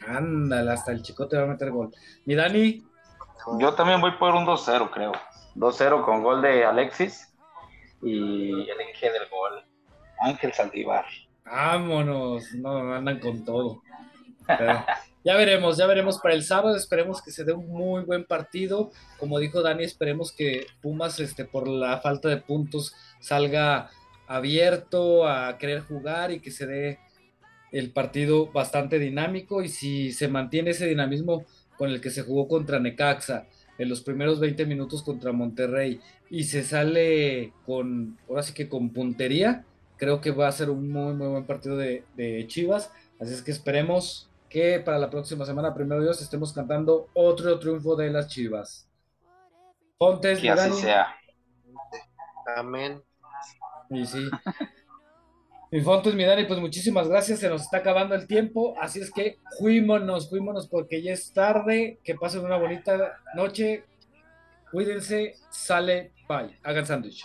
Ándale, 0.07 0.71
hasta 0.71 0.93
el 0.93 1.01
Chicote 1.03 1.39
va 1.39 1.45
a 1.45 1.47
meter 1.47 1.71
gol. 1.71 1.91
Mi 2.27 2.35
Dani. 2.35 2.86
Yo 3.59 3.75
también 3.75 4.01
voy 4.01 4.13
por 4.13 4.35
un 4.35 4.45
2-0, 4.45 4.91
creo. 4.91 5.13
2-0 5.55 6.05
con 6.05 6.23
gol 6.23 6.43
de 6.43 6.65
Alexis 6.65 7.33
y 8.03 8.69
el 8.69 8.81
eje 8.81 9.11
del 9.11 9.29
gol, 9.29 9.65
Ángel 10.21 10.53
Saldívar. 10.53 11.05
Vámonos, 11.45 12.53
no, 12.55 12.93
andan 12.93 13.21
con 13.21 13.45
todo. 13.45 13.83
ya 15.25 15.37
veremos, 15.37 15.77
ya 15.77 15.87
veremos 15.87 16.19
para 16.19 16.35
el 16.35 16.43
sábado, 16.43 16.77
esperemos 16.77 17.23
que 17.23 17.31
se 17.31 17.45
dé 17.45 17.53
un 17.53 17.69
muy 17.69 18.03
buen 18.03 18.25
partido. 18.25 18.91
Como 19.19 19.39
dijo 19.39 19.63
Dani, 19.63 19.85
esperemos 19.85 20.33
que 20.33 20.67
Pumas, 20.83 21.21
este, 21.21 21.45
por 21.45 21.69
la 21.69 21.99
falta 21.99 22.29
de 22.29 22.39
puntos, 22.39 22.95
salga 23.21 23.91
abierto 24.27 25.27
a 25.27 25.57
querer 25.57 25.83
jugar 25.83 26.33
y 26.33 26.41
que 26.41 26.51
se 26.51 26.67
dé 26.67 26.99
el 27.71 27.93
partido 27.93 28.51
bastante 28.51 28.99
dinámico. 28.99 29.63
Y 29.63 29.69
si 29.69 30.13
se 30.13 30.29
mantiene 30.29 30.71
ese 30.71 30.87
dinamismo, 30.87 31.45
con 31.77 31.91
el 31.91 32.01
que 32.01 32.11
se 32.11 32.23
jugó 32.23 32.49
contra 32.49 32.81
Necaxa 32.81 33.47
en 33.79 33.89
los 33.89 34.01
primeros 34.01 34.41
20 34.41 34.67
minutos 34.67 35.03
contra 35.03 35.33
Monterrey 35.33 36.01
y 36.31 36.45
se 36.45 36.65
sale 36.65 37.53
con, 37.65 38.19
ahora 38.29 38.43
sí 38.43 38.53
que 38.55 38.69
con 38.69 38.91
puntería, 38.91 39.65
creo 39.97 40.21
que 40.21 40.31
va 40.31 40.49
a 40.49 40.53
ser 40.53 40.71
un 40.71 40.91
muy, 40.91 41.15
muy 41.15 41.29
buen 41.29 41.47
partido 41.47 41.77
de, 41.77 42.45
Chivas. 42.49 42.93
Así 43.21 43.33
es 43.33 43.43
que 43.43 43.51
esperemos 43.51 44.31
que 44.49 44.81
para 44.81 44.99
la 44.99 45.11
próxima 45.11 45.45
semana, 45.45 45.75
primero 45.75 46.03
Dios, 46.03 46.21
estemos 46.21 46.53
cantando 46.53 47.09
otro 47.15 47.59
triunfo 47.59 47.97
de 47.97 48.11
las 48.11 48.29
Chivas. 48.29 48.89
Fontes, 49.99 50.41
que 50.41 50.51
así 50.51 50.73
sea. 50.73 51.15
Amén. 52.57 53.03
Y 53.91 54.05
sí. 54.07 54.29
Mi 55.73 55.81
Fontes, 55.81 56.15
mi 56.15 56.25
Dani, 56.25 56.45
pues 56.45 56.61
muchísimas 56.61 57.09
gracias. 57.09 57.41
Se 57.41 57.49
nos 57.49 57.63
está 57.63 57.79
acabando 57.79 58.15
el 58.15 58.27
tiempo. 58.27 58.75
Así 58.81 59.01
es 59.01 59.11
que 59.11 59.39
fuímonos, 59.59 60.31
fuímonos 60.31 60.69
porque 60.69 61.03
ya 61.03 61.13
es 61.13 61.33
tarde. 61.33 61.99
Que 62.05 62.15
pasen 62.15 62.45
una 62.45 62.57
bonita 62.57 63.19
noche. 63.35 63.85
Cuídense. 64.71 65.35
Sale. 65.51 66.13
Bye. 66.29 66.57
Hagan 66.63 66.87
sándwich. 66.87 67.25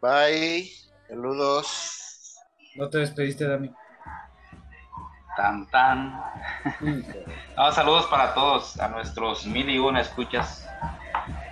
Bye. 0.00 0.70
Saludos. 1.08 2.36
No 2.76 2.88
te 2.88 2.98
despediste, 2.98 3.48
Dani. 3.48 3.70
Tan, 5.36 5.68
tan. 5.70 6.20
saludos 7.72 8.06
para 8.06 8.34
todos, 8.34 8.78
a 8.80 8.88
nuestros 8.88 9.46
mil 9.46 9.68
y 9.68 9.78
una 9.78 10.00
escuchas. 10.00 10.68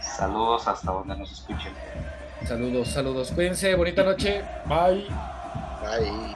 Saludos 0.01 0.67
hasta 0.69 0.93
donde 0.93 1.17
nos 1.17 1.33
escuchen. 1.33 1.73
Saludos, 2.45 2.89
saludos. 2.89 3.33
Cuídense. 3.33 3.75
Bonita 3.75 4.05
noche. 4.05 4.45
Bye. 4.67 5.07
Bye. 5.87 6.35